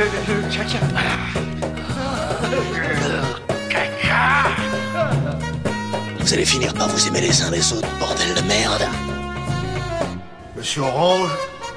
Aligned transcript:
le, 0.00 0.06
le, 0.34 0.40
le 0.40 0.48
caca. 0.48 0.78
Vous 6.18 6.34
allez 6.34 6.44
finir 6.44 6.72
par 6.74 6.88
vous 6.88 7.06
aimer 7.08 7.20
les 7.20 7.42
uns 7.42 7.50
les 7.50 7.72
autres, 7.72 7.88
bordel 7.98 8.34
de 8.34 8.40
merde. 8.48 8.86
Monsieur 10.56 10.82
Orange 10.82 11.30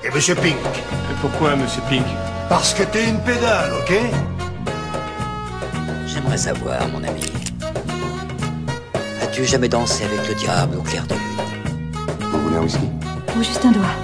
et 0.04 0.09
Monsieur 0.09 0.36
Pink. 0.36 0.55
Et 0.55 1.15
pourquoi, 1.21 1.55
monsieur 1.55 1.81
Pink 1.89 2.05
Parce 2.49 2.73
que 2.73 2.83
t'es 2.83 3.09
une 3.09 3.20
pédale, 3.21 3.73
ok? 3.81 3.93
J'aimerais 6.07 6.37
savoir, 6.37 6.87
mon 6.89 7.03
ami. 7.03 7.23
As-tu 9.21 9.45
jamais 9.45 9.67
dansé 9.69 10.05
avec 10.05 10.29
le 10.29 10.35
diable 10.35 10.77
au 10.77 10.81
clair 10.81 11.05
de 11.07 11.15
lune? 11.15 12.01
Vous 12.31 12.39
voulez 12.41 12.57
un 12.57 12.61
whisky? 12.61 12.89
Ou 13.35 13.43
juste 13.43 13.66
un 13.66 13.71
doigt. 13.71 13.95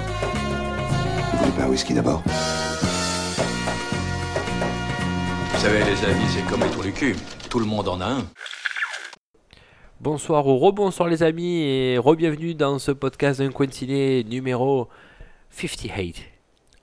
Vous 1.32 1.38
voulez 1.38 1.52
pas 1.52 1.62
un 1.62 1.68
whisky 1.68 1.94
d'abord? 1.94 2.22
Savez, 5.60 5.80
les 5.80 6.04
amis, 6.06 6.24
c'est 6.28 6.46
comme 6.46 6.62
les 6.62 6.70
trous 6.70 6.82
du 6.82 6.92
cul. 6.92 7.14
Tout 7.50 7.58
le 7.58 7.66
monde 7.66 7.86
en 7.86 8.00
a 8.00 8.06
un. 8.06 8.26
Bonsoir 10.00 10.46
ou 10.46 10.56
rebonsoir 10.56 11.06
les 11.06 11.22
amis 11.22 11.60
et 11.64 11.98
re-bienvenue 11.98 12.54
dans 12.54 12.78
ce 12.78 12.90
podcast 12.92 13.40
d'un 13.42 13.50
coin 13.50 13.66
de 13.66 13.72
ciné 13.72 14.24
numéro 14.24 14.88
58. 15.50 16.22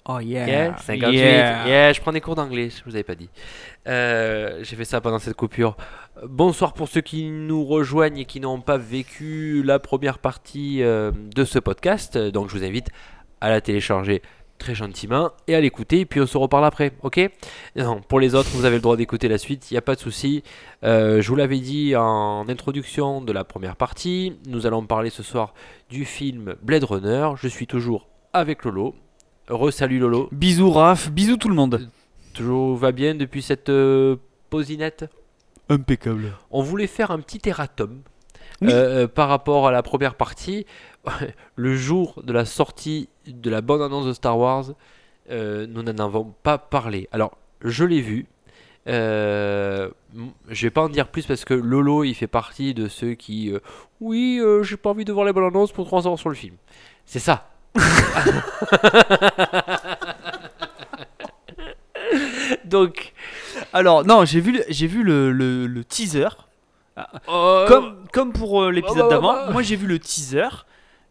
Oh 0.09 0.19
yeah. 0.19 0.47
Yeah, 0.47 0.77
58. 0.77 1.17
Yeah. 1.17 1.67
Yeah, 1.67 1.93
je 1.93 2.01
prends 2.01 2.11
des 2.11 2.21
cours 2.21 2.35
d'anglais, 2.35 2.69
je 2.69 2.83
vous 2.85 2.93
avais 2.93 3.03
pas 3.03 3.15
dit. 3.15 3.31
Euh, 3.87 4.59
J'ai 4.61 4.75
fait 4.75 4.85
ça 4.85 5.01
pendant 5.01 5.17
cette 5.17 5.35
coupure. 5.35 5.75
Bonsoir 6.23 6.73
pour 6.73 6.87
ceux 6.87 7.01
qui 7.01 7.31
nous 7.31 7.65
rejoignent 7.65 8.19
et 8.19 8.25
qui 8.25 8.39
n'ont 8.39 8.61
pas 8.61 8.77
vécu 8.77 9.63
la 9.63 9.79
première 9.79 10.19
partie 10.19 10.83
euh, 10.83 11.11
de 11.35 11.45
ce 11.45 11.57
podcast. 11.57 12.15
Donc 12.15 12.49
je 12.49 12.55
vous 12.55 12.63
invite 12.63 12.89
à 13.41 13.49
la 13.49 13.59
télécharger 13.59 14.21
très 14.57 14.75
gentiment 14.75 15.31
et 15.47 15.55
à 15.55 15.61
l'écouter. 15.61 16.05
Puis 16.05 16.19
on 16.21 16.25
se 16.25 16.37
reparle 16.37 16.65
après, 16.65 16.93
ok? 17.03 17.29
Non, 17.75 18.01
Pour 18.01 18.19
les 18.19 18.35
autres, 18.35 18.49
vous 18.49 18.65
avez 18.65 18.75
le 18.75 18.81
droit 18.81 18.97
d'écouter 18.97 19.27
la 19.27 19.37
suite, 19.37 19.71
il 19.71 19.73
n'y 19.73 19.77
a 19.77 19.81
pas 19.81 19.95
de 19.95 19.99
souci. 19.99 20.43
Euh, 20.83 21.21
je 21.21 21.29
vous 21.29 21.35
l'avais 21.35 21.59
dit 21.59 21.95
en 21.95 22.47
introduction 22.49 23.21
de 23.21 23.31
la 23.31 23.43
première 23.43 23.75
partie. 23.75 24.37
Nous 24.47 24.65
allons 24.65 24.85
parler 24.85 25.09
ce 25.09 25.23
soir 25.23 25.53
du 25.89 26.05
film 26.05 26.55
Blade 26.61 26.83
Runner. 26.83 27.29
Je 27.35 27.47
suis 27.47 27.67
toujours 27.67 28.07
avec 28.33 28.63
Lolo. 28.65 28.95
Re-salut 29.49 29.99
Lolo. 29.99 30.29
Bisous 30.31 30.71
Raph, 30.71 31.09
bisous 31.09 31.37
tout 31.37 31.49
le 31.49 31.55
monde. 31.55 31.89
Toujours 32.33 32.75
va 32.75 32.91
bien 32.91 33.15
depuis 33.15 33.41
cette 33.41 33.69
euh, 33.69 34.17
pausinette 34.49 35.05
Impeccable. 35.69 36.33
On 36.51 36.61
voulait 36.61 36.87
faire 36.87 37.11
un 37.11 37.19
petit 37.19 37.41
erratum 37.49 38.01
Oui. 38.61 38.69
euh, 38.71 39.03
euh, 39.03 39.07
par 39.07 39.29
rapport 39.29 39.67
à 39.67 39.71
la 39.71 39.83
première 39.83 40.15
partie. 40.15 40.65
Le 41.55 41.75
jour 41.75 42.21
de 42.23 42.33
la 42.33 42.45
sortie 42.45 43.09
de 43.27 43.49
la 43.49 43.61
bonne 43.61 43.81
annonce 43.81 44.05
de 44.05 44.13
Star 44.13 44.37
Wars, 44.37 44.65
euh, 45.31 45.65
nous 45.67 45.83
n'en 45.83 45.97
avons 46.05 46.33
pas 46.43 46.57
parlé. 46.57 47.07
Alors, 47.11 47.37
je 47.63 47.83
l'ai 47.85 48.01
vu. 48.01 48.25
Euh, 48.87 49.89
je 50.49 50.65
vais 50.65 50.69
pas 50.71 50.81
en 50.81 50.89
dire 50.89 51.07
plus 51.09 51.25
parce 51.25 51.43
que 51.45 51.53
Lolo, 51.53 52.03
il 52.05 52.13
fait 52.15 52.27
partie 52.27 52.73
de 52.73 52.87
ceux 52.87 53.13
qui. 53.15 53.51
euh, 53.51 53.59
oui, 53.99 54.39
euh, 54.41 54.63
j'ai 54.63 54.77
pas 54.77 54.89
envie 54.91 55.03
de 55.05 55.11
voir 55.13 55.25
les 55.25 55.33
bonnes 55.33 55.43
annonces 55.45 55.71
pour 55.73 55.85
3 55.85 56.07
heures 56.07 56.17
sur 56.19 56.29
le 56.29 56.35
film. 56.35 56.55
C'est 57.05 57.19
ça. 57.19 57.49
Donc, 62.65 63.13
Alors 63.73 64.05
non, 64.05 64.25
j'ai 64.25 64.39
vu, 64.39 64.61
j'ai 64.69 64.87
vu 64.87 65.03
le, 65.03 65.31
le- 65.31 65.67
le 65.67 65.83
teaser. 65.83 66.27
Euh, 67.29 67.67
Comme, 67.67 68.03
comme 68.11 68.33
pour 68.33 68.61
euh, 68.63 68.71
l'épisode 68.71 68.97
bah, 68.97 69.03
bah, 69.03 69.09
d'avant, 69.09 69.33
bah. 69.33 69.49
moi 69.51 69.61
j'ai 69.61 69.75
vu 69.75 69.87
le 69.87 69.99
teaser. 69.99 70.47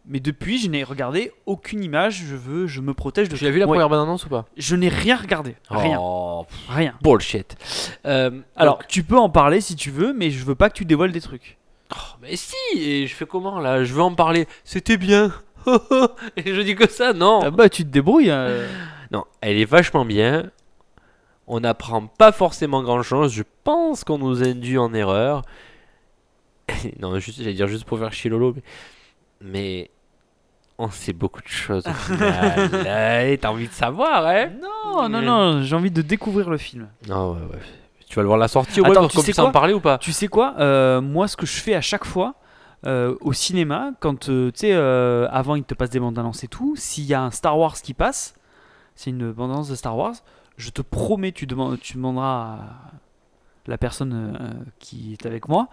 Mais 0.08 0.20
depuis, 0.20 0.58
je 0.58 0.68
n'ai 0.68 0.84
regardé 0.84 1.32
aucune 1.46 1.82
image. 1.82 2.22
Je 2.28 2.36
veux, 2.36 2.68
je 2.68 2.80
me 2.80 2.94
protège 2.94 3.28
de. 3.28 3.36
tu 3.36 3.42
l'as 3.44 3.50
vu 3.50 3.58
la 3.58 3.66
Ouais. 3.66 3.72
première 3.72 3.88
bonne 3.88 3.98
annonce 3.98 4.24
ou 4.24 4.28
pas? 4.28 4.44
Je 4.56 4.76
n'ai 4.76 4.88
rien 4.88 5.16
regardé. 5.16 5.56
Rien. 5.68 5.98
Oh, 6.00 6.46
Rien. 6.68 6.94
bullshit. 7.02 7.56
Euh, 8.06 8.30
Alors, 8.54 8.78
donc- 8.78 8.86
tu 8.86 9.02
peux 9.02 9.16
en 9.18 9.28
parler 9.30 9.60
si 9.60 9.74
tu 9.74 9.90
veux, 9.90 10.12
mais 10.12 10.30
je 10.30 10.44
veux 10.44 10.54
pas 10.54 10.70
que 10.70 10.74
tu 10.76 10.84
dévoiles 10.84 11.10
des 11.10 11.20
trucs. 11.20 11.58
Oh, 11.92 11.96
mais 12.22 12.36
si, 12.36 12.54
et 12.76 13.08
je 13.08 13.14
fais 13.16 13.26
comment 13.26 13.58
là? 13.58 13.82
Je 13.82 13.92
veux 13.94 14.02
en 14.02 14.14
parler. 14.14 14.46
C'était 14.62 14.96
bien. 14.96 15.32
et 16.36 16.54
je 16.54 16.60
dis 16.60 16.76
que 16.76 16.88
ça, 16.88 17.12
non. 17.12 17.40
Ah 17.42 17.50
bah, 17.50 17.68
tu 17.68 17.82
te 17.82 17.88
débrouilles. 17.90 18.30
euh. 18.30 18.68
Non, 19.10 19.24
elle 19.40 19.56
est 19.56 19.64
vachement 19.64 20.04
bien. 20.04 20.50
On 21.48 21.60
n'apprend 21.60 22.06
pas 22.06 22.30
forcément 22.32 22.82
grand 22.82 23.02
chose. 23.02 23.32
Je 23.32 23.42
pense 23.64 24.02
qu'on 24.04 24.18
nous 24.18 24.42
induit 24.44 24.78
en 24.78 24.92
erreur. 24.94 25.42
non, 27.00 27.18
juste, 27.18 27.38
j'allais 27.38 27.54
dire 27.54 27.66
juste 27.66 27.84
pour 27.84 27.98
faire 27.98 28.12
chier 28.12 28.30
Lolo. 28.30 28.54
Mais, 28.54 28.62
mais 29.40 29.90
on 30.78 30.90
sait 30.90 31.12
beaucoup 31.12 31.40
de 31.40 31.48
choses 31.48 31.84
T'as 32.18 33.48
envie 33.48 33.68
de 33.68 33.72
savoir, 33.72 34.26
hein? 34.26 34.50
Non, 34.60 35.08
non, 35.08 35.22
non. 35.22 35.62
J'ai 35.62 35.74
envie 35.74 35.90
de 35.90 36.02
découvrir 36.02 36.50
le 36.50 36.58
film. 36.58 36.88
Non, 37.08 37.32
ouais, 37.32 37.40
ouais. 37.40 37.62
Tu 38.08 38.14
vas 38.16 38.22
le 38.22 38.28
voir 38.28 38.38
à 38.38 38.40
la 38.40 38.48
sortie, 38.48 38.80
ouais, 38.80 38.90
Attends, 38.90 39.08
tu 39.08 39.20
sais 39.20 39.40
en 39.40 39.50
parler 39.50 39.74
ou 39.74 39.80
pas? 39.80 39.98
Tu 39.98 40.12
sais 40.12 40.28
quoi 40.28 40.54
Euh, 40.58 41.00
Moi, 41.00 41.26
ce 41.28 41.36
que 41.36 41.46
je 41.46 41.60
fais 41.60 41.74
à 41.74 41.80
chaque 41.80 42.04
fois 42.04 42.34
euh, 42.86 43.16
au 43.20 43.32
cinéma, 43.32 43.92
quand 44.00 44.28
euh, 44.28 44.52
tu 44.52 44.60
sais, 44.60 44.72
avant 44.72 45.56
ils 45.56 45.64
te 45.64 45.74
passent 45.74 45.90
des 45.90 45.98
bandes 45.98 46.18
annonces 46.18 46.44
et 46.44 46.48
tout, 46.48 46.74
s'il 46.76 47.04
y 47.04 47.14
a 47.14 47.22
un 47.22 47.30
Star 47.30 47.58
Wars 47.58 47.74
qui 47.74 47.94
passe, 47.94 48.34
c'est 48.94 49.10
une 49.10 49.32
bande 49.32 49.50
annonce 49.50 49.68
de 49.68 49.74
Star 49.74 49.96
Wars, 49.96 50.14
je 50.56 50.70
te 50.70 50.82
promets, 50.82 51.32
tu, 51.32 51.46
demandes, 51.46 51.80
tu 51.80 51.94
demanderas 51.94 52.58
à 52.60 52.60
la 53.66 53.78
personne 53.78 54.34
euh, 54.40 54.48
qui 54.78 55.12
est 55.12 55.26
avec 55.26 55.48
moi, 55.48 55.68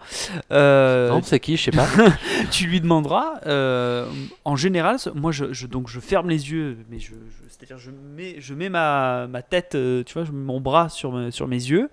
euh, 0.52 1.08
Non, 1.10 1.20
c'est 1.22 1.40
qui 1.40 1.56
Je 1.56 1.64
sais 1.64 1.70
pas. 1.70 1.86
tu 2.50 2.66
lui 2.66 2.80
demanderas. 2.80 3.40
euh, 3.46 4.06
en 4.44 4.56
général, 4.56 4.96
moi, 5.14 5.32
je, 5.32 5.52
je- 5.52 5.66
donc 5.66 5.88
je 5.88 6.00
ferme 6.00 6.28
les 6.28 6.50
yeux, 6.50 6.76
mais 6.90 6.98
je, 6.98 7.10
je- 7.14 7.48
c'est-à-dire 7.48 7.78
je 7.78 7.90
mets, 7.90 8.36
je 8.40 8.54
mets 8.54 8.68
ma, 8.68 9.26
ma 9.28 9.42
tête, 9.42 9.70
tu 10.06 10.12
vois, 10.14 10.24
je 10.24 10.32
mets 10.32 10.44
mon 10.44 10.60
bras 10.60 10.88
sur, 10.88 11.32
sur 11.32 11.46
mes 11.48 11.56
yeux. 11.56 11.88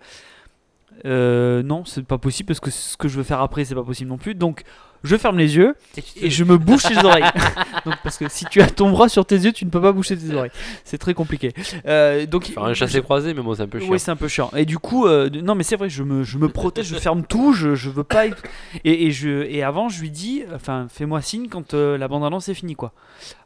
Non, 1.05 1.85
c'est 1.85 2.03
pas 2.05 2.17
possible 2.17 2.47
parce 2.47 2.59
que 2.59 2.69
ce 2.71 2.97
que 2.97 3.07
je 3.07 3.17
veux 3.17 3.23
faire 3.23 3.41
après, 3.41 3.65
c'est 3.65 3.75
pas 3.75 3.83
possible 3.83 4.09
non 4.09 4.17
plus. 4.17 4.35
Donc, 4.35 4.63
je 5.03 5.15
ferme 5.15 5.37
les 5.37 5.55
yeux 5.57 5.75
et 6.21 6.29
je 6.29 6.43
me 6.43 6.57
bouche 6.57 6.89
les 6.89 6.97
oreilles. 6.97 7.23
donc, 7.85 7.95
parce 8.03 8.17
que 8.17 8.29
si 8.29 8.45
tu 8.45 8.61
as 8.61 8.69
ton 8.69 8.91
bras 8.91 9.09
sur 9.09 9.25
tes 9.25 9.35
yeux, 9.35 9.51
tu 9.51 9.65
ne 9.65 9.69
peux 9.69 9.81
pas 9.81 9.91
boucher 9.91 10.15
tes 10.17 10.33
oreilles. 10.33 10.51
C'est 10.83 10.97
très 10.97 11.13
compliqué. 11.13 11.53
Euh, 11.87 12.25
donc, 12.25 12.45
Faire 12.45 12.63
un 12.63 12.73
chassé 12.73 13.01
croisé, 13.01 13.33
mais 13.33 13.41
bon, 13.41 13.53
c'est 13.55 13.63
un 13.63 13.67
peu 13.67 13.79
chiant. 13.79 13.89
oui, 13.91 13.99
c'est 13.99 14.11
un 14.11 14.15
peu 14.15 14.27
chiant. 14.27 14.51
Et 14.55 14.65
du 14.65 14.77
coup, 14.79 15.07
euh, 15.07 15.29
non, 15.29 15.55
mais 15.55 15.63
c'est 15.63 15.75
vrai, 15.75 15.89
je 15.89 16.03
me, 16.03 16.23
je 16.23 16.37
me 16.37 16.49
protège, 16.49 16.85
je 16.87 16.95
ferme 16.95 17.23
tout, 17.23 17.53
je, 17.53 17.75
je 17.75 17.89
veux 17.89 18.03
pas. 18.03 18.27
être- 18.27 18.43
Et, 18.83 19.05
et, 19.07 19.11
je, 19.11 19.43
et 19.49 19.63
avant, 19.63 19.89
je 19.89 20.01
lui 20.01 20.11
dis, 20.11 20.43
enfin, 20.53 20.87
fais-moi 20.89 21.21
signe 21.21 21.47
quand 21.49 21.73
euh, 21.73 21.97
la 21.97 22.07
bande-annonce 22.07 22.47
est 22.49 22.53
finie, 22.53 22.75
quoi. 22.75 22.93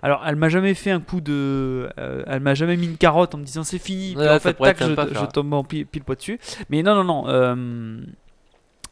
Alors, 0.01 0.23
elle 0.27 0.35
m'a 0.35 0.49
jamais 0.49 0.73
fait 0.73 0.91
un 0.91 0.99
coup 0.99 1.21
de. 1.21 1.89
euh, 1.97 2.23
elle 2.27 2.39
m'a 2.41 2.53
jamais 2.53 2.77
mis 2.77 2.85
une 2.87 2.97
carotte 2.97 3.35
en 3.35 3.37
me 3.37 3.43
disant 3.43 3.63
c'est 3.63 3.79
fini, 3.79 4.13
puis 4.15 4.21
Ouais, 4.23 4.29
en 4.29 4.39
fait, 4.39 4.53
tac, 4.53 4.77
je, 4.81 5.25
tombe 5.33 5.53
en 5.53 5.63
pile, 5.63 5.85
pile 5.85 6.03
poids 6.03 6.15
dessus. 6.15 6.39
Mais 6.69 6.83
non, 6.83 6.95
non, 6.95 7.03
non. 7.03 7.23
euh, 7.27 7.55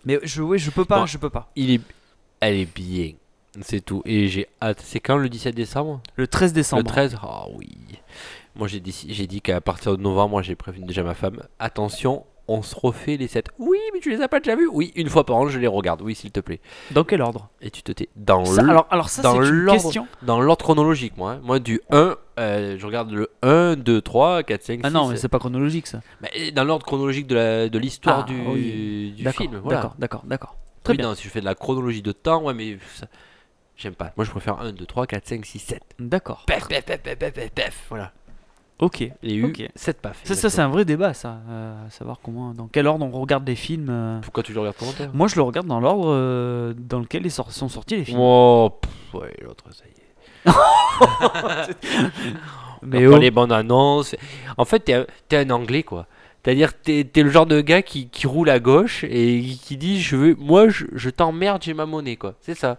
mais 0.05 0.19
je, 0.23 0.41
ouais, 0.41 0.57
je 0.57 0.69
peux 0.71 0.85
pas, 0.85 0.99
Bon. 0.99 1.05
je 1.05 1.17
peux 1.17 1.29
pas. 1.29 1.49
Il 1.55 1.71
est... 1.71 1.81
Elle 2.45 2.55
est 2.59 2.73
bien. 2.75 3.11
C'est 3.61 3.81
tout. 3.81 4.01
Et 4.05 4.27
j'ai 4.27 4.47
hâte. 4.61 4.81
C'est 4.83 4.99
quand 4.99 5.17
le 5.17 5.29
17 5.29 5.55
décembre? 5.55 6.01
Le 6.15 6.27
13 6.27 6.53
décembre. 6.53 6.81
Le 6.83 6.87
13 6.87 7.17
Ah 7.21 7.45
oui. 7.55 7.69
Moi 8.55 8.67
j'ai 8.67 8.79
dit, 8.79 9.05
j'ai 9.09 9.27
dit 9.27 9.41
qu'à 9.41 9.61
partir 9.61 9.95
de 9.97 10.01
novembre, 10.01 10.29
moi 10.31 10.41
j'ai 10.41 10.55
prévenu 10.55 10.85
déjà 10.85 11.03
ma 11.03 11.13
femme. 11.13 11.41
Attention, 11.59 12.25
on 12.47 12.61
se 12.61 12.75
refait 12.75 13.15
les 13.15 13.27
7. 13.27 13.47
Oui, 13.59 13.77
mais 13.93 13.99
tu 13.99 14.09
les 14.09 14.21
as 14.21 14.27
pas 14.27 14.39
déjà 14.39 14.55
vus? 14.55 14.67
Oui, 14.71 14.91
une 14.95 15.07
fois 15.09 15.25
par 15.25 15.37
an, 15.37 15.47
je 15.47 15.57
les 15.59 15.67
regarde. 15.67 16.01
Oui, 16.01 16.13
s'il 16.15 16.31
te 16.31 16.39
plaît. 16.39 16.59
Dans 16.91 17.03
quel 17.03 17.21
ordre? 17.21 17.49
Et 17.61 17.71
tu 17.71 17.81
te 17.83 17.91
tais. 17.91 18.09
Dans 18.15 18.43
Ça, 18.45 18.61
le- 18.61 18.69
alors, 18.69 18.87
alors, 18.91 19.09
ça, 19.09 19.21
dans 19.21 19.31
c'est 19.41 19.47
une 19.49 19.53
l'ordre- 19.55 19.81
question. 19.81 20.07
Dans 20.23 20.41
l'ordre 20.41 20.63
chronologique, 20.63 21.15
moi. 21.17 21.31
hein. 21.33 21.41
Moi, 21.43 21.59
du 21.59 21.79
1, 21.91 22.15
euh, 22.39 22.75
je 22.77 22.85
regarde 22.85 23.11
le 23.11 23.29
1, 23.43 23.75
2, 23.75 24.01
3, 24.01 24.43
4, 24.43 24.61
5, 24.63 24.73
6. 24.79 24.81
Ah 24.83 24.89
non, 24.89 25.07
mais 25.07 25.15
c'est 25.15 25.29
pas 25.29 25.39
chronologique, 25.39 25.87
ça. 25.87 26.01
Mais 26.21 26.51
dans 26.51 26.63
l'ordre 26.65 26.85
chronologique 26.85 27.27
de 27.27 27.35
la- 27.35 27.69
de 27.69 27.79
l'histoire 27.79 28.25
Ah, 28.27 28.31
du, 28.31 28.39
oui. 28.47 29.13
du 29.15 29.29
film. 29.31 29.59
Voilà. 29.63 29.77
d'accord, 29.79 29.95
d'accord, 29.99 30.23
d'accord. 30.25 30.55
Très 30.83 30.93
Oui, 30.93 30.97
bien. 30.97 31.07
non, 31.09 31.15
si 31.15 31.23
je 31.23 31.29
fais 31.29 31.39
de 31.39 31.45
la 31.45 31.55
chronologie 31.55 32.01
de 32.01 32.11
temps, 32.11 32.43
ouais, 32.43 32.53
mais 32.53 32.77
ça- 32.95 33.07
j'aime 33.77 33.95
pas. 33.95 34.11
Moi, 34.17 34.25
je 34.25 34.31
préfère 34.31 34.59
1, 34.59 34.71
2, 34.73 34.85
3, 34.85 35.07
4, 35.07 35.27
5, 35.27 35.45
6, 35.45 35.59
7. 35.59 35.81
D'accord. 35.99 36.43
Pef, 36.45 36.67
pef, 36.67 36.83
pef, 36.85 37.01
pef, 37.01 37.17
pef, 37.17 37.33
pef, 37.33 37.51
pef. 37.51 37.85
Voilà. 37.89 38.11
Ok. 38.79 39.01
Il 39.01 39.31
y 39.31 39.33
a 39.33 39.35
eu 39.37 39.45
Ok. 39.45 39.63
7 39.75 40.01
paf. 40.01 40.19
Ça, 40.25 40.35
ça 40.35 40.49
c'est 40.49 40.59
un 40.61 40.67
vrai 40.67 40.83
débat, 40.83 41.13
ça. 41.13 41.37
euh, 41.47 41.89
savoir 41.89 42.19
comment, 42.21 42.53
dans 42.53 42.67
quel 42.67 42.87
ordre 42.87 43.05
on 43.05 43.11
regarde 43.21 43.47
les 43.47 43.55
films. 43.55 43.87
euh. 43.89 44.19
Pourquoi 44.21 44.43
tu 44.43 44.51
le 44.51 44.59
regardes 44.59 44.75
commentaire 44.75 45.09
Moi, 45.13 45.27
je 45.27 45.35
le 45.35 45.41
regarde 45.43 45.67
dans 45.67 45.79
l'ordre 45.79 46.07
euh, 46.09 46.73
dans 46.75 46.99
lequel 46.99 47.25
ils 47.25 47.31
sont 47.31 47.69
sortis 47.69 47.95
les 47.95 48.03
films. 48.03 48.19
Oh, 48.19 48.71
pff, 48.81 49.13
ouais, 49.21 49.33
l'autre, 49.41 49.63
ça 49.71 49.83
y 49.85 49.89
est. 49.89 49.93
Mais 52.81 52.99
Mais 52.99 53.07
oh. 53.07 53.17
les 53.17 53.31
bandes 53.31 53.53
annonces. 53.53 54.15
En 54.57 54.65
fait, 54.65 54.79
t'es 54.79 54.93
un, 54.93 55.05
t'es 55.29 55.37
un 55.37 55.49
anglais, 55.51 55.83
quoi. 55.83 56.05
C'est-à-dire, 56.43 56.73
t'es 56.73 57.07
es 57.15 57.23
le 57.23 57.29
genre 57.29 57.45
de 57.45 57.61
gars 57.61 57.81
qui, 57.81 58.09
qui 58.09 58.27
roule 58.27 58.49
à 58.49 58.59
gauche 58.59 59.05
et 59.05 59.41
qui 59.63 59.77
dit 59.77 60.01
je 60.01 60.15
veux, 60.17 60.35
Moi, 60.37 60.67
je, 60.69 60.85
je 60.93 61.09
t'emmerde, 61.09 61.63
j'ai 61.63 61.73
ma 61.73 61.85
monnaie, 61.85 62.17
quoi. 62.17 62.33
C'est 62.41 62.55
ça. 62.55 62.77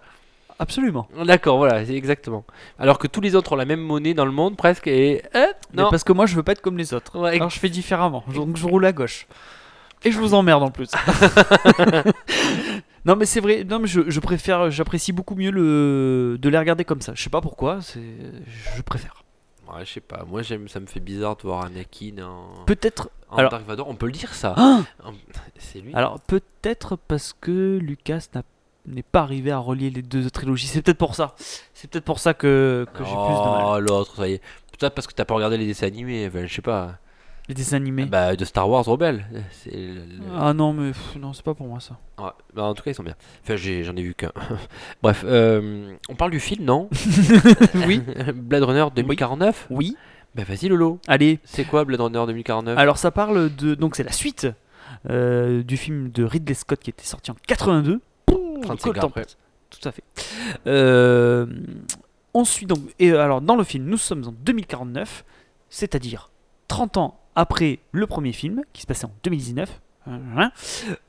Absolument. 0.59 1.09
D'accord, 1.25 1.57
voilà, 1.57 1.85
c'est 1.85 1.95
exactement. 1.97 2.45
Alors 2.79 2.99
que 2.99 3.09
tous 3.09 3.21
les 3.21 3.35
autres 3.35 3.55
ont 3.55 3.57
la 3.57 3.65
même 3.65 3.81
monnaie 3.81 4.15
dans 4.15 4.27
le 4.27 4.31
monde, 4.33 4.57
presque, 4.57 4.87
et. 4.87 5.23
euh, 5.35 5.47
Mais 5.75 5.83
non. 5.83 5.91
parce 5.91 6.05
que 6.05 6.13
moi, 6.13 6.27
je 6.27 6.37
veux 6.37 6.43
pas 6.45 6.53
être 6.53 6.61
comme 6.61 6.79
les 6.79 6.95
autres. 6.95 7.19
Ouais. 7.19 7.35
Alors, 7.37 7.51
je 7.51 7.59
fais 7.59 7.69
différemment. 7.71 8.23
Donc, 8.33 8.57
je 8.57 8.67
roule 8.67 8.85
à 8.87 8.93
gauche. 8.93 9.27
Et 10.05 10.13
je 10.13 10.19
vous 10.19 10.35
emmerde 10.35 10.63
en 10.63 10.71
plus. 10.71 10.91
non, 13.07 13.17
mais 13.17 13.25
c'est 13.27 13.41
vrai. 13.41 13.65
Non, 13.65 13.79
mais 13.81 13.87
je, 13.87 14.09
je 14.11 14.21
préfère. 14.21 14.71
J'apprécie 14.71 15.13
beaucoup 15.13 15.35
mieux 15.35 15.51
le 15.51 16.37
de 16.39 16.49
les 16.51 16.59
regarder 16.59 16.85
comme 16.85 17.01
ça. 17.01 17.13
Je 17.15 17.23
sais 17.23 17.31
pas 17.31 17.41
pourquoi. 17.41 17.79
C'est. 17.81 18.01
Je 18.77 18.83
préfère. 18.83 19.24
Ouais, 19.75 19.85
je 19.85 19.93
sais 19.93 20.01
pas. 20.01 20.25
Moi, 20.25 20.43
j'aime, 20.43 20.69
ça 20.69 20.81
me 20.81 20.87
fait 20.87 21.01
bizarre 21.01 21.37
de 21.37 21.43
voir 21.43 21.65
Anakin 21.65 22.23
en, 22.23 22.65
Peut-être. 22.65 23.11
en 23.31 23.37
alors- 23.39 23.51
Dark 23.51 23.65
Vador. 23.67 23.89
On 23.89 23.95
peut 23.97 24.07
le 24.07 24.13
dire 24.13 24.35
ça. 24.35 24.55
Ah 24.57 24.81
En- 25.05 25.13
C'est 25.59 25.81
lui. 25.81 25.95
Alors 25.95 26.21
peut-être 26.21 26.97
parce 26.97 27.33
que 27.33 27.79
Lucas 27.83 28.27
n'a- 28.35 28.43
n'est 28.87 29.03
pas 29.03 29.21
arrivé 29.21 29.51
à 29.51 29.59
relier 29.59 29.91
les 29.91 30.03
deux 30.03 30.31
trilogies. 30.31 30.67
C'est 30.67 30.83
peut-être 30.83 30.99
pour 30.99 31.15
ça. 31.15 31.35
C'est 31.73 31.91
peut-être 31.91 32.05
pour 32.05 32.19
ça 32.19 32.35
que, 32.35 32.87
que 32.93 32.99
j'ai 33.05 33.11
plus 33.11 33.15
de 33.15 33.51
mal. 33.51 33.65
Oh, 33.67 33.81
l'autre, 33.81 34.17
ça 34.17 34.29
y 34.29 34.35
est. 34.35 34.43
Peut-être 34.79 34.95
parce 34.95 35.07
que 35.07 35.15
t'as 35.15 35.25
pas 35.25 35.35
regardé 35.35 35.57
les 35.57 35.67
dessins 35.67 35.87
animés. 35.87 36.31
Je 36.33 36.53
sais 36.55 36.63
pas. 36.63 36.99
Les 37.49 37.55
dessins 37.55 37.77
animés. 37.77 38.07
Bah, 38.07 38.37
de 38.37 38.45
Star 38.45 38.69
Wars 38.71 38.85
Rebelle. 38.87 39.27
C'est 39.51 39.71
le- 39.71 39.95
le- 39.95 40.23
Ah 40.39 40.55
non 40.55 40.73
mais 40.73 40.93
pff, 40.93 41.17
non 41.17 41.33
c'est 41.35 41.45
pas 41.45 41.53
pour 41.55 41.67
moi 41.67 41.79
ça. 41.81 41.99
Ouais, 42.19 42.31
bah, 42.55 42.63
en 42.65 42.75
tout 42.75 42.83
cas, 42.83 42.91
ils 42.91 42.95
sont 42.95 43.03
bien. 43.03 43.15
Enfin, 43.43 43.57
j'ai- 43.57 43.85
j'en 43.85 43.95
ai, 43.97 44.03
vu 44.03 44.15
qu'un. 44.15 44.33
Bref, 45.03 45.25
euh, 45.27 45.95
on 46.09 46.15
parle 46.15 46.31
du 46.31 46.41
film, 46.41 46.65
non? 46.65 46.89
Oui. 47.87 48.01
Blade 48.35 48.63
Runner 48.63 48.87
2049 48.95 49.67
Oui. 49.71 49.97
Bah, 50.35 50.43
vas-y, 50.49 50.69
Lolo. 50.69 50.99
Allez. 51.07 51.39
C'est 51.45 51.65
quoi 51.65 51.85
Blade 51.85 52.01
Runner 52.01 52.25
2049 52.27 52.79
Alors 52.79 52.97
ça 52.99 53.11
parle 53.11 53.55
de 53.55 53.75
donc 53.75 53.95
c'est 53.97 54.03
la 54.05 54.13
suite 54.13 54.47
euh, 55.11 55.63
du 55.63 55.77
film 55.77 56.11
de 56.11 56.25
Ridley 56.25 56.55
Scott 56.55 56.81
qui 56.81 56.91
était 56.91 57.05
sorti 57.05 57.31
en 57.31 57.37
82. 57.47 58.01
Pouh, 58.27 58.59
35 58.63 58.85
le 58.95 58.99
ans 58.99 59.01
temps 59.03 59.09
après. 59.09 59.23
passe. 59.23 59.37
Tout 59.71 59.87
à 59.89 59.93
fait. 59.93 60.03
Euh, 60.67 61.47
on 62.33 62.45
suit 62.45 62.67
donc 62.67 62.79
et 62.99 63.13
alors 63.13 63.41
dans 63.41 63.57
le 63.57 63.65
film 63.65 63.85
nous 63.85 63.97
sommes 63.99 64.25
en 64.27 64.33
2049, 64.33 65.25
c'est-à-dire 65.69 66.31
30 66.69 66.97
ans 66.97 67.21
après 67.37 67.79
le 67.93 68.07
premier 68.07 68.33
film 68.33 68.63
qui 68.73 68.83
se 68.83 68.87
passait 68.87 69.07
en 69.07 69.15
2019. 69.23 69.81
Hein, 70.07 70.53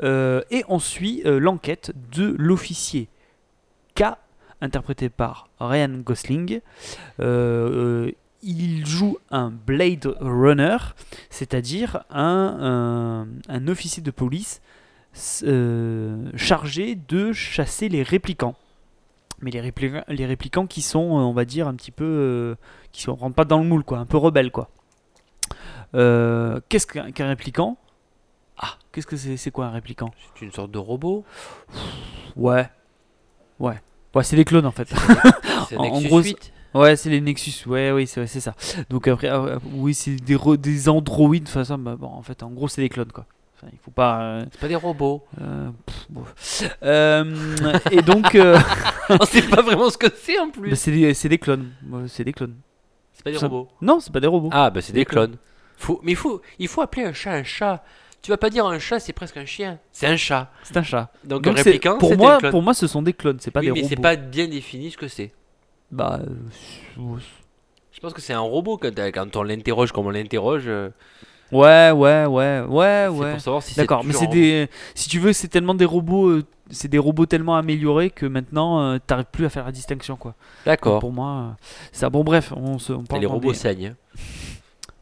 euh, 0.04 0.42
et 0.51 0.63
on 0.69 0.80
suit 0.80 1.22
euh, 1.25 1.38
l'enquête 1.39 1.92
de 2.13 2.33
l'officier 2.39 3.10
K, 3.94 4.04
interprété 4.62 5.10
par 5.10 5.50
Ryan 5.60 5.89
Gosling. 5.89 6.62
Euh, 7.19 8.12
il 8.42 8.86
joue 8.86 9.18
un 9.31 9.50
Blade 9.51 10.16
Runner, 10.22 10.77
c'est-à-dire 11.30 12.04
un, 12.10 13.27
un- 13.50 13.68
officier 13.68 14.01
de 14.04 14.12
police 14.12 14.62
chargé 16.36 16.95
de 16.95 17.33
chasser 17.33 17.89
les 17.89 18.04
réplicants. 18.04 18.56
Mais 19.42 19.51
les, 19.51 19.60
réplicants, 19.60 20.68
qui 20.68 20.81
sont, 20.81 21.00
on 21.00 21.33
va 21.33 21.44
dire, 21.44 21.68
un 21.68 21.74
petit 21.75 21.92
peu. 21.92 22.56
qui 22.92 23.10
ne 23.10 23.16
rentrent 23.16 23.36
pas 23.36 23.45
dans 23.45 23.60
le 23.60 23.66
moule, 23.66 23.83
quoi, 23.83 23.98
un 23.98 24.06
peu 24.06 24.18
rebelles, 24.18 24.51
quoi. 24.51 24.69
Euh, 25.95 26.59
Qu'est-ce 26.69 26.86
qu'un 26.88 27.12
qu'un 27.12 27.27
réplicant 27.27 27.77
Ah, 28.57 28.75
qu'est-ce 28.92 29.07
que 29.07 29.15
c'est 29.15 29.51
quoi 29.51 29.65
un 29.68 29.71
réplicant 29.71 30.12
C'est 30.38 30.45
une 30.45 30.51
sorte 30.51 30.71
de 30.71 30.77
robot 30.77 31.24
Ouais. 32.36 32.69
Ouais. 33.59 33.80
Ouais, 34.13 34.24
c'est 34.24 34.36
des 34.36 34.45
clones 34.45 34.65
en 34.65 34.71
fait. 34.71 34.88
C'est 35.69 35.77
En- 35.77 36.01
gros, 36.01 36.21
8 36.21 36.51
Ouais, 36.74 36.95
c'est 36.97 37.09
les 37.09 37.21
Nexus. 37.21 37.68
Ouais, 37.69 37.92
oui, 37.92 38.06
c'est 38.06 38.27
ça. 38.27 38.53
Donc 38.89 39.07
après, 39.07 39.30
euh, 39.30 39.57
oui, 39.74 39.94
c'est 39.94 40.15
des, 40.18 40.38
des 40.57 40.89
androïdes. 40.89 41.47
Enfin, 41.47 41.63
ça, 41.63 41.77
bah, 41.77 41.95
bon, 41.98 42.07
en 42.07 42.21
fait, 42.21 42.44
en 42.44 42.50
gros, 42.50 42.68
c'est 42.68 42.81
des 42.81 42.89
clones 42.89 43.12
quoi. 43.13 43.25
Enfin, 43.56 43.68
il 43.71 43.80
faut 43.80 43.91
pas. 43.91 44.21
euh, 44.21 44.45
C'est 44.51 44.59
pas 44.59 44.68
des 44.68 44.75
robots. 44.75 45.24
euh, 45.39 45.69
pff, 45.86 46.06
bon. 46.09 46.25
Et 47.91 48.01
donc, 48.01 48.36
On 49.09 49.25
sait 49.25 49.44
pas 49.44 49.62
vraiment 49.62 49.89
ce 49.89 49.98
que 49.98 50.07
c'est 50.15 50.38
en 50.39 50.50
plus. 50.50 50.69
bah, 50.71 50.75
c'est 50.75 50.91
des, 50.91 51.13
c'est 51.13 51.30
des 51.30 51.38
clones. 51.38 51.71
C'est 52.07 52.25
des 52.25 52.33
clones. 52.33 52.56
C'est 53.13 53.24
pas 53.24 53.31
des 53.31 53.38
ça- 53.38 53.48
robots. 53.48 53.69
Non, 53.81 54.00
c'est 54.01 54.12
pas 54.12 54.19
des 54.19 54.27
robots. 54.27 54.50
Ah, 54.51 54.69
bah 54.69 54.81
c'est 54.81 54.91
des 54.91 55.00
Des 55.00 55.06
clones. 55.06 55.31
clones. 55.31 55.39
Faut... 55.77 56.00
Mais 56.04 56.12
il 56.13 56.16
faut... 56.18 56.42
il 56.60 56.68
faut 56.68 56.81
appeler 56.81 57.06
un 57.06 57.13
chat 57.13 57.31
un 57.33 57.44
chat. 57.44 57.83
Tu 58.22 58.31
vas 58.31 58.38
pas 58.38 58.50
dire 58.50 58.66
un 58.66 58.80
chat, 58.80 59.00
c'est 59.00 59.13
presque 59.13 59.38
un 59.38 59.45
chien. 59.45 59.77
C'est 59.92 60.07
un 60.07 60.18
chat. 60.18 60.50
C'est 60.63 60.75
un 60.77 60.81
chat. 60.83 61.12
Donc, 61.24 61.44
Donc 61.44 61.54
un 61.54 61.57
c'est- 61.57 61.69
répliquant, 61.69 61.98
pour 62.00 62.18
moi, 62.18 62.36
un 62.36 62.38
clone. 62.39 62.51
pour 62.51 62.62
moi, 62.63 62.74
ce 62.74 62.88
sont 62.88 63.04
des 63.04 63.13
clones. 63.13 63.38
C'est 63.39 63.51
pas 63.51 63.60
oui, 63.60 63.68
des 63.68 63.72
mais 63.74 63.81
robots. 63.81 63.89
c'est 63.89 64.01
pas 64.01 64.16
bien 64.16 64.48
défini 64.48 64.89
ce 64.89 64.98
que 64.98 65.07
c'est. 65.07 65.31
Bah, 65.92 66.19
euh, 66.22 67.18
Je 67.92 68.00
pense 68.00 68.13
que 68.13 68.22
c'est 68.22 68.33
un 68.33 68.39
robot 68.39 68.77
quand, 68.77 68.89
quand 69.13 69.36
on 69.36 69.44
l'interroge 69.44 69.92
comme 69.92 70.07
on 70.07 70.10
l'interroge. 70.10 70.63
euh, 70.66 70.89
ouais, 71.51 71.92
ouais, 71.92 72.25
ouais, 72.25 72.62
ouais, 72.68 73.06
c'est 73.06 73.10
ouais. 73.10 73.31
pour 73.33 73.42
savoir 73.42 73.63
si 73.63 73.74
c'est 73.75 73.81
D'accord, 73.81 74.04
mais 74.04 74.13
c'est 74.13 74.25
des. 74.27 74.69
Si 74.95 75.07
tu 75.07 75.19
veux, 75.19 75.31
c'est 75.33 75.48
tellement 75.48 75.75
des 75.75 75.86
robots. 75.86 76.30
euh, 76.30 76.44
c'est 76.72 76.88
des 76.88 76.98
robots 76.98 77.27
tellement 77.27 77.56
améliorés 77.57 78.10
que 78.10 78.25
maintenant, 78.25 78.81
euh, 78.81 78.98
t'arrives 79.06 79.27
plus 79.31 79.45
à 79.45 79.50
faire 79.50 79.66
la 79.66 79.72
distinction, 79.72 80.16
quoi. 80.16 80.33
D'accord. 80.66 81.00
Pour 81.00 81.12
moi, 81.13 81.30
euh, 81.30 81.66
ça. 81.92 82.10
Bon, 82.10 82.24
bref, 82.24 82.51
on 82.57 82.80
se. 82.80 82.92
On 82.92 83.04
parle 83.04 83.22
les 83.22 83.27
robots 83.27 83.51
des- 83.51 83.57
saignent. 83.57 83.94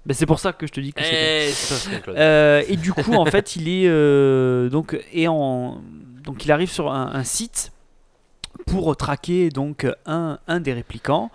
Ben, 0.05 0.13
c'est 0.13 0.25
pour 0.25 0.39
ça 0.39 0.51
que 0.51 0.67
je 0.67 0.71
te 0.71 0.79
dis 0.79 0.91
que 0.91 1.01
c'est. 1.01 1.50
Eh. 1.50 2.09
Euh, 2.09 2.63
et 2.67 2.75
du 2.75 2.91
coup, 2.91 3.13
en 3.13 3.25
fait, 3.25 3.55
il 3.55 3.69
est 3.69 3.88
euh, 3.88 4.69
donc 4.69 5.00
et 5.13 5.27
en 5.27 5.81
donc 6.23 6.45
il 6.45 6.51
arrive 6.51 6.69
sur 6.69 6.91
un, 6.91 7.11
un 7.13 7.23
site 7.23 7.71
pour 8.65 8.95
traquer 8.95 9.50
donc 9.50 9.88
un, 10.05 10.39
un 10.47 10.59
des 10.59 10.73
réplicants. 10.73 11.31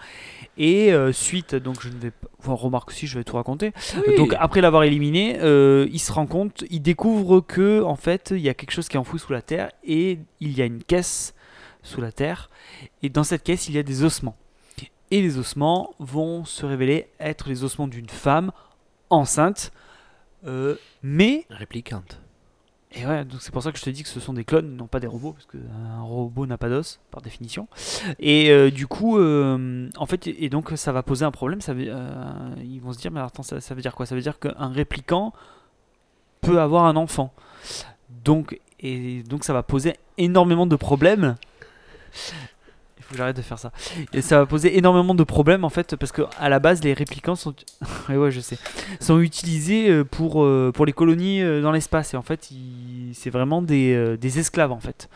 Et 0.60 0.92
euh, 0.92 1.12
suite, 1.12 1.54
donc 1.54 1.80
je 1.80 1.88
ne 1.88 1.94
vais 1.94 2.10
pas. 2.10 2.26
Enfin, 2.40 2.52
remarque 2.52 2.92
si 2.92 3.06
je 3.06 3.18
vais 3.18 3.24
tout 3.24 3.36
raconter. 3.36 3.72
Oui. 4.06 4.16
Donc 4.16 4.34
après 4.38 4.60
l'avoir 4.60 4.82
éliminé, 4.84 5.38
euh, 5.40 5.88
il 5.92 5.98
se 5.98 6.12
rend 6.12 6.26
compte, 6.26 6.64
il 6.70 6.82
découvre 6.82 7.40
que 7.40 7.82
en 7.82 7.96
fait 7.96 8.32
il 8.34 8.40
y 8.40 8.48
a 8.48 8.54
quelque 8.54 8.70
chose 8.72 8.88
qui 8.88 8.96
est 8.96 9.00
enfoui 9.00 9.18
sous 9.18 9.32
la 9.32 9.42
terre 9.42 9.70
et 9.84 10.18
il 10.40 10.56
y 10.56 10.62
a 10.62 10.64
une 10.64 10.82
caisse 10.82 11.34
sous 11.82 12.00
la 12.00 12.12
terre 12.12 12.50
et 13.02 13.08
dans 13.08 13.24
cette 13.24 13.42
caisse 13.42 13.68
il 13.68 13.74
y 13.74 13.78
a 13.78 13.82
des 13.82 14.04
ossements. 14.04 14.36
Et 15.10 15.22
les 15.22 15.38
ossements 15.38 15.94
vont 15.98 16.44
se 16.44 16.66
révéler 16.66 17.08
être 17.18 17.48
les 17.48 17.64
ossements 17.64 17.88
d'une 17.88 18.08
femme 18.08 18.52
enceinte, 19.10 19.72
euh, 20.46 20.76
mais 21.02 21.46
Réplicante. 21.50 22.20
et 22.92 23.06
ouais, 23.06 23.24
donc 23.24 23.40
c'est 23.40 23.50
pour 23.50 23.62
ça 23.62 23.72
que 23.72 23.78
je 23.78 23.82
te 23.82 23.90
dis 23.90 24.02
que 24.02 24.08
ce 24.08 24.20
sont 24.20 24.34
des 24.34 24.44
clones, 24.44 24.76
non 24.76 24.86
pas 24.86 25.00
des 25.00 25.06
robots, 25.06 25.32
parce 25.32 25.46
qu'un 25.46 26.02
robot 26.02 26.46
n'a 26.46 26.58
pas 26.58 26.68
d'os, 26.68 27.00
par 27.10 27.22
définition. 27.22 27.68
Et 28.18 28.50
euh, 28.50 28.70
du 28.70 28.86
coup, 28.86 29.18
euh, 29.18 29.88
en 29.96 30.06
fait, 30.06 30.26
et 30.26 30.48
donc 30.50 30.72
ça 30.76 30.92
va 30.92 31.02
poser 31.02 31.24
un 31.24 31.30
problème. 31.30 31.60
Ça 31.60 31.72
veut, 31.72 31.86
euh, 31.88 32.54
ils 32.62 32.80
vont 32.80 32.92
se 32.92 32.98
dire, 32.98 33.10
mais 33.10 33.20
attends, 33.20 33.42
ça, 33.42 33.60
ça 33.60 33.74
veut 33.74 33.82
dire 33.82 33.94
quoi? 33.94 34.04
Ça 34.06 34.14
veut 34.14 34.20
dire 34.20 34.38
qu'un 34.38 34.68
répliquant 34.68 35.32
peut 36.40 36.60
avoir 36.60 36.84
un 36.84 36.96
enfant. 36.96 37.32
Donc, 38.24 38.60
et 38.80 39.22
donc 39.24 39.44
ça 39.44 39.52
va 39.52 39.62
poser 39.62 39.96
énormément 40.18 40.66
de 40.66 40.76
problèmes. 40.76 41.36
Faut 43.08 43.12
que 43.12 43.16
j'arrête 43.18 43.36
de 43.36 43.42
faire 43.42 43.58
ça. 43.58 43.72
Et 44.12 44.20
ça 44.20 44.38
va 44.38 44.44
poser 44.46 44.76
énormément 44.76 45.14
de 45.14 45.24
problèmes 45.24 45.64
en 45.64 45.70
fait, 45.70 45.96
parce 45.96 46.12
que 46.12 46.22
à 46.38 46.48
la 46.50 46.58
base, 46.58 46.82
les 46.84 46.92
réplicants 46.92 47.36
sont, 47.36 47.54
ouais, 48.10 48.16
ouais, 48.16 48.30
je 48.30 48.40
sais, 48.40 48.58
sont 49.00 49.18
utilisés 49.20 49.88
euh, 49.90 50.04
pour, 50.04 50.42
euh, 50.44 50.70
pour 50.74 50.84
les 50.84 50.92
colonies 50.92 51.40
euh, 51.42 51.62
dans 51.62 51.72
l'espace. 51.72 52.12
Et 52.12 52.16
en 52.18 52.22
fait, 52.22 52.50
ils- 52.50 53.12
c'est 53.14 53.30
vraiment 53.30 53.62
des, 53.62 54.16
des 54.18 54.38
esclaves 54.38 54.72
en 54.72 54.80
fait. 54.80 55.08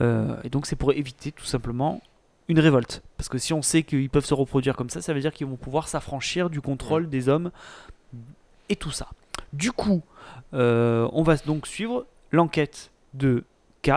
Euh, 0.00 0.36
et 0.44 0.48
donc, 0.48 0.66
c'est 0.66 0.76
pour 0.76 0.92
éviter 0.92 1.30
tout 1.32 1.44
simplement 1.44 2.00
une 2.48 2.58
révolte. 2.60 3.02
Parce 3.18 3.28
que 3.28 3.38
si 3.38 3.52
on 3.52 3.60
sait 3.60 3.82
qu'ils 3.82 4.08
peuvent 4.08 4.24
se 4.24 4.32
reproduire 4.34 4.74
comme 4.76 4.88
ça, 4.88 5.02
ça 5.02 5.12
veut 5.12 5.20
dire 5.20 5.32
qu'ils 5.32 5.46
vont 5.46 5.56
pouvoir 5.56 5.88
s'affranchir 5.88 6.48
du 6.48 6.60
contrôle 6.62 7.08
des 7.10 7.28
hommes 7.28 7.50
et 8.68 8.76
tout 8.76 8.90
ça. 8.90 9.08
Du 9.52 9.72
coup, 9.72 10.02
euh, 10.54 11.08
on 11.12 11.22
va 11.22 11.36
donc 11.36 11.66
suivre 11.66 12.06
l'enquête 12.32 12.90
de 13.14 13.44
K 13.82 13.90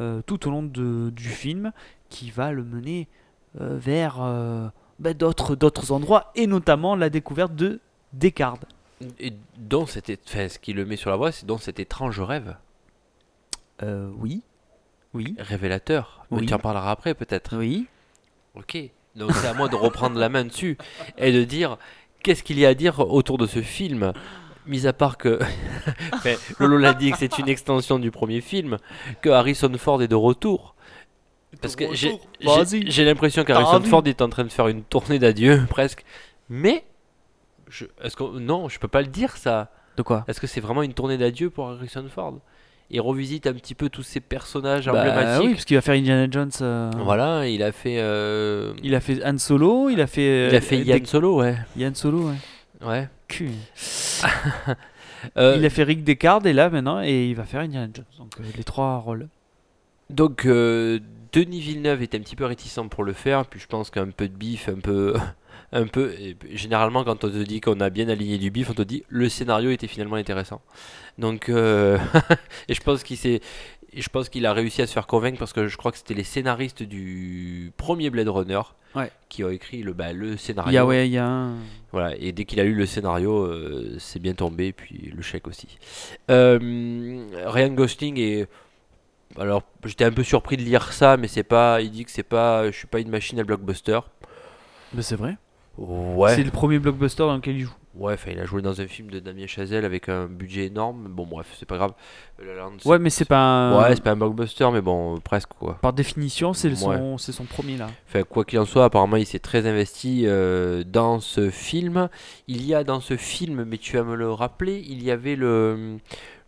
euh, 0.00 0.22
tout 0.26 0.48
au 0.48 0.50
long 0.50 0.62
de- 0.62 1.10
du 1.10 1.28
film 1.28 1.72
qui 2.12 2.30
va 2.30 2.52
le 2.52 2.62
mener 2.62 3.08
euh, 3.60 3.76
vers 3.78 4.22
euh, 4.22 4.68
bah, 4.98 5.14
d'autres 5.14 5.56
d'autres 5.56 5.90
endroits 5.92 6.30
et 6.34 6.46
notamment 6.46 6.94
la 6.94 7.08
découverte 7.10 7.54
de 7.56 7.80
Descartes. 8.12 8.66
Et 9.18 9.32
dans 9.56 9.86
cet 9.86 10.10
enfin, 10.28 10.48
ce 10.48 10.58
qui 10.58 10.74
le 10.74 10.84
met 10.84 10.96
sur 10.96 11.10
la 11.10 11.16
voie, 11.16 11.32
c'est 11.32 11.46
dans 11.46 11.58
cet 11.58 11.80
étrange 11.80 12.20
rêve 12.20 12.56
Euh, 13.82 14.10
oui. 14.18 14.42
Oui. 15.14 15.34
révélateur. 15.38 16.24
Mais 16.30 16.46
tu 16.46 16.54
en 16.54 16.58
parleras 16.58 16.90
après 16.90 17.14
peut-être. 17.14 17.56
Oui. 17.56 17.86
Ok. 18.54 18.78
Donc 19.16 19.32
c'est 19.32 19.46
à 19.48 19.54
moi 19.54 19.68
de 19.68 19.76
reprendre 19.76 20.18
la 20.18 20.28
main 20.28 20.44
dessus 20.44 20.78
et 21.18 21.32
de 21.32 21.44
dire 21.44 21.76
qu'est-ce 22.22 22.42
qu'il 22.42 22.58
y 22.58 22.64
a 22.64 22.70
à 22.70 22.74
dire 22.74 23.00
autour 23.00 23.38
de 23.38 23.46
ce 23.46 23.60
film? 23.62 24.12
Mis 24.66 24.86
à 24.86 24.92
part 24.92 25.18
que 25.18 25.40
Enfin, 26.14 26.34
Lolo 26.60 26.78
l'a 26.78 26.94
dit 26.94 27.10
que 27.10 27.18
c'est 27.18 27.38
une 27.38 27.48
extension 27.48 27.98
du 27.98 28.10
premier 28.10 28.40
film, 28.40 28.78
que 29.20 29.28
Harrison 29.28 29.72
Ford 29.76 30.00
est 30.02 30.08
de 30.08 30.14
retour. 30.14 30.76
Parce 31.60 31.76
que 31.76 31.94
j'ai 31.94 32.18
j'ai- 32.86 33.04
l'impression 33.04 33.44
qu'Harrison 33.44 33.82
Ford 33.82 34.02
est 34.06 34.22
en 34.22 34.28
train 34.28 34.44
de 34.44 34.48
faire 34.48 34.68
une 34.68 34.82
tournée 34.82 35.18
d'adieu 35.18 35.62
presque. 35.70 36.04
Mais 36.48 36.84
je, 37.68 37.84
est-ce 38.02 38.16
que 38.16 38.24
non, 38.38 38.68
je 38.68 38.78
peux 38.78 38.88
pas 38.88 39.02
le 39.02 39.08
dire 39.08 39.36
ça. 39.36 39.70
De 39.96 40.02
quoi? 40.02 40.24
Est-ce 40.28 40.40
que 40.40 40.46
c'est 40.46 40.60
vraiment 40.60 40.82
une 40.82 40.94
tournée 40.94 41.18
d'adieu 41.18 41.50
pour 41.50 41.68
Harrison 41.68 42.04
Ford? 42.12 42.38
Il 42.90 43.00
revisite 43.00 43.46
un 43.46 43.52
petit 43.54 43.74
peu 43.74 43.88
tous 43.88 44.02
ces 44.02 44.20
personnages 44.20 44.86
Bah 44.86 44.92
emblématiques. 45.00 45.44
oui, 45.46 45.52
parce 45.54 45.64
qu'il 45.64 45.76
va 45.76 45.80
faire 45.82 45.94
Indiana 45.94 46.26
Jones. 46.30 46.50
euh, 46.60 46.90
Voilà, 46.98 47.46
il 47.48 47.62
a 47.62 47.72
fait. 47.72 47.98
euh, 48.00 48.74
Il 48.82 48.94
a 48.94 49.00
fait 49.00 49.24
Han 49.24 49.38
Solo, 49.38 49.88
il 49.88 50.00
a 50.00 50.06
fait. 50.06 50.48
il 50.48 50.54
a 50.56 50.60
fait 50.60 50.76
euh, 50.80 50.84
Yann 50.84 50.98
Des- 50.98 51.06
Solo, 51.06 51.38
ouais. 51.40 51.56
Yann 51.76 51.94
Solo, 51.94 52.28
ouais. 52.30 52.86
Ouais. 52.86 53.08
Cul. 53.28 53.50
Euh, 55.36 55.54
Il 55.56 55.64
a 55.64 55.70
fait 55.70 55.84
Rick 55.84 56.02
Descartes 56.02 56.44
et 56.46 56.52
là 56.52 56.68
maintenant, 56.68 57.00
et 57.00 57.28
il 57.28 57.36
va 57.36 57.44
faire 57.44 57.60
Indiana 57.60 57.86
Jones. 57.94 58.04
Donc 58.18 58.32
euh, 58.40 58.44
les 58.56 58.64
trois 58.64 58.96
rôles. 58.98 59.28
Donc 60.10 60.44
euh, 60.46 60.98
Denis 61.32 61.60
Villeneuve 61.60 62.02
est 62.02 62.14
un 62.14 62.20
petit 62.20 62.36
peu 62.36 62.44
réticent 62.44 62.80
pour 62.90 63.04
le 63.04 63.12
faire, 63.12 63.46
puis 63.46 63.58
je 63.60 63.66
pense 63.66 63.90
qu'un 63.90 64.08
peu 64.10 64.28
de 64.28 64.34
bif, 64.34 64.68
un 64.68 64.80
peu, 64.80 65.14
un 65.72 65.86
peu. 65.86 66.14
généralement, 66.52 67.04
quand 67.04 67.24
on 67.24 67.30
te 67.30 67.42
dit 67.42 67.60
qu'on 67.60 67.80
a 67.80 67.90
bien 67.90 68.08
aligné 68.08 68.38
du 68.38 68.50
bif, 68.50 68.70
on 68.70 68.74
te 68.74 68.82
dit 68.82 69.04
le 69.08 69.28
scénario 69.28 69.70
était 69.70 69.86
finalement 69.86 70.16
intéressant. 70.16 70.60
Donc 71.18 71.48
euh, 71.48 71.98
et 72.68 72.74
je 72.74 72.80
pense 72.82 73.02
qu'il 73.02 73.16
s'est, 73.16 73.40
et 73.94 74.02
je 74.02 74.08
pense 74.08 74.28
qu'il 74.28 74.44
a 74.46 74.52
réussi 74.52 74.82
à 74.82 74.86
se 74.86 74.92
faire 74.92 75.06
convaincre 75.06 75.38
parce 75.38 75.52
que 75.52 75.68
je 75.68 75.76
crois 75.76 75.90
que 75.92 75.98
c'était 75.98 76.14
les 76.14 76.24
scénaristes 76.24 76.82
du 76.82 77.72
premier 77.76 78.10
Blade 78.10 78.28
Runner 78.28 78.60
Ouais. 78.94 79.10
qui 79.30 79.42
a 79.42 79.50
écrit 79.50 79.82
le, 79.82 79.94
bah, 79.94 80.12
le 80.12 80.36
scénario. 80.36 80.84
Ouais. 80.86 81.10
Voilà, 81.92 82.14
et 82.18 82.32
dès 82.32 82.44
qu'il 82.44 82.60
a 82.60 82.64
lu 82.64 82.74
le 82.74 82.84
scénario, 82.84 83.38
euh, 83.44 83.96
c'est 83.98 84.18
bien 84.18 84.34
tombé, 84.34 84.72
puis 84.74 85.10
le 85.16 85.22
chèque 85.22 85.48
aussi. 85.48 85.78
Euh, 86.30 87.24
Ryan 87.46 87.70
Gosling 87.72 88.18
est. 88.18 88.48
Alors, 89.38 89.62
j'étais 89.84 90.04
un 90.04 90.12
peu 90.12 90.22
surpris 90.22 90.56
de 90.56 90.62
lire 90.62 90.92
ça, 90.92 91.16
mais 91.16 91.28
c'est 91.28 91.42
pas. 91.42 91.80
Il 91.80 91.90
dit 91.90 92.04
que 92.04 92.10
c'est 92.10 92.22
pas. 92.22 92.66
Je 92.70 92.76
suis 92.76 92.86
pas 92.86 93.00
une 93.00 93.08
machine 93.10 93.38
à 93.40 93.44
blockbuster. 93.44 94.00
Mais 94.94 95.02
c'est 95.02 95.16
vrai. 95.16 95.36
Ouais. 95.78 96.34
C'est 96.34 96.42
le 96.44 96.50
premier 96.50 96.78
blockbuster 96.78 97.22
dans 97.22 97.36
lequel 97.36 97.56
il 97.56 97.62
joue. 97.62 97.74
Ouais, 97.94 98.14
enfin, 98.14 98.30
il 98.32 98.38
a 98.40 98.46
joué 98.46 98.62
dans 98.62 98.80
un 98.80 98.86
film 98.86 99.10
de 99.10 99.20
Damien 99.20 99.46
Chazelle 99.46 99.84
avec 99.84 100.08
un 100.08 100.26
budget 100.26 100.66
énorme. 100.66 101.08
Bon, 101.08 101.26
bref, 101.26 101.46
c'est 101.58 101.66
pas 101.68 101.76
grave. 101.76 101.92
La 102.38 102.46
La 102.46 102.54
Land, 102.60 102.72
c'est- 102.78 102.88
Ouais, 102.88 102.98
mais 102.98 103.10
c'est 103.10 103.26
pas 103.26 103.38
un. 103.38 103.78
Ouais, 103.82 103.94
c'est 103.94 104.02
pas 104.02 104.12
un 104.12 104.16
blockbuster, 104.16 104.68
mais 104.72 104.80
bon, 104.80 105.16
euh, 105.16 105.20
presque 105.20 105.50
quoi. 105.58 105.78
Par 105.80 105.92
définition, 105.92 106.52
c'est 106.54 106.68
Ouais. 106.70 106.76
son, 106.76 107.18
c'est 107.18 107.32
son 107.32 107.44
premier 107.44 107.76
là. 107.76 107.88
Enfin, 108.08 108.22
quoi 108.22 108.44
qu'il 108.46 108.58
en 108.58 108.64
soit, 108.64 108.84
apparemment, 108.84 109.16
il 109.16 109.26
s'est 109.26 109.38
très 109.38 109.66
investi 109.66 110.22
euh, 110.26 110.84
dans 110.86 111.20
ce 111.20 111.50
film. 111.50 112.08
Il 112.48 112.64
y 112.66 112.74
a 112.74 112.82
dans 112.84 113.00
ce 113.00 113.16
film, 113.18 113.64
mais 113.64 113.76
tu 113.78 113.96
vas 113.96 114.04
me 114.04 114.14
le 114.14 114.30
rappeler, 114.30 114.82
il 114.86 115.02
y 115.02 115.10
avait 115.10 115.36
le, 115.36 115.98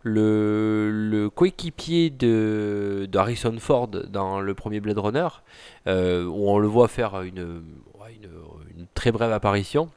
le, 0.05 0.91
le 0.91 1.29
coéquipier 1.31 2.11
de, 2.11 3.07
de 3.11 3.17
Harrison 3.17 3.55
Ford 3.59 3.87
dans 3.87 4.39
le 4.39 4.53
premier 4.53 4.79
Blade 4.79 4.99
Runner, 4.99 5.27
euh, 5.87 6.25
où 6.25 6.47
on 6.49 6.59
le 6.59 6.67
voit 6.67 6.87
faire 6.87 7.21
une, 7.23 7.63
ouais, 7.99 8.15
une, 8.21 8.29
une 8.79 8.85
très 8.93 9.11
brève 9.11 9.31
apparition, 9.31 9.89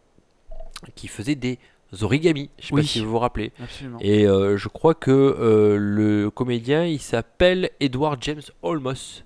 qui 0.94 1.08
faisait 1.08 1.34
des 1.34 1.58
origamis. 2.00 2.48
Je 2.58 2.68
sais 2.68 2.74
Oui. 2.74 2.80
pas 2.82 2.86
si 2.88 3.00
vous 3.04 3.10
vous 3.10 3.18
rappelez. 3.18 3.52
Absolument. 3.62 3.98
Et 4.00 4.26
euh, 4.26 4.56
je 4.56 4.68
crois 4.68 4.94
que 4.94 5.10
euh, 5.10 5.76
le 5.78 6.30
comédien, 6.30 6.84
il 6.86 7.00
s'appelle 7.00 7.68
Edward 7.80 8.16
James 8.22 8.40
Olmos. 8.62 9.24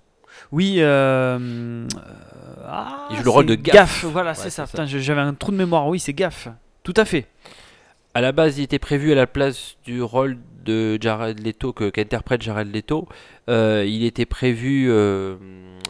Oui, 0.50 0.76
euh, 0.78 1.86
ah, 2.66 3.06
Il 3.10 3.18
joue 3.18 3.24
le 3.24 3.30
rôle 3.30 3.46
de 3.46 3.54
Gaff. 3.54 4.04
Voilà, 4.04 4.30
Ouais, 4.30 4.34
c'est 4.36 4.50
ça. 4.50 4.66
ça. 4.66 4.84
J'avais 4.86 5.20
un 5.20 5.34
trou 5.34 5.52
de 5.52 5.56
mémoire. 5.56 5.86
Oui, 5.86 6.00
c'est 6.00 6.12
Gaff. 6.12 6.48
Tout 6.82 6.94
à 6.96 7.04
fait. 7.04 7.26
À 8.14 8.20
la 8.20 8.32
base, 8.32 8.58
il 8.58 8.62
était 8.64 8.78
prévu 8.80 9.12
à 9.12 9.14
la 9.14 9.26
place 9.26 9.76
du 9.84 10.02
rôle 10.02 10.36
de 10.64 10.98
Jared 11.00 11.44
Leto 11.44 11.72
qu'interprète 11.72 12.42
Jared 12.42 12.72
Leto. 12.72 13.08
Euh, 13.48 13.84
il 13.86 14.04
était 14.04 14.26
prévu 14.26 14.86
euh, 14.90 15.36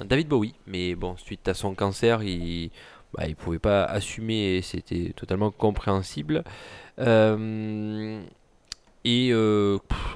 David 0.05 0.29
Bowie, 0.29 0.55
mais 0.67 0.95
bon, 0.95 1.17
suite 1.17 1.49
à 1.49 1.55
son 1.55 1.75
cancer, 1.75 2.23
il 2.23 2.71
bah, 3.15 3.27
il 3.27 3.37
pouvait 3.37 3.59
pas 3.59 3.85
assumer 3.85 4.57
et 4.57 4.63
c'était 4.63 5.13
totalement 5.15 5.51
compréhensible. 5.51 6.45
Euh, 6.99 8.23
et 9.05 9.33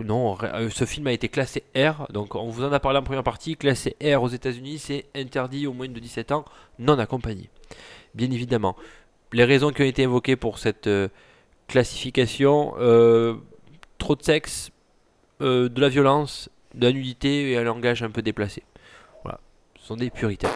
non, 0.05 0.39
ce 0.71 0.85
film 0.85 1.09
a 1.09 1.13
été 1.13 1.29
classé 1.29 1.65
R, 1.77 2.07
donc 2.13 2.37
on 2.37 2.49
vous 2.49 2.65
en 2.65 2.73
a 2.73 2.79
parlé 2.79 2.99
en 2.99 3.03
première 3.03 3.25
partie. 3.25 3.57
Classé 3.57 3.97
R 4.01 4.23
aux 4.23 4.29
États-Unis, 4.29 4.79
c'est 4.79 5.07
interdit 5.15 5.67
aux 5.67 5.73
moins 5.73 5.89
de 5.89 5.99
17 5.99 6.33
ans, 6.33 6.45
non 6.79 6.99
accompagné. 6.99 7.51
Bien 8.15 8.31
évidemment. 8.31 8.77
Les 9.33 9.45
raisons 9.45 9.73
qui 9.73 9.83
ont 9.83 9.87
été 9.87 10.03
évoquées 10.03 10.37
pour 10.37 10.59
cette 10.59 10.89
classification 11.67 12.75
trop 13.99 14.17
de 14.17 14.23
sexe, 14.23 14.71
euh, 15.43 15.69
de 15.69 15.81
la 15.81 15.89
violence, 15.89 16.49
de 16.75 16.87
la 16.87 16.93
nudité 16.93 17.51
et 17.51 17.59
un 17.59 17.65
langage 17.65 18.03
un 18.03 18.11
peu 18.11 18.23
déplacé. 18.23 18.63
Voilà, 19.23 19.39
ce 19.79 19.87
sont 19.87 19.97
des 19.97 20.11
puritains. 20.11 20.51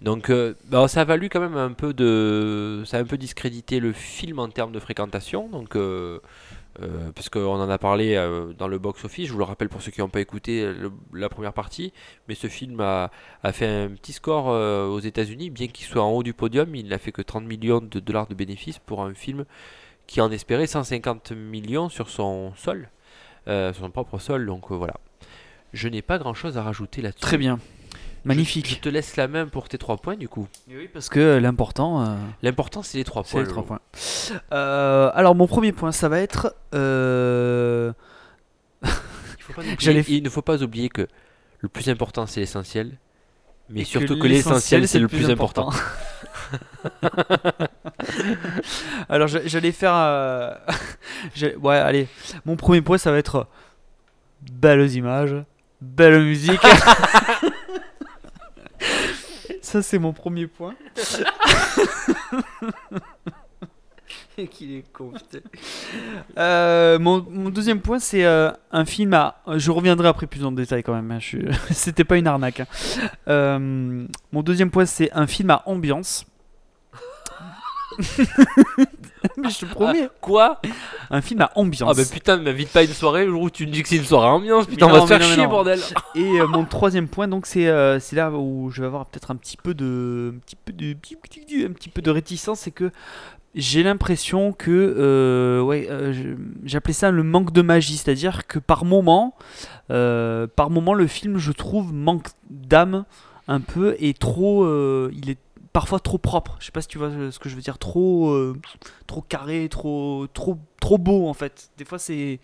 Donc 0.00 0.30
euh, 0.30 0.54
bah, 0.68 0.86
ça 0.88 1.02
a 1.02 1.04
valu 1.04 1.28
quand 1.28 1.40
même 1.40 1.56
un 1.56 1.72
peu 1.72 1.92
de... 1.92 2.82
Ça 2.86 2.98
a 2.98 3.00
un 3.00 3.04
peu 3.04 3.18
discrédité 3.18 3.80
le 3.80 3.92
film 3.92 4.38
en 4.38 4.48
termes 4.48 4.72
de 4.72 4.80
fréquentation. 4.80 5.48
Donc... 5.48 5.76
Euh, 5.76 6.18
parce 7.14 7.28
qu'on 7.28 7.60
en 7.60 7.68
a 7.68 7.76
parlé 7.76 8.16
dans 8.56 8.66
le 8.66 8.78
box-office, 8.78 9.26
je 9.26 9.32
vous 9.32 9.38
le 9.38 9.44
rappelle 9.44 9.68
pour 9.68 9.82
ceux 9.82 9.90
qui 9.90 10.00
n'ont 10.00 10.08
pas 10.08 10.22
écouté 10.22 10.72
la 11.12 11.28
première 11.28 11.52
partie, 11.52 11.92
mais 12.28 12.34
ce 12.34 12.46
film 12.46 12.80
a, 12.80 13.10
fait 13.52 13.66
un 13.66 13.90
petit 13.90 14.14
score 14.14 14.46
aux 14.46 14.98
États-Unis, 14.98 15.50
bien 15.50 15.66
qu'il 15.66 15.84
soit 15.84 16.02
en 16.02 16.10
haut 16.12 16.22
du 16.22 16.32
podium, 16.32 16.74
il 16.74 16.88
n'a 16.88 16.96
fait 16.96 17.12
que 17.12 17.20
30 17.20 17.44
millions 17.44 17.82
de 17.82 18.00
dollars 18.00 18.26
de 18.26 18.34
bénéfices 18.34 18.78
pour 18.78 19.02
un 19.02 19.12
film 19.12 19.44
qui 20.06 20.20
en 20.20 20.30
espérait 20.30 20.66
150 20.66 21.32
millions 21.32 21.88
sur 21.88 22.08
son 22.10 22.52
sol, 22.56 22.88
euh, 23.48 23.72
sur 23.72 23.84
son 23.84 23.90
propre 23.90 24.18
sol, 24.18 24.46
donc 24.46 24.70
euh, 24.70 24.74
voilà. 24.74 24.94
Je 25.72 25.88
n'ai 25.88 26.02
pas 26.02 26.18
grand-chose 26.18 26.58
à 26.58 26.62
rajouter 26.62 27.00
là-dessus. 27.02 27.20
Très 27.22 27.38
bien. 27.38 27.58
Magnifique. 28.24 28.68
Je, 28.68 28.76
te 28.78 28.88
laisse 28.88 29.16
la 29.16 29.26
main 29.26 29.46
pour 29.46 29.68
tes 29.68 29.78
trois 29.78 29.96
points 29.96 30.14
du 30.16 30.28
coup. 30.28 30.46
Oui, 30.68 30.88
parce 30.92 31.08
que 31.08 31.38
l'important, 31.38 32.02
euh, 32.02 32.16
L'important 32.42 32.82
c'est 32.82 32.98
les 32.98 33.04
trois 33.04 33.24
points. 33.24 33.42
les 33.42 33.48
trois 33.48 33.64
points. 33.64 33.80
Euh, 34.52 35.10
alors, 35.14 35.34
mon 35.34 35.46
premier 35.48 35.72
point, 35.72 35.90
ça 35.90 36.08
va 36.08 36.20
être. 36.20 36.54
euh, 36.74 37.92
Il, 38.84 38.88
faut 39.40 39.52
pas 39.54 39.62
oublier- 39.62 39.76
J'allais 39.80 40.02
f- 40.02 40.10
il 40.10 40.22
ne 40.22 40.28
faut 40.28 40.42
pas 40.42 40.62
oublier 40.62 40.88
que 40.88 41.08
le 41.60 41.68
plus 41.68 41.88
important 41.88 42.26
c'est 42.26 42.38
l'essentiel, 42.40 42.92
mais 43.68 43.84
surtout 43.84 44.18
que, 44.18 44.26
l'essentiel 44.26 44.88
c'est 44.88 44.98
le 44.98 45.08
plus 45.08 45.30
important. 45.30 45.70
Alors 49.08 49.28
j'allais 49.28 49.72
faire. 49.72 49.94
euh, 49.94 50.54
ouais, 51.60 51.76
allez. 51.76 52.08
Mon 52.44 52.56
premier 52.56 52.82
point, 52.82 52.98
ça 52.98 53.10
va 53.10 53.18
être 53.18 53.46
belles 54.50 54.90
images, 54.92 55.36
belle 55.80 56.22
musique. 56.22 56.60
ça, 59.62 59.82
c'est 59.82 59.98
mon 59.98 60.12
premier 60.12 60.46
point. 60.46 60.74
Qu'il 64.50 64.76
est 64.76 64.84
con, 64.92 65.10
putain. 65.10 65.38
Euh, 66.38 66.98
mon, 66.98 67.24
mon 67.30 67.50
deuxième 67.50 67.80
point, 67.80 67.98
c'est 67.98 68.24
euh, 68.24 68.50
un 68.70 68.84
film 68.84 69.12
à. 69.14 69.36
Je 69.56 69.70
reviendrai 69.70 70.08
après 70.08 70.26
plus 70.26 70.44
en 70.44 70.52
détail 70.52 70.82
quand 70.82 70.94
même. 70.94 71.10
hein, 71.10 71.20
suis- 71.20 71.46
C'était 71.70 72.04
pas 72.04 72.16
une 72.16 72.26
arnaque. 72.26 72.60
hein. 72.60 72.66
Euh, 73.28 74.06
mon 74.32 74.42
deuxième 74.42 74.70
point, 74.70 74.86
c'est 74.86 75.10
un 75.12 75.26
film 75.26 75.50
à 75.50 75.62
ambiance. 75.66 76.24
Mais 79.36 79.50
je 79.50 79.58
te 79.60 79.64
promets, 79.66 80.08
Quoi? 80.20 80.60
Un 81.10 81.20
film 81.20 81.42
à 81.42 81.52
ambiance. 81.54 81.90
Ah 81.92 81.94
bah 81.94 82.08
putain, 82.10 82.36
ne 82.38 82.42
m'invite 82.42 82.70
pas 82.70 82.80
à 82.80 82.82
une 82.82 82.88
soirée 82.92 83.24
le 83.24 83.30
jour 83.30 83.42
où 83.42 83.50
tu 83.50 83.66
me 83.66 83.70
dis 83.72 83.82
que 83.82 83.88
c'est 83.88 83.96
une 83.96 84.04
soirée 84.04 84.26
ambiance, 84.28 84.66
putain, 84.66 84.86
Mais 84.86 84.92
on 84.92 84.94
va 84.94 85.00
se 85.00 85.02
mais 85.04 85.08
faire 85.08 85.18
non, 85.20 85.26
mais 85.28 85.34
chier, 85.34 85.42
non. 85.44 85.50
bordel 85.50 85.80
Et 86.14 86.40
euh, 86.40 86.46
mon 86.48 86.64
troisième 86.64 87.06
point, 87.06 87.28
donc 87.28 87.46
c'est 87.46 87.68
euh, 87.68 88.00
c'est 88.00 88.16
là 88.16 88.30
où 88.32 88.70
je 88.70 88.80
vais 88.80 88.86
avoir 88.86 89.06
peut-être 89.06 89.30
un 89.30 89.36
petit 89.36 89.56
peu 89.56 89.74
de 89.74 90.32
un 90.34 90.38
petit 90.40 90.56
peu 90.56 90.72
de 90.72 91.66
un 91.66 91.72
petit 91.72 91.88
peu 91.90 92.02
de 92.02 92.10
réticence, 92.10 92.60
c'est 92.60 92.70
que 92.72 92.90
j'ai 93.54 93.82
l'impression 93.82 94.52
que 94.52 94.70
euh, 94.70 95.60
ouais, 95.60 95.86
euh, 95.90 96.36
j'appelais 96.64 96.94
ça 96.94 97.10
le 97.10 97.22
manque 97.22 97.52
de 97.52 97.60
magie, 97.60 97.96
c'est-à-dire 97.96 98.46
que 98.46 98.58
par 98.58 98.84
moment, 98.84 99.34
euh, 99.90 100.46
par 100.46 100.70
moment 100.70 100.94
le 100.94 101.06
film, 101.06 101.36
je 101.38 101.52
trouve 101.52 101.92
manque 101.92 102.28
d'âme 102.50 103.04
un 103.48 103.60
peu 103.60 103.94
et 103.98 104.14
trop, 104.14 104.66
il 105.10 105.28
est 105.28 105.38
parfois 105.72 106.00
trop 106.00 106.18
propre. 106.18 106.56
Je 106.60 106.66
sais 106.66 106.72
pas 106.72 106.80
si 106.80 106.88
tu 106.88 106.98
vois 106.98 107.10
ce 107.30 107.38
que 107.38 107.48
je 107.48 107.54
veux 107.54 107.60
dire, 107.60 107.78
trop, 107.78 108.54
trop 109.06 109.20
carré, 109.20 109.68
trop, 109.68 110.26
trop, 110.32 110.58
trop 110.80 110.96
beau 110.96 111.28
en 111.28 111.34
fait. 111.34 111.70
Des 111.76 111.84
fois 111.84 111.98
c'est 111.98 112.40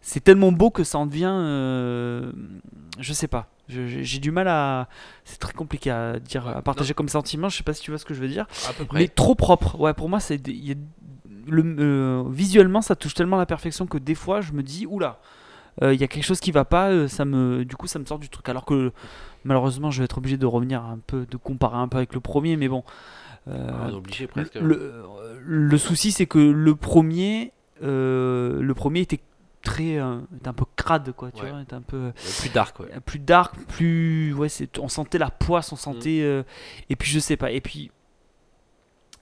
c'est 0.00 0.22
tellement 0.22 0.52
beau 0.52 0.70
que 0.70 0.82
ça 0.82 0.98
en 0.98 1.06
devient. 1.06 2.32
je 2.98 3.12
sais 3.12 3.28
pas. 3.28 3.53
J'ai 3.68 4.18
du 4.18 4.30
mal 4.30 4.48
à. 4.48 4.88
C'est 5.24 5.38
très 5.38 5.52
compliqué 5.54 5.90
à 5.90 6.18
dire, 6.18 6.46
à 6.48 6.60
partager 6.62 6.92
comme 6.94 7.08
sentiment. 7.08 7.48
Je 7.48 7.56
sais 7.56 7.62
pas 7.62 7.72
si 7.74 7.82
tu 7.82 7.90
vois 7.90 7.98
ce 7.98 8.04
que 8.04 8.14
je 8.14 8.20
veux 8.20 8.28
dire. 8.28 8.46
À 8.68 8.72
peu 8.72 8.84
Mais 8.92 9.08
trop 9.08 9.34
propre. 9.34 9.78
Ouais, 9.80 9.94
pour 9.94 10.08
moi, 10.08 10.20
c'est. 10.20 10.40
le, 11.46 11.62
euh, 11.78 12.24
visuellement, 12.30 12.82
ça 12.82 12.94
touche 12.96 13.14
tellement 13.14 13.36
à 13.36 13.40
la 13.40 13.46
perfection 13.46 13.86
que 13.86 13.98
des 13.98 14.14
fois, 14.14 14.40
je 14.40 14.52
me 14.52 14.62
dis, 14.62 14.86
oula, 14.86 15.18
euh, 15.82 15.94
il 15.94 16.00
y 16.00 16.04
a 16.04 16.08
quelque 16.08 16.24
chose 16.24 16.40
qui 16.40 16.52
va 16.52 16.64
pas. 16.64 16.90
euh, 16.90 17.08
ça 17.08 17.24
me, 17.24 17.64
du 17.64 17.76
coup, 17.76 17.86
ça 17.86 17.98
me 17.98 18.04
sort 18.04 18.18
du 18.18 18.28
truc. 18.28 18.48
Alors 18.48 18.64
que 18.66 18.92
malheureusement, 19.44 19.90
je 19.90 19.98
vais 19.98 20.04
être 20.04 20.18
obligé 20.18 20.36
de 20.36 20.46
revenir 20.46 20.82
un 20.84 20.98
peu, 21.06 21.26
de 21.26 21.36
comparer 21.36 21.78
un 21.78 21.88
peu 21.88 21.96
avec 21.96 22.12
le 22.14 22.20
premier. 22.20 22.56
Mais 22.56 22.68
bon. 22.68 22.84
Ah, 23.46 23.90
obligé 23.92 24.26
presque. 24.26 24.54
le, 24.54 25.04
le 25.42 25.78
souci, 25.78 26.12
c'est 26.12 26.26
que 26.26 26.38
le 26.38 26.74
premier, 26.74 27.52
le 27.82 28.72
premier 28.74 29.00
était 29.00 29.20
très, 29.62 29.94
était 29.94 30.48
un 30.48 30.52
peu 30.54 30.63
crade, 30.84 31.12
quoi. 31.16 31.30
Tu 31.32 31.42
Ouais. 31.42 31.50
vois, 31.50 31.58
un 31.58 31.80
peu 31.82 31.96
Euh, 31.96 32.10
plus 32.40 32.50
dark, 32.50 32.78
ouais. 32.80 32.86
euh, 32.94 33.00
plus 33.00 33.18
dark, 33.18 33.56
plus, 33.68 34.32
ouais, 34.34 34.48
c'est, 34.48 34.78
on 34.78 34.88
sentait 34.88 35.18
la 35.18 35.30
poisse, 35.30 35.72
on 35.72 35.76
sentait, 35.76 36.20
euh, 36.22 36.42
et 36.90 36.96
puis 36.96 37.10
je 37.10 37.18
sais 37.18 37.36
pas, 37.36 37.50
et 37.50 37.60
puis, 37.60 37.90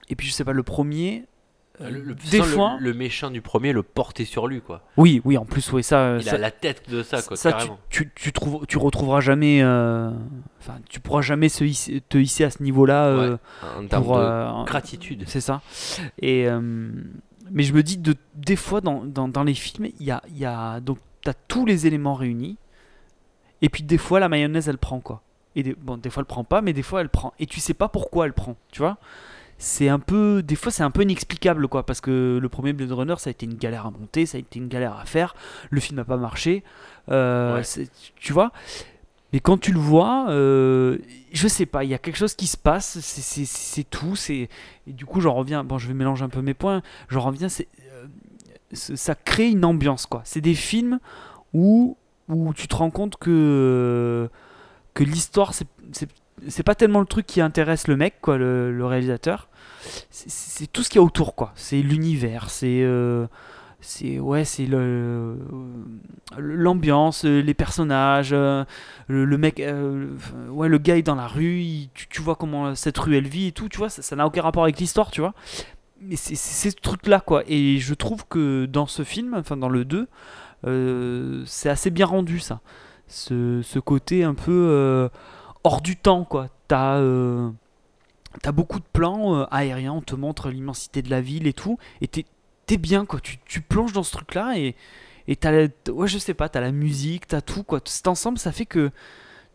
et 0.09 0.15
puis 0.15 0.27
je 0.27 0.33
sais 0.33 0.43
pas, 0.43 0.51
le 0.53 0.63
premier, 0.63 1.25
euh, 1.81 1.89
Le, 1.89 2.01
le- 2.01 2.13
des 2.15 2.37
sans 2.39 2.45
le- 2.45 2.51
fois, 2.51 2.77
le, 2.79 2.93
méchant 2.93 3.31
du 3.31 3.41
premier 3.41 3.73
le 3.73 3.81
portait 3.81 4.25
sur 4.25 4.47
lui, 4.47 4.61
quoi. 4.61 4.81
oui, 4.97 5.21
oui, 5.25 5.37
en 5.37 5.45
plus, 5.45 5.71
oui, 5.71 5.81
ça, 5.83 6.17
Il 6.17 6.23
ça, 6.23 6.35
a 6.35 6.37
la 6.37 6.51
tête 6.51 6.89
de 6.89 7.01
ça, 7.01 7.21
quoi, 7.21 7.35
ça, 7.37 7.51
tu, 7.53 7.57
carrément. 7.57 7.79
tu, 7.89 8.11
tu 8.13 8.31
trouves, 8.33 8.65
tu 8.67 8.77
retrouveras 8.77 9.21
jamais, 9.21 9.61
euh, 9.63 10.11
enfin, 10.59 10.75
tu 10.89 10.99
pourras 10.99 11.21
jamais 11.21 11.49
se 11.49 11.63
hisser- 11.63 12.01
te 12.07 12.17
hisser 12.17 12.43
à 12.43 12.51
ce 12.51 12.61
niveau-là. 12.61 13.05
euh, 13.07 13.37
En 13.79 13.87
termes 13.87 14.03
pour, 14.03 14.17
de 14.17 14.21
euh, 14.21 14.47
en- 14.49 14.65
gratitude. 14.65 15.23
C'est 15.27 15.41
ça. 15.41 15.61
Et 16.21 16.47
euh, 16.47 16.91
mais 17.51 17.63
je 17.63 17.73
me 17.73 17.81
dis 17.83 17.97
de 17.97 18.15
des 18.35 18.55
fois 18.55 18.79
dans, 18.81 19.03
dans, 19.03 19.27
dans 19.27 19.43
les 19.43 19.53
films, 19.53 19.87
il 19.99 20.05
y 20.05 20.11
a, 20.11 20.21
y 20.35 20.45
a 20.45 20.79
donc 20.79 20.97
t'as 21.23 21.33
tous 21.47 21.65
les 21.65 21.87
éléments 21.87 22.13
réunis. 22.15 22.57
Et 23.61 23.69
puis 23.69 23.83
des 23.83 23.97
fois 23.97 24.19
la 24.19 24.29
mayonnaise 24.29 24.67
elle 24.69 24.77
prend 24.77 24.99
quoi. 24.99 25.21
Et 25.55 25.63
des, 25.63 25.73
bon 25.73 25.97
des 25.97 26.09
fois 26.09 26.21
elle 26.21 26.25
prend 26.27 26.43
pas, 26.43 26.61
mais 26.61 26.73
des 26.73 26.83
fois 26.83 27.01
elle 27.01 27.09
prend. 27.09 27.33
Et 27.39 27.45
tu 27.45 27.59
sais 27.59 27.73
pas 27.73 27.87
pourquoi 27.87 28.25
elle 28.25 28.33
prend. 28.33 28.55
Tu 28.71 28.79
vois. 28.79 28.97
C'est 29.57 29.87
un 29.87 29.99
peu 29.99 30.41
des 30.43 30.55
fois 30.55 30.71
c'est 30.71 30.83
un 30.83 30.91
peu 30.91 31.03
inexplicable 31.03 31.67
quoi 31.67 31.85
parce 31.85 32.01
que 32.01 32.39
le 32.41 32.49
premier 32.49 32.73
Blade 32.73 32.91
Runner 32.91 33.15
ça 33.17 33.29
a 33.29 33.31
été 33.31 33.45
une 33.45 33.55
galère 33.55 33.85
à 33.85 33.91
monter, 33.91 34.25
ça 34.25 34.37
a 34.37 34.39
été 34.39 34.59
une 34.59 34.67
galère 34.67 34.97
à 34.97 35.05
faire. 35.05 35.35
Le 35.69 35.79
film 35.79 35.97
n'a 35.97 36.03
pas 36.05 36.17
marché. 36.17 36.63
Euh, 37.09 37.61
Ouais. 37.61 37.87
Tu 38.17 38.33
vois. 38.33 38.51
Mais 39.31 39.39
quand 39.39 39.57
tu 39.59 39.71
le 39.71 39.79
vois, 39.79 40.27
euh, 40.29 40.99
je 41.31 41.47
sais 41.47 41.65
pas, 41.65 41.83
il 41.83 41.89
y 41.89 41.95
a 41.95 41.97
quelque 41.97 42.17
chose 42.17 42.35
qui 42.35 42.45
se 42.45 42.55
passe, 42.57 42.99
c'est- 42.99 43.21
c'est 43.21 43.45
c'est 43.45 43.83
tout. 43.83 44.15
c'est 44.15 44.47
Et 44.85 44.93
du 44.93 45.05
coup, 45.07 45.21
j'en 45.21 45.33
reviens, 45.33 45.63
bon, 45.63 45.79
je 45.79 45.87
vais 45.87 45.95
mélanger 45.95 46.23
un 46.23 46.29
peu 46.29 46.41
mes 46.43 46.53
points, 46.53 46.83
j'en 47.09 47.21
reviens, 47.21 47.47
ça 48.73 49.15
crée 49.15 49.49
une 49.49 49.65
ambiance, 49.65 50.05
quoi. 50.05 50.21
C'est 50.25 50.41
des 50.41 50.55
films 50.55 50.99
où, 51.53 51.97
où 52.29 52.53
tu 52.53 52.67
te 52.67 52.75
rends 52.75 52.89
compte 52.91 53.17
que, 53.17 54.29
que 54.93 55.03
l'histoire, 55.03 55.53
c'est- 55.53 55.67
pas 56.63 56.75
tellement 56.75 56.99
le 56.99 57.05
truc 57.05 57.25
qui 57.25 57.41
intéresse 57.41 57.87
le 57.87 57.95
mec, 57.97 58.15
quoi, 58.21 58.37
le, 58.37 58.71
le 58.75 58.85
réalisateur. 58.85 59.49
C'est- 60.09 60.71
tout 60.71 60.83
ce 60.83 60.89
qu'il 60.89 60.99
y 60.99 61.01
a 61.01 61.03
autour, 61.03 61.35
quoi. 61.35 61.51
C'est 61.55 61.81
l'univers, 61.81 62.49
c'est. 62.49 62.81
euh, 62.83 63.27
ouais 64.21 64.45
c'est 64.45 64.65
le 64.65 65.37
l'ambiance 66.37 67.25
les 67.25 67.53
personnages 67.53 68.29
euh, 68.31 68.63
le, 69.07 69.37
mec 69.37 69.59
euh, 69.59 70.07
ouais 70.49 70.69
le 70.69 70.77
gars 70.77 70.95
est 70.97 71.01
dans 71.01 71.15
la 71.15 71.27
rue 71.27 71.65
tu, 71.93 72.07
tu 72.07 72.21
vois 72.21 72.35
comment 72.37 72.75
cette 72.75 72.97
rue 72.97 73.17
elle 73.17 73.27
vit 73.27 73.47
et 73.47 73.51
tout 73.51 73.67
tu 73.67 73.77
vois 73.79 73.89
ça 73.89 74.15
n'a 74.15 74.25
aucun 74.25 74.41
rapport 74.41 74.63
avec 74.63 74.79
l'histoire 74.79 75.11
tu 75.11 75.19
vois 75.19 75.33
mais 76.05 76.15
c'est 76.15 76.35
ce 76.35 76.75
truc 76.75 77.07
là 77.07 77.19
quoi. 77.19 77.43
Et 77.47 77.79
je 77.79 77.93
trouve 77.93 78.25
que 78.27 78.65
dans 78.65 78.87
ce 78.87 79.03
film 79.03 79.33
enfin 79.33 79.57
dans 79.57 79.69
le 79.69 79.85
2 79.85 80.07
euh, 80.65 81.43
c'est 81.45 81.69
assez 81.69 81.89
bien 81.89 82.05
rendu 82.05 82.39
ça. 82.39 82.61
Ce, 83.07 83.79
côté 83.79 84.23
un 84.23 84.33
peu 84.33 84.51
euh, 84.51 85.09
hors 85.63 85.81
du 85.81 85.95
temps 85.95 86.23
quoi. 86.23 86.49
T'as 86.67 86.97
euh, 86.97 87.49
beaucoup 88.53 88.79
de 88.79 88.85
plans 88.93 89.43
aériens 89.45 89.93
on 89.93 90.01
te 90.01 90.15
montre 90.15 90.49
l'immensité 90.49 91.01
de 91.01 91.09
la 91.09 91.21
ville 91.21 91.47
et 91.47 91.53
tout 91.53 91.77
et 92.01 92.07
t'es 92.07 92.77
bien 92.77 93.05
quoi. 93.05 93.19
Tu, 93.21 93.61
plonges 93.61 93.93
dans 93.93 94.03
ce 94.03 94.11
truc 94.11 94.33
là 94.33 94.57
et 94.57 94.75
et 95.27 95.37
t'as 95.37 95.67
ouais 95.89 96.07
je 96.09 96.17
sais 96.17 96.33
pas 96.33 96.49
t'as 96.49 96.59
la 96.59 96.71
musique 96.71 97.27
t'as 97.27 97.41
tout 97.41 97.63
quoi. 97.63 97.79
Cet 97.85 98.07
ensemble 98.07 98.37
ça 98.37 98.51
fait 98.51 98.65
que 98.65 98.91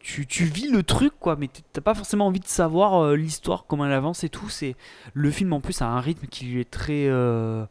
tu, 0.01 0.45
vis 0.45 0.71
le 0.71 0.83
truc 0.83 1.13
quoi 1.19 1.37
mais 1.37 1.49
t'as 1.73 1.81
pas 1.81 1.95
forcément 1.95 2.27
envie 2.27 2.41
de 2.41 2.47
savoir 2.47 3.03
euh, 3.03 3.17
l'histoire 3.17 3.65
comment 3.67 3.87
elle 3.87 3.93
avance 3.93 4.25
et 4.25 4.29
tout. 4.29 4.49
C'est 4.49 4.77
le 5.13 5.31
film 5.31 5.53
en 5.53 5.61
plus 5.61 5.83
a 5.83 5.87
un 5.87 6.01
rythme 6.01 6.27
qui 6.27 6.47
lui 6.47 6.61
est 6.61 6.71
très 6.71 7.07
euh, 7.09 7.65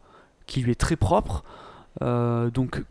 qui 0.45 0.61
lui 0.61 0.71
est 0.71 0.75
très 0.79 0.95
propre. 0.95 1.43
Euh, 2.01 2.49
donc 2.49 2.83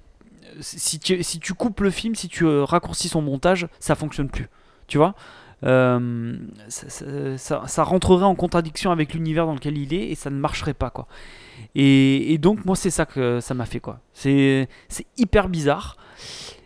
si 0.60 0.98
tu, 0.98 1.22
si 1.22 1.38
tu 1.38 1.54
coupes 1.54 1.80
le 1.80 1.90
film 1.90 2.14
si 2.14 2.28
tu 2.28 2.46
raccourcis 2.46 3.08
son 3.08 3.22
montage 3.22 3.68
ça 3.78 3.94
fonctionne 3.94 4.28
plus. 4.28 4.48
Tu 4.86 4.98
vois? 4.98 5.14
Ça, 5.62 5.98
ça- 7.66 7.82
rentrerait 7.82 8.24
en 8.24 8.34
contradiction 8.34 8.92
avec 8.92 9.14
l'univers 9.14 9.46
dans 9.46 9.54
lequel 9.54 9.76
il 9.78 9.94
est 9.94 10.10
et 10.10 10.14
ça 10.14 10.30
ne 10.30 10.36
marcherait 10.36 10.74
pas 10.74 10.90
quoi. 10.90 11.08
Et, 11.74 12.32
et 12.32 12.38
donc 12.38 12.64
moi 12.64 12.76
c'est 12.76 12.90
ça 12.90 13.04
que 13.06 13.40
ça 13.40 13.54
m'a 13.54 13.66
fait 13.66 13.80
quoi. 13.80 14.00
C'est 14.12 14.68
hyper 15.16 15.48
bizarre. 15.48 15.96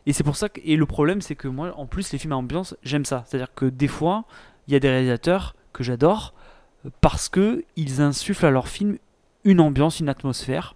Et 0.06 0.12
c'est 0.12 0.24
pour 0.24 0.36
ça 0.36 0.48
que 0.48 0.60
et 0.64 0.76
le 0.76 0.86
problème 0.86 1.20
c'est 1.20 1.36
que 1.36 1.48
moi 1.48 1.74
en 1.76 1.86
plus 1.86 2.12
les 2.12 2.18
films 2.18 2.32
à 2.32 2.36
ambiance 2.36 2.76
j'aime 2.82 3.04
ça. 3.04 3.24
C'est-à-dire 3.26 3.54
que 3.54 3.66
des 3.66 3.88
fois 3.88 4.24
il 4.66 4.72
y 4.72 4.76
a 4.76 4.80
des 4.80 4.88
réalisateurs 4.88 5.54
que 5.72 5.82
j'adore 5.82 6.34
euh, 6.86 6.90
parce 7.00 7.28
que 7.28 7.64
ils 7.76 8.00
insufflent 8.00 8.46
à 8.46 8.50
leur 8.50 8.68
film 8.68 8.98
une 9.44 9.60
ambiance, 9.60 10.00
une 10.00 10.08
atmosphère. 10.08 10.74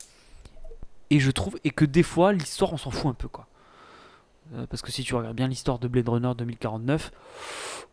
Et 1.11 1.21
je 1.21 1.31
trouve 1.31 1.59
et 1.65 1.71
que 1.71 1.85
des 1.85 2.03
fois 2.03 2.33
l'histoire 2.33 2.73
on 2.73 2.77
s'en 2.77 2.91
fout 2.91 3.07
un 3.07 3.15
peu 3.15 3.29
quoi. 3.29 3.47
Euh, 4.55 4.67
parce 4.69 4.83
que 4.83 4.93
si 4.93 5.03
tu 5.03 5.15
regardes 5.15 5.37
bien 5.37 5.49
l'histoire 5.49 5.79
de 5.79 5.89
Blade 5.89 6.09
Runner 6.09 6.33
2049, 6.37 7.13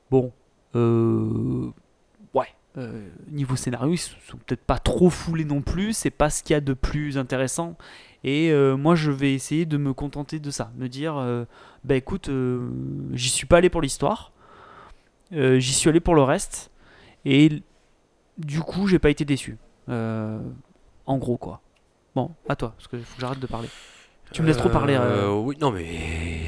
bon, 0.10 0.32
euh, 0.76 1.72
euh, 2.78 3.08
niveau 3.30 3.56
scénario, 3.56 3.94
ils 3.94 3.98
sont 3.98 4.38
peut-être 4.46 4.63
pas 4.63 4.80
trop 4.80 5.10
foulés 5.10 5.46
non 5.46 5.62
plus. 5.62 5.94
C'est 5.94 6.10
pas 6.10 6.30
ce 6.30 6.44
qu'il 6.44 6.54
y 6.54 6.58
a 6.58 6.62
de 6.62 6.74
plus 6.74 7.18
intéressant. 7.18 7.78
Et 8.24 8.51
euh, 8.51 8.78
moi, 8.78 8.96
je 8.96 9.12
vais 9.12 9.34
essayer 9.34 9.66
de 9.66 9.78
me 9.78 9.94
contenter 9.94 10.40
de 10.40 10.51
ça, 10.51 10.72
me 10.78 10.88
dire, 10.88 11.18
euh, 11.18 11.46
bah 11.84 11.96
écoute, 11.96 12.30
j'y 13.13 13.30
suis 13.30 13.48
pas 13.48 13.58
allé 13.58 13.70
pour 13.70 13.82
l'histoire, 13.82 14.32
j'y 15.32 15.74
suis 15.74 15.90
allé 15.90 16.00
pour 16.00 16.13
le 16.13 16.22
reste, 16.22 16.70
et 17.25 17.63
du 18.38 18.60
coup, 18.60 18.86
j'ai 18.86 19.00
pas 19.00 19.10
été 19.10 19.25
déçu. 19.25 19.58
En 19.88 21.18
gros, 21.18 21.38
quoi. 21.38 21.62
Bon, 22.13 22.30
à 22.48 22.56
toi, 22.56 22.74
parce 22.78 22.88
que 22.88 23.00
faut 23.00 23.15
que 23.15 23.22
j'arrête 23.22 23.39
de 23.39 23.48
parler. 23.48 23.69
Tu 24.32 24.43
me 24.43 24.48
laisses 24.48 24.58
trop 24.58 24.69
parler. 24.69 25.00
Oui, 25.43 25.58
non, 25.60 25.72
mais 25.72 26.41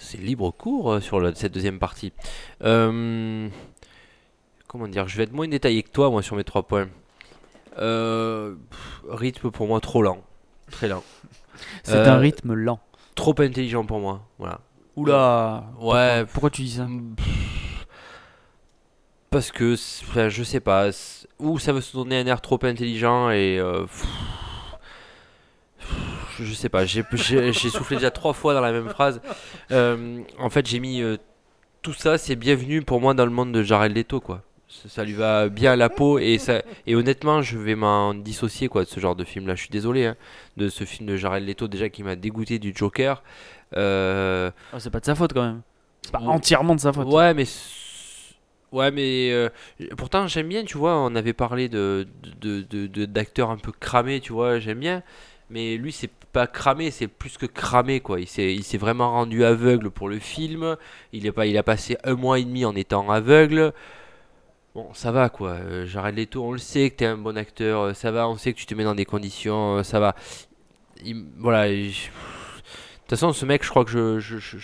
c'est 0.00 0.18
libre 0.18 0.50
cours 0.50 1.00
sur 1.00 1.34
cette 1.36 1.54
deuxième 1.54 1.78
partie. 1.78 2.12
Euh, 2.62 3.48
comment 4.72 4.88
dire 4.88 5.06
Je 5.06 5.16
vais 5.16 5.24
être 5.24 5.32
moins 5.32 5.46
détaillé 5.48 5.82
que 5.82 5.90
toi, 5.90 6.10
moi, 6.10 6.22
sur 6.22 6.34
mes 6.36 6.44
trois 6.44 6.62
points. 6.64 6.88
Euh, 7.78 8.54
pff, 8.70 9.02
rythme 9.08 9.50
pour 9.50 9.66
moi 9.66 9.80
trop 9.80 10.02
lent. 10.02 10.22
Très 10.70 10.88
lent. 10.88 11.04
C'est 11.84 11.94
euh, 11.94 12.10
un 12.10 12.18
rythme 12.18 12.54
lent. 12.54 12.80
Trop 13.14 13.34
intelligent 13.38 13.84
pour 13.84 14.00
moi. 14.00 14.26
Voilà. 14.38 14.60
Oula. 14.96 15.64
Ouais, 15.78 16.24
Pourquoi 16.32 16.50
tu 16.50 16.62
dis 16.62 16.72
ça 16.72 16.86
Pff, 17.16 17.86
Parce 19.30 19.50
que, 19.52 19.76
c'est- 19.76 20.04
enfin, 20.08 20.28
je 20.28 20.42
sais 20.42 20.60
pas, 20.60 20.92
c'est- 20.92 21.26
ou 21.38 21.58
ça 21.58 21.72
veut 21.72 21.80
se 21.80 21.96
donner 21.96 22.18
un 22.20 22.26
air 22.26 22.40
trop 22.40 22.58
intelligent 22.64 23.30
et. 23.30 23.58
euh, 23.58 23.82
pff, 23.82 24.06
pff, 25.78 26.42
je 26.46 26.52
sais 26.54 26.68
pas, 26.68 26.84
j'ai 26.84 27.02
j'ai- 27.12 27.52
j'ai 27.52 27.70
soufflé 27.70 27.96
déjà 27.96 28.10
trois 28.10 28.32
fois 28.34 28.52
dans 28.54 28.60
la 28.60 28.72
même 28.72 28.88
phrase. 28.90 29.20
Euh, 29.70 30.20
en 30.38 30.50
fait, 30.50 30.66
j'ai 30.66 30.80
mis. 30.80 31.00
euh, 31.00 31.16
tout 31.82 31.92
ça, 31.94 32.18
c'est 32.18 32.36
bienvenu 32.36 32.82
pour 32.82 33.00
moi 33.00 33.14
dans 33.14 33.24
le 33.24 33.30
monde 33.32 33.52
de 33.52 33.62
Jared 33.62 33.92
Leto, 33.96 34.20
quoi. 34.20 34.42
Ça, 34.88 35.04
lui 35.04 35.12
va 35.12 35.48
bien 35.50 35.72
à 35.72 35.76
la 35.76 35.90
peau 35.90 36.18
et, 36.18 36.38
ça, 36.38 36.62
et 36.86 36.94
honnêtement, 36.96 37.42
je 37.42 37.58
vais 37.58 37.74
m'en 37.74 38.14
dissocier, 38.14 38.68
quoi, 38.68 38.84
de 38.84 38.88
ce 38.88 39.00
genre 39.00 39.14
de 39.14 39.24
film-là. 39.24 39.54
Je 39.54 39.60
suis 39.60 39.70
désolé, 39.70 40.06
hein, 40.06 40.16
de 40.56 40.68
ce 40.70 40.84
film 40.84 41.06
de 41.08 41.16
Jared 41.16 41.44
Leto, 41.46 41.68
déjà 41.68 41.88
qui 41.90 42.02
m'a 42.02 42.16
dégoûté 42.16 42.58
du 42.58 42.72
Joker. 42.74 43.22
Euh, 43.76 44.50
Ah, 44.72 44.80
C'est 44.80 44.90
pas 44.90 45.00
de 45.00 45.04
sa 45.04 45.14
faute 45.14 45.34
quand 45.34 45.42
même. 45.42 45.60
C'est 46.02 46.10
pas 46.12 46.20
Ouais. 46.20 46.26
entièrement 46.28 46.74
de 46.74 46.80
sa 46.80 46.92
faute. 46.92 47.06
Ouais, 47.06 47.34
mais. 47.34 47.44
Ouais, 48.72 48.90
mais. 48.90 49.30
euh, 49.30 49.50
pourtant, 49.98 50.26
j'aime 50.26 50.48
bien, 50.48 50.64
tu 50.64 50.78
vois. 50.78 50.96
On 50.96 51.14
avait 51.14 51.34
parlé 51.34 51.68
de, 51.68 52.06
de, 52.40 52.62
de- 52.62 52.86
de- 52.86 53.04
d'acteurs 53.04 53.50
un 53.50 53.58
peu 53.58 53.72
cramés, 53.72 54.20
tu 54.20 54.32
vois. 54.32 54.58
J'aime 54.58 54.78
bien. 54.80 55.02
Mais 55.50 55.76
lui, 55.76 55.92
c'est 55.92 56.10
pas 56.32 56.46
cramé, 56.46 56.90
c'est 56.90 57.08
plus 57.08 57.36
que 57.36 57.44
cramé, 57.44 58.00
quoi. 58.00 58.18
Il 58.20 58.26
s'est, 58.26 58.54
il 58.54 58.62
s'est 58.64 58.78
vraiment 58.78 59.10
rendu 59.10 59.44
aveugle 59.44 59.90
pour 59.90 60.08
le 60.08 60.18
film. 60.18 60.76
Il, 61.12 61.26
est 61.26 61.32
pas, 61.32 61.44
il 61.44 61.58
a 61.58 61.62
passé 61.62 61.98
un 62.04 62.14
mois 62.14 62.38
et 62.38 62.44
demi 62.44 62.64
en 62.64 62.74
étant 62.74 63.10
aveugle. 63.10 63.74
Bon, 64.74 64.88
ça 64.94 65.12
va, 65.12 65.28
quoi. 65.28 65.50
Euh, 65.50 65.86
Jared 65.86 66.16
Leto, 66.16 66.42
on 66.44 66.52
le 66.52 66.58
sait 66.58 66.88
que 66.90 66.96
t'es 66.96 67.06
un 67.06 67.18
bon 67.18 67.36
acteur. 67.36 67.80
euh, 67.82 67.94
Ça 67.94 68.10
va, 68.10 68.28
on 68.28 68.36
sait 68.36 68.52
que 68.54 68.58
tu 68.58 68.66
te 68.66 68.74
mets 68.74 68.84
dans 68.84 68.94
des 68.94 69.04
conditions. 69.04 69.78
euh, 69.78 69.82
Ça 69.82 70.00
va. 70.00 70.14
Il- 71.04 71.26
voilà. 71.38 71.68
il- 71.68 71.90
de 71.90 73.16
toute 73.16 73.18
façon, 73.20 73.32
ce 73.34 73.44
mec, 73.44 73.62
je 73.64 73.68
crois 73.68 73.84
que 73.84 73.90
je. 73.90 74.18
je- 74.38 74.56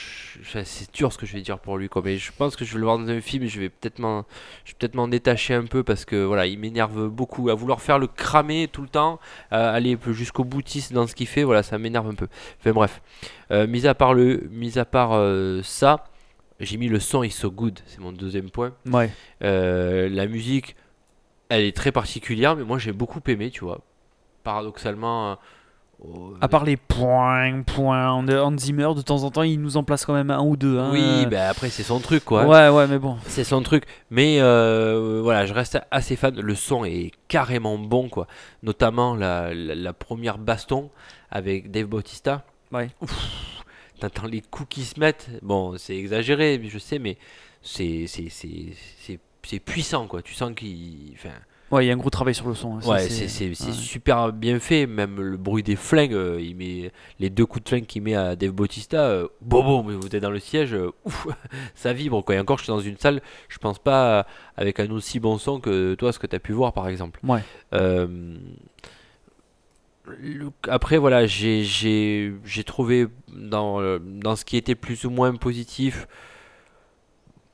c'est 0.64 0.94
dur 0.94 1.12
ce 1.12 1.18
que 1.18 1.26
je 1.26 1.34
vais 1.34 1.42
dire 1.42 1.58
pour 1.58 1.76
lui, 1.76 1.90
quoi. 1.90 2.00
Mais 2.02 2.16
je 2.16 2.32
pense 2.32 2.56
que 2.56 2.64
je 2.64 2.72
vais 2.72 2.78
le 2.78 2.84
voir 2.86 2.96
dans 2.98 3.08
un 3.10 3.20
film 3.20 3.42
et 3.44 3.48
je 3.48 3.60
vais 3.60 3.68
peut-être 3.68 3.98
m'en, 3.98 4.24
je 4.64 4.72
vais 4.72 4.76
peut-être 4.78 4.94
m'en 4.94 5.08
détacher 5.08 5.52
un 5.52 5.64
peu 5.66 5.82
parce 5.82 6.06
que 6.06 6.24
voilà, 6.24 6.46
il 6.46 6.58
m'énerve 6.58 7.08
beaucoup. 7.08 7.50
À 7.50 7.54
vouloir 7.54 7.82
faire 7.82 7.98
le 7.98 8.06
cramer 8.06 8.68
tout 8.72 8.80
le 8.80 8.88
temps, 8.88 9.18
à 9.50 9.70
aller 9.72 9.98
jusqu'au 10.12 10.44
boutiste 10.44 10.94
dans 10.94 11.06
ce 11.06 11.14
qu'il 11.14 11.26
fait, 11.26 11.42
voilà, 11.44 11.62
ça 11.62 11.76
m'énerve 11.76 12.08
un 12.08 12.14
peu. 12.14 12.28
Enfin 12.60 12.72
bref. 12.72 13.02
Euh, 13.50 13.66
mis 13.66 13.86
à 13.86 13.94
part, 13.94 14.14
le, 14.14 14.48
mis 14.50 14.78
à 14.78 14.86
part 14.86 15.10
euh, 15.12 15.60
ça, 15.62 16.04
j'ai 16.60 16.76
mis 16.76 16.88
le 16.88 17.00
son 17.00 17.22
is 17.22 17.30
so 17.30 17.50
good, 17.50 17.78
c'est 17.86 18.00
mon 18.00 18.12
deuxième 18.12 18.50
point. 18.50 18.72
Ouais. 18.90 19.10
Euh, 19.42 20.08
la 20.08 20.26
musique, 20.26 20.76
elle 21.48 21.62
est 21.64 21.76
très 21.76 21.92
particulière, 21.92 22.56
mais 22.56 22.64
moi 22.64 22.78
j'ai 22.78 22.92
beaucoup 22.92 23.20
aimé, 23.26 23.50
tu 23.50 23.64
vois. 23.64 23.80
Paradoxalement. 24.44 25.36
au- 26.00 26.34
À 26.40 26.48
part 26.48 26.64
les 26.64 26.76
points, 26.76 27.62
points, 27.62 28.10
Hans 28.12 28.56
Zimmer, 28.58 28.88
de 28.96 29.02
temps 29.02 29.24
en 29.24 29.30
temps, 29.30 29.42
il 29.42 29.60
nous 29.60 29.76
en 29.76 29.82
place 29.82 30.04
quand 30.06 30.14
même 30.14 30.30
un 30.30 30.40
ou 30.40 30.56
deux. 30.56 30.78
hein. 30.78 30.90
Oui, 30.92 31.26
bah 31.26 31.48
après 31.48 31.70
c'est 31.70 31.82
son 31.82 31.98
truc 32.00 32.24
quoi. 32.24 32.46
Ouais, 32.46 32.68
ouais, 32.68 32.86
mais 32.86 32.98
bon. 32.98 33.16
C'est 33.26 33.44
son 33.44 33.62
truc. 33.62 33.84
Mais 34.10 34.38
euh, 34.40 35.20
voilà, 35.22 35.44
je 35.46 35.52
reste 35.54 35.78
assez 35.90 36.14
fan. 36.16 36.38
Le 36.40 36.54
son 36.54 36.84
est 36.84 37.10
carrément 37.26 37.78
bon 37.78 38.08
quoi. 38.08 38.26
Notamment 38.62 39.14
la, 39.16 39.52
la, 39.52 39.74
la 39.74 39.92
première 39.92 40.38
baston 40.38 40.90
avec 41.30 41.70
Dave 41.70 41.86
Bautista. 41.86 42.44
Ouais. 42.72 42.90
Ouf, 43.00 43.57
T'entends 44.00 44.26
les 44.26 44.40
coups 44.40 44.68
qui 44.68 44.82
se 44.84 44.98
mettent. 45.00 45.28
Bon, 45.42 45.76
c'est 45.78 45.96
exagéré, 45.96 46.61
je 46.64 46.78
sais, 46.78 46.98
mais 46.98 47.16
c'est 47.62 48.06
puissant 49.64 50.06
quoi. 50.06 50.22
Tu 50.22 50.34
sens 50.34 50.52
qu'il. 50.54 51.12
Enfin, 51.14 51.34
Ouais, 51.70 51.84
il 51.84 51.88
y 51.88 51.90
a 51.90 51.94
un 51.94 51.98
gros 51.98 52.08
travail 52.08 52.34
sur 52.34 52.48
le 52.48 52.54
son. 52.54 52.78
hein. 52.78 52.80
Ouais, 52.87 53.00
c'est 53.11 53.46
ouais. 53.48 53.72
super 53.74 54.32
bien 54.32 54.58
fait. 54.58 54.87
Même 54.87 55.20
le 55.20 55.37
bruit 55.37 55.62
des 55.62 55.76
flingues, 55.76 56.14
euh, 56.14 56.40
il 56.40 56.56
met 56.56 56.90
les 57.18 57.28
deux 57.28 57.44
coups 57.44 57.62
de 57.64 57.68
flingue 57.68 57.84
qu'il 57.84 58.00
met 58.00 58.14
à 58.14 58.37
Dave 58.37 58.52
Bautista. 58.52 59.02
Euh, 59.02 59.28
bon, 59.42 59.62
bon, 59.62 59.82
mais 59.82 59.94
vous 59.94 60.06
êtes 60.06 60.22
dans 60.22 60.30
le 60.30 60.38
siège, 60.38 60.72
euh, 60.72 60.92
ouf, 61.04 61.26
ça 61.74 61.92
vibre 61.92 62.24
quoi. 62.24 62.37
Et 62.37 62.38
encore, 62.40 62.56
je 62.56 62.64
suis 62.64 62.70
dans 62.72 62.80
une 62.80 62.96
salle, 62.96 63.20
je 63.50 63.58
pense 63.58 63.78
pas 63.78 64.20
euh, 64.20 64.22
avec 64.56 64.80
un 64.80 64.90
aussi 64.92 65.20
bon 65.20 65.37
son 65.37 65.61
que 65.61 65.94
toi, 65.94 66.11
ce 66.14 66.18
que 66.18 66.26
tu 66.26 66.37
as 66.37 66.40
pu 66.40 66.52
voir 66.52 66.72
par 66.72 66.88
exemple. 66.88 67.20
Ouais. 67.22 67.42
Euh, 70.10 70.50
après, 70.68 70.98
voilà, 70.98 71.26
j'ai- 71.26 71.64
trouvé 72.66 73.06
dans, 73.28 73.80
euh, 73.80 73.98
dans 74.00 74.36
ce 74.36 74.44
qui 74.44 74.56
était 74.56 74.74
plus 74.74 75.04
ou 75.04 75.10
moins 75.10 75.34
positif, 75.34 76.06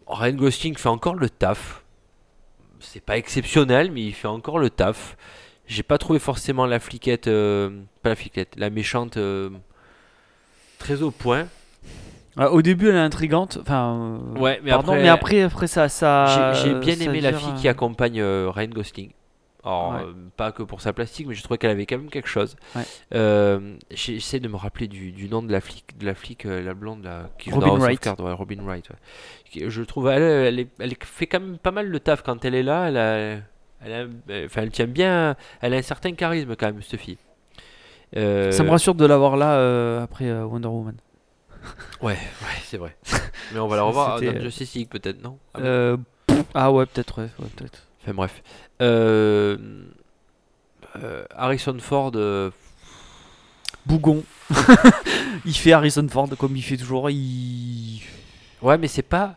Ryan 0.06 0.34
Gosling 0.34 0.76
fait 0.76 0.88
encore 0.88 1.14
le 1.14 1.28
taf 1.30 1.80
c'est 2.80 3.00
pas 3.00 3.16
exceptionnel, 3.16 3.90
mais 3.90 4.02
il 4.02 4.12
fait 4.12 4.28
encore 4.28 4.58
le 4.58 4.68
taf. 4.68 5.16
J'ai 5.66 5.82
pas 5.82 5.96
trouvé 5.96 6.18
forcément 6.18 6.66
la 6.66 6.78
fliquette, 6.78 7.28
euh, 7.28 7.70
pas 8.02 8.10
la 8.10 8.14
fliquette, 8.14 8.54
la 8.58 8.68
méchante 8.68 9.16
euh, 9.16 9.48
très 10.78 11.02
au 11.02 11.10
point. 11.10 11.46
Ah, 12.36 12.50
au 12.50 12.60
début, 12.60 12.88
elle 12.90 12.96
est 12.96 12.98
intrigante. 12.98 13.58
Enfin, 13.62 14.20
euh, 14.36 14.38
Ouais, 14.38 14.60
mais 14.62 14.70
pardon, 14.70 14.92
après, 14.92 15.02
mais 15.02 15.08
après, 15.08 15.42
après 15.42 15.66
ça, 15.66 15.88
ça. 15.88 16.52
j'ai 16.62 16.74
bien 16.74 16.94
ça 16.94 17.04
aimé 17.04 17.20
la 17.22 17.32
fille 17.32 17.48
euh, 17.52 17.60
qui 17.60 17.68
accompagne 17.68 18.20
euh, 18.20 18.50
Ryan 18.50 18.68
Gosling. 18.68 19.10
Alors, 19.64 19.92
Ouais. 19.94 20.03
euh, 20.03 20.12
pas 20.37 20.53
que 20.53 20.62
pour 20.62 20.81
sa 20.83 20.92
plastique, 20.92 21.27
mais 21.27 21.35
je 21.35 21.42
trouvais 21.42 21.57
qu'elle 21.59 21.70
avait 21.70 21.87
quand 21.87 21.96
même 21.96 22.11
quelque 22.11 22.29
chose. 22.29 22.55
Ouais. 22.77 22.83
Euh, 23.14 23.77
J'essaie 23.90 24.38
de 24.40 24.48
me 24.48 24.57
rappeler 24.57 24.88
du, 24.88 25.11
du 25.12 25.29
nom 25.29 25.42
de 25.42 25.50
la 25.50 25.61
flic, 25.62 25.96
de 25.98 26.05
la 26.05 26.14
flic, 26.14 26.44
euh, 26.44 26.62
la 26.62 26.74
blonde 26.74 27.03
là, 27.05 27.31
qui 27.38 27.48
joue 27.50 27.57
Robin 27.57 27.66
dans 27.68 27.74
House 27.77 27.83
of 27.83 27.87
Wright. 27.87 28.20
Ouais, 28.20 28.33
Robin 28.33 28.62
Wright. 28.62 28.88
Je 29.55 29.83
trouve, 29.83 30.09
elle, 30.09 30.22
elle, 30.22 30.61
est- 30.61 30.70
elle 30.79 30.92
fait 31.00 31.27
quand 31.27 31.40
même 31.40 31.59
pas 31.59 31.70
mal 31.70 31.88
le 31.88 31.98
taf 32.00 32.22
quand 32.22 32.44
elle 32.44 32.55
est 32.55 32.62
là. 32.62 32.88
Elle, 32.88 32.96
a- 32.98 33.40
elle, 33.85 33.92
a- 33.92 34.44
enfin, 34.44 34.62
elle 34.62 34.70
tient 34.70 34.87
bien, 34.87 35.35
elle 35.62 35.72
a 35.72 35.77
un 35.79 35.83
certain 35.83 36.12
charisme 36.12 36.57
quand 36.57 36.66
même, 36.66 36.83
cette 36.83 37.00
fille. 37.00 37.18
Ça 38.12 38.62
me 38.62 38.68
rassure 38.70 38.94
de 38.94 39.07
l'avoir 39.07 39.37
là 39.37 40.03
après 40.03 40.31
Wonder 40.42 40.68
Woman. 40.68 40.96
Ouais, 42.03 42.12
ouais, 42.12 42.18
c'est 42.64 42.77
vrai. 42.77 42.94
mais 43.55 43.59
on 43.61 43.66
va 43.68 43.77
la 43.77 43.83
revoir 43.85 44.20
dans 44.20 44.40
Justice 44.40 44.74
League 44.74 44.88
peut-être, 44.90 45.22
non? 45.22 45.38
Ah 45.55 45.61
bon 45.96 46.05
ah 46.55 46.70
ouais, 46.72 46.85
peut-être, 46.87 47.22
ouais, 47.22 47.29
peut-être. 47.57 47.83
Enfin 48.04 48.12
bref. 48.12 48.42
Euh, 48.82 49.56
euh, 50.96 51.24
Harrison 51.34 51.78
Ford, 51.78 52.12
euh, 52.16 52.50
Bougon. 53.86 54.22
il 55.46 55.54
fait 55.54 55.72
Harrison 55.72 56.06
Ford 56.08 56.28
comme 56.38 56.54
il 56.54 56.62
fait 56.62 56.76
toujours. 56.76 57.08
Il. 57.08 58.02
ouais, 58.60 58.76
mais 58.76 58.88
c'est 58.88 59.02
pas, 59.02 59.36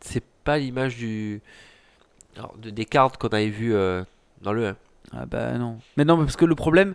c'est 0.00 0.24
pas 0.42 0.58
l'image 0.58 0.96
du, 0.96 1.40
alors, 2.36 2.56
de, 2.58 2.70
des 2.70 2.84
cartes 2.84 3.18
qu'on 3.18 3.28
avait 3.28 3.50
vu 3.50 3.74
euh, 3.74 4.02
dans 4.42 4.52
le 4.52 4.66
1. 4.68 4.76
Ah 5.12 5.26
bah 5.26 5.56
non. 5.56 5.78
Mais 5.96 6.04
non, 6.04 6.16
mais 6.16 6.24
parce 6.24 6.36
que 6.36 6.44
le 6.44 6.56
problème, 6.56 6.94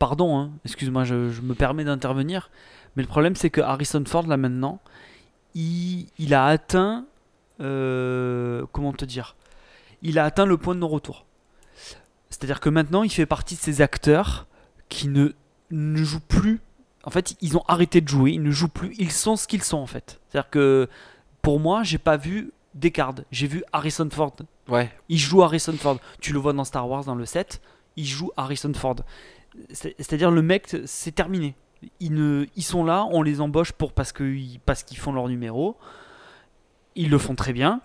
pardon, 0.00 0.36
hein, 0.36 0.50
excuse-moi, 0.64 1.04
je, 1.04 1.30
je 1.30 1.40
me 1.40 1.54
permets 1.54 1.84
d'intervenir, 1.84 2.50
mais 2.96 3.04
le 3.04 3.08
problème 3.08 3.36
c'est 3.36 3.50
que 3.50 3.60
Harrison 3.60 4.02
Ford 4.04 4.26
là 4.26 4.36
maintenant, 4.36 4.80
il, 5.54 6.08
il 6.18 6.34
a 6.34 6.46
atteint, 6.46 7.06
euh, 7.60 8.66
comment 8.72 8.92
te 8.92 9.04
dire, 9.04 9.36
il 10.02 10.18
a 10.18 10.24
atteint 10.24 10.46
le 10.46 10.56
point 10.56 10.74
de 10.74 10.80
non-retour. 10.80 11.26
C'est-à-dire 12.30 12.60
que 12.60 12.68
maintenant 12.68 13.02
il 13.02 13.10
fait 13.10 13.26
partie 13.26 13.54
de 13.56 13.60
ces 13.60 13.80
acteurs 13.82 14.46
qui 14.88 15.08
ne, 15.08 15.28
ne 15.70 16.02
jouent 16.02 16.20
plus. 16.20 16.60
En 17.04 17.10
fait, 17.10 17.34
ils 17.40 17.56
ont 17.56 17.64
arrêté 17.68 18.00
de 18.00 18.08
jouer, 18.08 18.32
ils 18.32 18.42
ne 18.42 18.50
jouent 18.50 18.68
plus, 18.68 18.94
ils 18.98 19.10
sont 19.10 19.36
ce 19.36 19.46
qu'ils 19.48 19.62
sont 19.62 19.78
en 19.78 19.86
fait. 19.86 20.20
C'est-à-dire 20.28 20.50
que 20.50 20.88
pour 21.42 21.58
moi, 21.60 21.82
j'ai 21.82 21.98
pas 21.98 22.16
vu 22.16 22.52
Descartes, 22.74 23.22
j'ai 23.30 23.46
vu 23.48 23.64
Harrison 23.72 24.08
Ford 24.10 24.34
Ouais. 24.68 24.90
il 25.08 25.18
joue 25.18 25.42
Harrison 25.42 25.72
Ford. 25.76 25.98
Tu 26.20 26.32
le 26.32 26.38
vois 26.38 26.52
dans 26.52 26.64
Star 26.64 26.88
Wars 26.88 27.04
dans 27.04 27.16
le 27.16 27.26
7, 27.26 27.60
il 27.96 28.06
joue 28.06 28.30
Harrison 28.36 28.72
Ford. 28.74 28.96
C'est- 29.70 29.94
C'est-à-dire 29.98 30.30
le 30.30 30.40
mec, 30.42 30.74
c'est 30.86 31.12
terminé. 31.12 31.56
Ils, 31.98 32.14
ne, 32.14 32.46
ils 32.56 32.62
sont 32.62 32.84
là, 32.84 33.06
on 33.10 33.22
les 33.22 33.40
embauche 33.40 33.72
pour 33.72 33.92
parce 33.92 34.14
parce 34.64 34.82
qu'ils 34.84 34.98
font 34.98 35.12
leur 35.12 35.28
numéro. 35.28 35.76
Ils 36.94 37.10
le 37.10 37.18
font 37.18 37.34
très 37.34 37.52
bien 37.52 37.80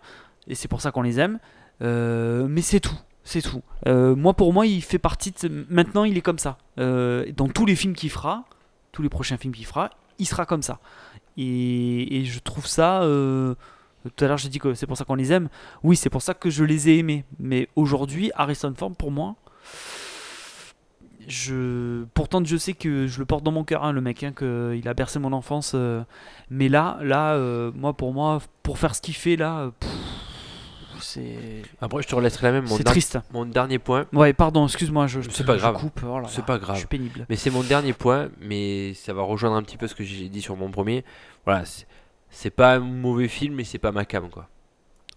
et 0.48 0.54
c'est 0.56 0.68
pour 0.68 0.82
ça 0.82 0.92
qu'on 0.92 1.02
les 1.02 1.20
aime. 1.20 1.40
Euh, 1.82 2.48
mais 2.50 2.62
c'est 2.62 2.80
tout, 2.80 2.98
c'est 3.24 3.42
tout. 3.42 3.62
Euh, 3.88 4.16
moi 4.16 4.34
pour 4.34 4.54
moi, 4.54 4.66
il 4.66 4.82
fait 4.82 5.00
partie 5.00 5.32
de. 5.32 5.66
Maintenant, 5.70 6.04
il 6.04 6.18
est 6.18 6.22
comme 6.22 6.40
ça. 6.40 6.58
Euh, 6.80 7.26
dans 7.36 7.48
tous 7.48 7.66
les 7.66 7.76
films 7.76 7.94
qu'il 7.94 8.10
fera, 8.10 8.46
tous 8.92 9.02
les 9.02 9.10
prochains 9.10 9.38
films 9.38 9.54
qu'il 9.54 9.66
fera, 9.66 9.92
il 10.20 10.26
sera 10.26 10.46
comme 10.46 10.64
ça. 10.64 10.80
Et, 11.38 12.24
je 12.26 12.40
trouve 12.40 12.66
ça. 12.66 13.02
tout 13.04 14.26
à 14.26 14.28
l'heure, 14.28 14.38
j'ai 14.38 14.50
dit 14.50 14.60
que 14.60 14.74
c'est 14.74 14.88
pour 14.88 14.98
ça 14.98 15.06
qu'on 15.06 15.16
les 15.16 15.32
aime. 15.32 15.50
Oui, 15.84 15.96
c'est 15.96 16.10
pour 16.10 16.22
ça 16.22 16.34
que 16.34 16.50
je 16.50 16.64
les 16.64 16.90
ai 16.90 16.98
aimés. 16.98 17.26
Mais 17.38 17.70
aujourd'hui, 17.76 18.32
Harrison 18.36 18.74
Ford, 18.76 18.96
pour 18.96 19.12
moi, 19.12 19.36
je... 21.28 22.06
pourtant 22.16 22.44
je 22.44 22.58
sais 22.58 22.74
que 22.74 23.06
je 23.06 23.20
le 23.20 23.26
porte 23.26 23.44
dans 23.44 23.52
mon 23.52 23.64
cœur, 23.64 23.84
hein, 23.84 23.92
le 23.92 24.02
mec, 24.02 24.24
hein, 24.24 24.32
que 24.32 24.76
il 24.76 24.88
a 24.88 24.96
bercé 24.96 25.20
mon 25.20 25.32
enfance. 25.32 25.76
mais 26.50 26.70
là, 26.70 26.98
là, 27.04 27.38
moi, 27.76 27.94
pour 27.94 28.14
moi, 28.14 28.42
pour 28.64 28.80
faire 28.80 28.96
ce 28.96 29.02
qu'il 29.02 29.14
fait 29.16 29.36
là, 29.36 29.72
c'est 31.02 31.38
Après, 31.82 32.02
je 32.04 32.08
te 32.08 32.16
relaisserai 32.16 32.48
la 32.48 32.52
même. 32.54 32.68
C'est 32.68 32.84
triste. 32.84 33.20
mon 33.32 33.46
dernier 33.46 33.80
point, 33.80 34.06
Ouais, 34.14 34.34
pardon, 34.34 34.66
excuse-moi, 34.66 35.08
je, 35.08 35.22
je- 35.22 35.30
C'est 35.30 35.46
pas 35.46 35.56
je 35.56 35.62
grave. 35.62 35.78
coupe. 35.78 36.02
oh 36.06 36.22
C'est 36.28 36.46
pas 36.46 36.58
grave. 36.58 36.76
Je 36.76 36.80
suis 36.82 36.88
pénible. 36.88 37.26
mais 37.30 37.36
c'est 37.36 37.50
mon 37.50 37.64
dernier 37.64 37.94
point, 37.94 38.30
mais 38.40 38.94
ça 38.94 39.14
va 39.14 39.22
rejoindre 39.24 39.56
un 39.56 39.64
petit 39.64 39.78
peu 39.78 39.88
ce 39.88 39.96
que 39.96 40.04
j'ai 40.04 40.30
dit 40.30 40.42
sur 40.42 40.56
mon 40.56 40.70
premier. 40.72 41.04
Voilà, 41.46 41.64
c'est- 42.30 42.50
pas 42.50 42.76
un 42.76 42.80
mauvais 42.80 43.28
film, 43.28 43.56
mais 43.56 43.64
c'est 43.64 43.78
pas 43.80 43.92
ma 43.92 44.06
cam 44.06 44.30
quoi. 44.30 44.48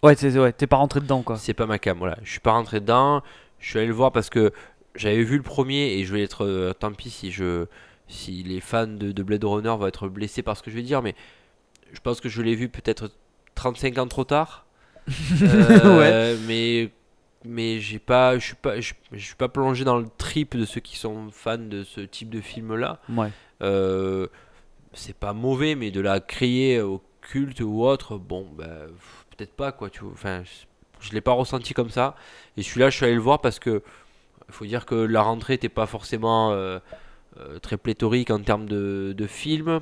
Ouais, 0.03 0.15
t'es 0.15 0.37
ouais, 0.37 0.51
pas 0.51 0.77
rentré 0.77 0.99
dedans 0.99 1.21
quoi. 1.21 1.37
C'est 1.37 1.53
pas 1.53 1.65
ma 1.67 1.77
cam, 1.77 1.97
voilà. 1.97 2.17
Je 2.23 2.31
suis 2.31 2.39
pas 2.39 2.51
rentré 2.53 2.79
dedans. 2.79 3.21
Je 3.59 3.69
suis 3.69 3.77
allé 3.77 3.87
le 3.87 3.93
voir 3.93 4.11
parce 4.11 4.29
que 4.31 4.51
j'avais 4.95 5.23
vu 5.23 5.37
le 5.37 5.43
premier 5.43 5.93
et 5.93 6.03
je 6.05 6.13
vais 6.13 6.23
être. 6.23 6.43
euh, 6.45 6.73
tant 6.73 6.91
pis 6.91 7.09
si 7.11 7.31
je, 7.31 7.65
si 8.07 8.43
les 8.43 8.59
fans 8.59 8.87
de, 8.87 9.11
de 9.11 9.23
Blade 9.23 9.43
Runner 9.43 9.69
vont 9.77 9.85
être 9.87 10.07
blessés 10.09 10.41
par 10.41 10.57
ce 10.57 10.63
que 10.63 10.71
je 10.71 10.75
vais 10.75 10.81
dire, 10.81 11.01
mais 11.03 11.13
je 11.93 11.99
pense 11.99 12.19
que 12.21 12.29
je 12.29 12.41
l'ai 12.41 12.55
vu 12.55 12.67
peut-être 12.69 13.11
35 13.55 13.97
ans 13.99 14.07
trop 14.07 14.23
tard. 14.23 14.65
Euh, 15.41 16.37
Mais 16.47 16.91
mais 17.43 17.79
j'ai 17.79 17.97
pas, 17.97 18.37
je 18.37 18.45
suis 18.45 18.55
pas, 18.55 18.79
je, 18.79 18.93
suis 19.17 19.35
pas 19.35 19.49
plongé 19.49 19.83
dans 19.83 19.97
le 19.97 20.05
trip 20.17 20.55
de 20.55 20.63
ceux 20.63 20.79
qui 20.79 20.95
sont 20.95 21.29
fans 21.31 21.57
de 21.57 21.83
ce 21.83 22.01
type 22.01 22.29
de 22.29 22.39
film 22.39 22.75
là. 22.75 22.99
Ouais. 23.09 23.31
Euh, 23.63 24.27
c'est 24.93 25.15
pas 25.15 25.33
mauvais, 25.33 25.75
mais 25.75 25.91
de 25.91 26.01
la 26.01 26.19
créer 26.19 26.81
au 26.81 27.01
culte 27.21 27.61
ou 27.61 27.83
autre, 27.83 28.17
bon, 28.17 28.47
bah, 28.55 28.65
peut-être 29.29 29.53
pas, 29.53 29.71
quoi, 29.71 29.89
tu. 29.89 30.03
Enfin, 30.03 30.43
je, 30.43 31.07
je 31.07 31.13
l'ai 31.13 31.21
pas 31.21 31.31
ressenti 31.31 31.73
comme 31.73 31.89
ça. 31.89 32.15
Et 32.57 32.63
celui-là, 32.63 32.89
je 32.89 32.97
suis 32.97 33.05
allé 33.05 33.15
le 33.15 33.21
voir 33.21 33.41
parce 33.41 33.59
que, 33.59 33.81
il 34.47 34.53
faut 34.53 34.65
dire 34.65 34.85
que 34.85 34.95
la 34.95 35.21
rentrée 35.21 35.53
n'était 35.53 35.69
pas 35.69 35.85
forcément 35.85 36.51
euh, 36.51 36.79
euh, 37.39 37.59
très 37.59 37.77
pléthorique 37.77 38.31
en 38.31 38.39
termes 38.39 38.65
de, 38.65 39.13
de 39.17 39.27
films. 39.27 39.79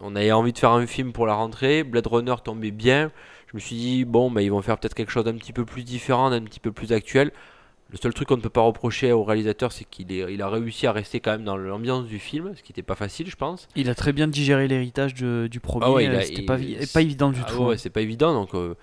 On 0.00 0.16
avait 0.16 0.32
envie 0.32 0.52
de 0.52 0.58
faire 0.58 0.70
un 0.70 0.86
film 0.86 1.12
pour 1.12 1.26
la 1.26 1.34
rentrée. 1.34 1.84
Blade 1.84 2.06
Runner 2.06 2.36
tombait 2.42 2.70
bien. 2.70 3.12
Je 3.50 3.56
me 3.56 3.60
suis 3.60 3.76
dit, 3.76 4.04
bon, 4.04 4.30
bah, 4.30 4.42
ils 4.42 4.50
vont 4.50 4.60
faire 4.62 4.78
peut-être 4.78 4.94
quelque 4.94 5.10
chose 5.12 5.24
d'un 5.24 5.36
petit 5.36 5.52
peu 5.52 5.64
plus 5.64 5.82
différent, 5.84 6.30
d'un 6.30 6.42
petit 6.42 6.60
peu 6.60 6.70
plus 6.72 6.92
actuel. 6.92 7.32
Le 7.90 7.96
seul 7.96 8.12
truc 8.12 8.28
qu'on 8.28 8.36
ne 8.36 8.42
peut 8.42 8.50
pas 8.50 8.60
reprocher 8.60 9.12
au 9.12 9.24
réalisateur, 9.24 9.72
c'est 9.72 9.84
qu'il 9.84 10.12
est, 10.12 10.30
il 10.34 10.42
a 10.42 10.48
réussi 10.50 10.86
à 10.86 10.92
rester 10.92 11.20
quand 11.20 11.30
même 11.30 11.44
dans 11.44 11.56
l'ambiance 11.56 12.06
du 12.06 12.18
film, 12.18 12.52
ce 12.54 12.62
qui 12.62 12.72
n'était 12.72 12.82
pas 12.82 12.94
facile, 12.96 13.30
je 13.30 13.36
pense. 13.36 13.66
Il 13.76 13.88
a 13.88 13.94
très 13.94 14.12
bien 14.12 14.28
digéré 14.28 14.68
l'héritage 14.68 15.14
de- 15.14 15.48
du 15.50 15.58
premier. 15.60 15.86
Ah 15.86 15.92
ouais, 15.92 16.06
euh, 16.06 16.20
C'était 16.20 16.42
pas, 16.42 16.58
pas 16.92 17.00
évident 17.00 17.30
du 17.30 17.40
Ah 17.42 17.50
tout. 17.50 17.62
ouais, 17.64 17.74
hein. 17.74 17.78
c'est 17.78 17.88
pas 17.88 18.02
évident. 18.02 18.34
Donc, 18.34 18.54
euh, 18.54 18.68
de 18.68 18.74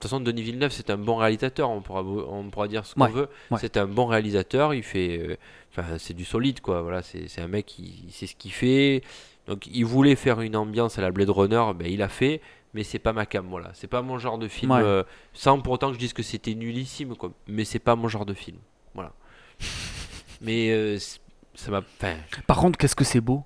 toute 0.00 0.02
façon, 0.04 0.18
Denis 0.20 0.40
Villeneuve, 0.40 0.72
c'est 0.72 0.88
un 0.88 0.96
bon 0.96 1.16
réalisateur. 1.16 1.68
On 1.68 1.82
pourra, 1.82 2.02
on 2.02 2.48
pourra 2.48 2.66
dire 2.68 2.86
ce 2.86 2.94
qu'on 2.94 3.02
Ouais, 3.02 3.10
veut. 3.10 3.28
ouais. 3.50 3.58
C'est 3.60 3.76
un 3.76 3.86
bon 3.86 4.06
réalisateur. 4.06 4.72
Il 4.72 4.82
fait, 4.82 5.36
euh, 5.76 5.82
c'est 5.98 6.14
du 6.14 6.24
solide, 6.24 6.60
quoi. 6.62 6.80
Voilà, 6.80 7.02
c'est 7.02 7.28
c'est 7.28 7.42
un 7.42 7.48
mec 7.48 7.66
qui 7.66 8.06
sait 8.08 8.26
ce 8.26 8.34
qu'il 8.34 8.52
fait. 8.52 9.02
Donc, 9.46 9.66
il 9.66 9.84
voulait 9.84 10.16
faire 10.16 10.40
une 10.40 10.56
ambiance 10.56 10.98
à 10.98 11.02
la 11.02 11.10
Blade 11.10 11.28
Runner, 11.28 11.62
ben, 11.78 11.86
il 11.86 12.00
a 12.00 12.08
fait. 12.08 12.40
Mais 12.74 12.82
c'est 12.82 12.98
pas 12.98 13.12
ma 13.12 13.24
cam, 13.24 13.46
voilà. 13.48 13.70
C'est 13.74 13.86
pas 13.86 14.02
mon 14.02 14.18
genre 14.18 14.36
de 14.38 14.48
film. 14.48 14.72
Ouais. 14.72 14.82
euh, 14.82 15.02
sans 15.32 15.60
pour 15.60 15.72
autant 15.74 15.88
que 15.88 15.94
je 15.94 15.98
dise 15.98 16.12
que 16.12 16.22
c'était 16.24 16.54
nullissime, 16.54 17.16
quoi. 17.16 17.32
Mais 17.46 17.64
c'est 17.64 17.78
pas 17.78 17.94
mon 17.96 18.08
genre 18.08 18.26
de 18.26 18.34
film, 18.34 18.58
voilà. 18.94 19.12
mais 20.40 20.70
euh, 20.72 20.98
ça 21.54 21.70
m'a. 21.70 21.82
Par 22.46 22.58
contre, 22.58 22.78
qu'est-ce 22.78 22.96
que 22.96 23.04
c'est 23.04 23.20
beau? 23.20 23.44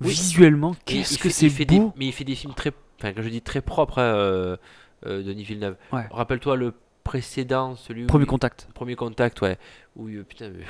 Oui. 0.00 0.10
Visuellement, 0.10 0.76
qu'est-ce 0.84 1.18
que 1.18 1.30
c'est 1.30 1.48
des- 1.64 1.78
beau? 1.78 1.92
mais 1.96 2.06
il 2.06 2.12
fait 2.12 2.24
des 2.24 2.34
films 2.34 2.54
très. 2.54 2.72
Enfin, 2.98 3.12
quand 3.12 3.22
je 3.22 3.28
dis 3.30 3.42
très 3.42 3.62
propres, 3.62 3.98
hein, 3.98 4.14
euh, 4.14 4.56
Denis 5.04 5.44
Villeneuve. 5.44 5.76
Ouais. 5.92 6.06
Rappelle-toi 6.10 6.56
le 6.56 6.74
précédent, 7.04 7.74
celui. 7.76 8.06
Premier 8.06 8.26
contact. 8.26 8.68
Premier 8.74 8.94
contact, 8.94 9.40
ouais. 9.40 9.56
Où, 9.96 10.08
putain, 10.28 10.50
mais, 10.50 10.64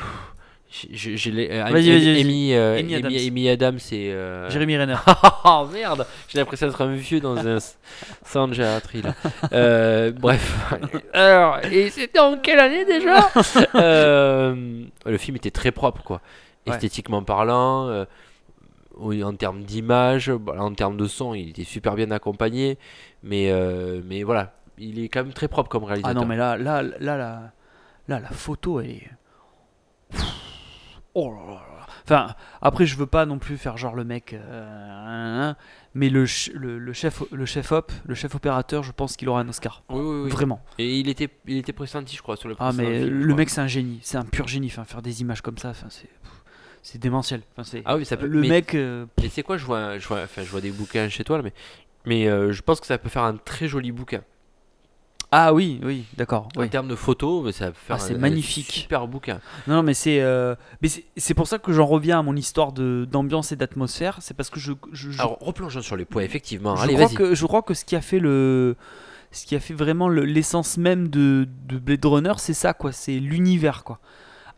pff, 0.69 0.87
j'ai- 0.91 0.97
j'ai 0.97 1.17
j'ai 1.17 1.31
les. 1.31 1.49
euh, 1.51 1.65
Vas-y, 1.65 1.91
vas-y, 1.91 2.05
vas-y. 2.13 2.21
Amy, 2.21 2.55
euh, 2.55 2.79
Adams. 2.99 3.13
Amy 3.27 3.49
Adams, 3.49 3.79
c'est. 3.79 4.11
euh, 4.13 4.49
Jérémy 4.51 4.77
Renner. 4.79 4.97
oh 5.45 5.67
merde 5.73 6.07
J'ai 6.29 6.39
l'impression 6.39 6.67
d'être 6.67 6.81
un 6.83 6.95
vieux 6.95 7.21
dans 7.21 7.37
un 7.37 7.57
s- 7.57 7.79
centre 8.25 8.55
gériatrie 8.55 9.03
là. 9.03 9.15
Euh, 9.53 10.13
bref. 10.13 10.73
Alors, 11.13 11.59
et 11.65 11.91
c'était 11.91 12.19
en 12.19 12.37
quelle 12.39 12.61
année 12.61 12.85
déjà? 12.85 13.29
Euh, 13.75 14.85
Le 15.07 15.19
film 15.19 15.37
était 15.37 15.51
très 15.51 15.71
propre 15.73 16.03
quoi. 16.03 16.21
Ouais. 16.67 16.75
Esthétiquement 16.75 17.23
parlant, 17.23 18.05
en 19.01 19.33
termes 19.35 19.63
d'image, 19.63 20.29
voilà, 20.31 20.63
en 20.65 20.75
termes 20.75 20.97
de 20.97 21.07
son, 21.07 21.33
il 21.35 21.51
était 21.51 21.65
super 21.65 21.95
bien 21.95 22.11
accompagné. 22.11 22.79
Mais, 23.23 23.51
mais 24.05 24.23
voilà, 24.23 24.55
il 24.77 25.03
est 25.03 25.09
quand 25.09 25.25
même 25.25 25.33
très 25.33 25.49
propre 25.49 25.71
comme 25.71 25.85
Ah 25.85 25.89
réalisateur. 25.89 26.21
non, 26.23 26.29
mais 26.29 26.37
là, 26.37 26.57
là, 26.59 26.83
là, 26.83 27.17
là, 27.17 27.53
là, 28.09 28.21
la 28.21 28.29
photo, 28.31 28.81
elle 28.81 28.91
est. 28.91 29.09
Oh 31.21 31.31
là 31.33 31.41
là 31.47 31.53
là. 31.55 31.87
Enfin, 32.05 32.35
après, 32.63 32.87
je 32.87 32.97
veux 32.97 33.07
pas 33.07 33.27
non 33.27 33.39
plus 33.39 33.59
faire 33.59 33.77
genre 33.77 33.95
le 33.95 34.05
mec. 34.05 34.33
euh, 34.33 34.67
hein, 35.07 35.51
hein, 35.51 35.57
mais 35.95 36.09
le, 36.09 36.25
le, 36.55 36.79
le 36.79 36.93
chef, 36.93 37.23
le 37.33 37.45
chef 37.45 37.73
op, 37.73 37.93
le 38.07 38.15
chef 38.15 38.35
opérateur, 38.35 38.83
je 38.83 38.93
pense 38.93 39.17
qu'il 39.17 39.29
aura 39.29 39.41
un 39.41 39.49
Oscar. 39.49 39.83
Oui, 39.91 40.01
oui, 40.01 40.23
oui. 40.25 40.31
Vraiment. 40.31 40.63
Et 40.79 40.99
il 41.01 41.09
était, 41.09 41.29
il 41.47 41.57
était 41.59 41.73
pressenti, 41.73 42.17
je 42.17 42.23
crois, 42.23 42.37
sur 42.37 42.49
le 42.49 42.57
Ah, 42.61 42.73
mais 42.73 43.03
film, 43.05 43.21
le 43.21 43.35
mec, 43.35 43.51
c'est 43.51 43.61
un 43.61 43.67
génie. 43.67 43.99
C'est 44.03 44.17
un 44.17 44.25
pur 44.25 44.49
génie. 44.49 44.69
Enfin, 44.69 44.85
faire 44.85 45.03
des 45.03 45.21
images 45.21 45.43
comme 45.43 45.59
ça, 45.59 45.71
enfin, 45.71 45.89
c'est. 45.91 46.09
C'est 46.83 46.99
démentiel. 46.99 47.43
Enfin, 47.53 47.65
c'est. 47.65 47.83
Ah 47.85 47.97
oui, 47.97 48.07
ça 48.07 48.17
peut. 48.17 48.27
le 48.27 48.41
mais- 48.41 48.49
mec. 48.49 48.75
euh, 48.75 49.05
Et 49.23 49.29
c'est 49.29 49.43
quoi, 49.43 49.59
je 49.59 49.67
vois, 49.67 49.99
je 49.99 50.07
vois, 50.09 50.23
enfin, 50.23 50.43
je 50.45 50.51
vois 50.51 50.61
des 50.63 50.71
bouquins 50.71 51.09
chez 51.09 51.25
toi, 51.25 51.37
là, 51.37 51.43
mais, 51.43 51.53
mais 52.07 52.29
euh, 52.29 52.53
je 52.53 52.63
pense 52.63 52.81
que 52.81 52.87
ça 52.87 52.97
peut 52.97 53.09
faire 53.11 53.25
un 53.25 53.37
très 53.37 53.67
joli 53.69 53.93
bouquin. 53.93 54.23
Ah 55.31 55.53
oui, 55.53 55.79
oui, 55.85 56.05
d'accord. 56.17 56.49
En 56.57 56.61
oui. 56.63 56.71
termes 56.71 56.89
de 56.89 56.95
photos, 56.95 57.45
mais 57.45 57.53
ça 57.53 57.67
va 57.67 57.73
faire 57.75 57.97
Ah, 57.97 57.99
c'est 57.99 58.15
un- 58.15 58.17
un 58.17 58.21
magnifique. 58.21 58.73
super 58.73 59.07
bouquin. 59.07 59.41
Non, 59.67 59.77
non, 59.77 59.83
mais 59.83 59.93
c'est 59.93 60.21
euh, 60.23 60.55
mais 60.81 60.89
c'est- 60.89 61.05
c'est 61.19 61.35
pour 61.35 61.47
ça 61.47 61.59
que 61.59 61.71
j'en 61.73 61.85
reviens 61.85 62.21
à 62.21 62.23
mon 62.23 62.35
histoire 62.35 62.73
de 62.73 63.07
d'ambiance 63.11 63.53
et 63.53 63.57
d'atmosphère. 63.57 64.17
C'est 64.21 64.33
parce 64.35 64.49
que 64.49 64.59
je 64.59 64.73
je, 64.93 65.11
je, 65.11 65.21
Alors 65.21 65.37
replongeons 65.41 65.83
sur 65.83 65.97
les 65.97 66.07
points, 66.07 66.23
effectivement. 66.23 66.77
je 66.77 66.83
Allez, 66.85 66.95
crois 66.95 67.07
vas-y. 67.09 67.15
que 67.17 67.35
je 67.35 67.45
crois 67.47 67.61
que 67.63 67.75
ce 67.75 67.85
qui 67.85 67.95
a 67.95 68.01
fait 68.01 68.21
le 68.21 68.75
ce 69.31 69.45
qui 69.45 69.55
a 69.55 69.61
fait 69.61 69.75
vraiment 69.75 70.09
le- 70.09 70.25
l'essence 70.25 70.79
même 70.79 71.09
de, 71.09 71.47
de 71.69 71.77
Blade 71.79 72.05
Runner, 72.07 72.33
c'est 72.39 72.55
ça 72.55 72.73
quoi, 72.73 72.93
c'est 72.93 73.19
l'univers 73.19 73.85
quoi. 73.85 73.99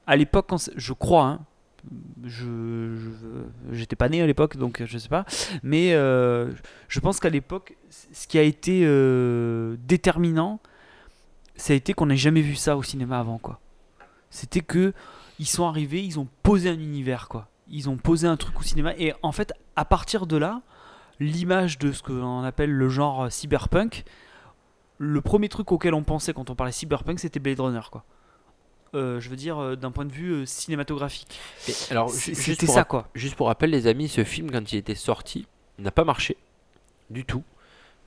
À 0.07 0.15
l'époque, 0.15 0.47
quand 0.49 0.71
je 0.77 0.93
crois, 0.93 1.25
hein, 1.25 1.41
je 2.25 2.97
j'étais 3.73 3.97
pas 3.97 4.09
né 4.09 4.23
à 4.23 4.27
l'époque, 4.27 4.57
donc 4.57 4.83
je 4.85 4.99
sais 4.99 5.09
pas, 5.09 5.25
mais 5.63 5.95
euh, 5.95 6.51
je 6.89 7.01
pense 7.01 7.21
qu'à 7.21 7.31
l'époque, 7.31 7.77
ce 8.13 8.27
qui 8.27 8.39
a 8.39 8.43
été 8.43 8.83
euh, 8.85 9.77
déterminant, 9.87 10.61
ça 11.57 11.73
a 11.73 11.77
été 11.77 11.95
qu'on 11.95 12.07
n'ait 12.07 12.17
jamais 12.17 12.43
vu 12.43 12.55
ça 12.55 12.77
au 12.77 12.83
cinéma 12.83 13.19
avant 13.19 13.39
quoi. 13.39 13.61
C'était 14.31 14.61
que 14.61 14.93
ils 15.39 15.49
sont 15.49 15.67
arrivés, 15.67 16.03
ils 16.03 16.19
ont 16.19 16.29
posé 16.43 16.69
un 16.69 16.79
univers 16.79 17.29
quoi. 17.29 17.49
Ils 17.69 17.89
ont 17.89 17.97
posé 17.97 18.27
un 18.27 18.37
truc 18.37 18.59
au 18.59 18.63
cinéma 18.63 18.95
et 18.99 19.13
en 19.23 19.33
fait, 19.33 19.53
à 19.77 19.85
partir 19.85 20.27
de 20.27 20.37
là, 20.37 20.63
l'image 21.21 21.79
de 21.79 21.93
ce 21.93 22.03
qu'on 22.03 22.43
appelle 22.43 22.73
le 22.73 22.89
genre 22.89 23.31
cyberpunk, 23.31 24.05
le 24.99 25.21
premier 25.21 25.49
truc 25.49 25.73
auquel 25.73 25.95
on 25.95 26.03
pensait 26.03 26.35
quand 26.35 26.51
on 26.51 26.55
parlait 26.55 26.73
cyberpunk, 26.73 27.19
c'était 27.19 27.41
Blade 27.41 27.61
Runner, 27.61 27.81
quoi. 27.91 28.05
Euh, 28.95 29.21
je 29.21 29.29
veux 29.29 29.37
dire, 29.37 29.59
euh, 29.59 29.77
d'un 29.77 29.91
point 29.93 30.05
de 30.05 30.13
vue 30.13 30.33
euh, 30.33 30.47
cinématographique. 30.47 31.39
Alors, 31.91 32.11
C'était 32.11 32.67
ça, 32.67 32.85
quoi. 32.85 33.09
Juste 33.15 33.37
pour 33.37 33.47
rappel, 33.47 33.71
les 33.71 33.87
amis, 33.87 34.09
ce 34.09 34.25
film, 34.25 34.51
quand 34.51 34.73
il 34.73 34.77
était 34.79 34.95
sorti, 34.95 35.47
n'a 35.79 35.91
pas 35.91 36.05
marché 36.05 36.37
du 37.09 37.25
tout. 37.25 37.45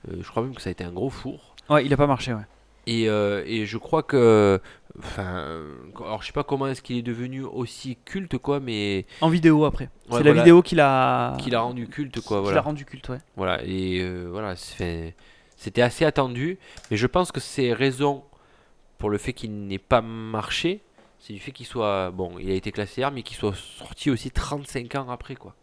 Euh, 0.08 0.16
je 0.20 0.28
crois 0.28 0.42
même 0.42 0.54
que 0.54 0.60
ça 0.62 0.68
a 0.68 0.72
été 0.72 0.84
un 0.84 0.92
gros 0.92 1.10
four. 1.10 1.54
Ouais, 1.70 1.84
il 1.84 1.92
a 1.92 1.96
pas 1.96 2.06
marché, 2.06 2.34
ouais. 2.34 2.42
Et, 2.86 3.08
euh, 3.08 3.42
et 3.46 3.64
je 3.64 3.78
crois 3.78 4.02
que. 4.02 4.60
Enfin. 4.98 5.62
Alors, 5.98 6.20
je 6.20 6.26
sais 6.26 6.32
pas 6.32 6.44
comment 6.44 6.66
est-ce 6.66 6.82
qu'il 6.82 6.98
est 6.98 7.02
devenu 7.02 7.42
aussi 7.42 7.96
culte, 8.04 8.36
quoi, 8.36 8.60
mais. 8.60 9.06
En 9.22 9.30
vidéo 9.30 9.64
après. 9.64 9.88
Ouais, 10.10 10.18
c'est 10.18 10.22
la 10.22 10.34
vidéo 10.34 10.60
qui 10.60 10.74
l'a 10.74 11.34
Qu'il 11.40 11.54
a 11.54 11.60
rendu 11.60 11.88
culte, 11.88 12.20
quoi. 12.20 12.42
Voilà. 12.42 12.60
rendu 12.60 12.84
culte, 12.84 13.08
ouais. 13.08 13.20
Voilà, 13.36 13.64
et 13.64 14.00
euh, 14.02 14.28
voilà, 14.30 14.54
c'était 14.56 15.82
assez 15.82 16.04
attendu, 16.04 16.58
mais 16.90 16.98
je 16.98 17.06
pense 17.06 17.32
que 17.32 17.40
c'est 17.40 17.72
raison 17.72 18.22
pour 18.98 19.10
le 19.10 19.18
fait 19.18 19.32
qu'il 19.32 19.66
n'ait 19.66 19.78
pas 19.78 20.00
marché, 20.00 20.82
c'est 21.18 21.32
du 21.32 21.38
fait 21.38 21.52
qu'il 21.52 21.66
soit, 21.66 22.10
bon, 22.10 22.32
il 22.38 22.50
a 22.50 22.54
été 22.54 22.70
classé 22.72 23.04
R, 23.04 23.10
mais 23.10 23.22
qu'il 23.22 23.36
soit 23.36 23.54
sorti 23.54 24.10
aussi 24.10 24.30
35 24.30 24.94
ans 24.96 25.08
après, 25.08 25.36
quoi. 25.36 25.54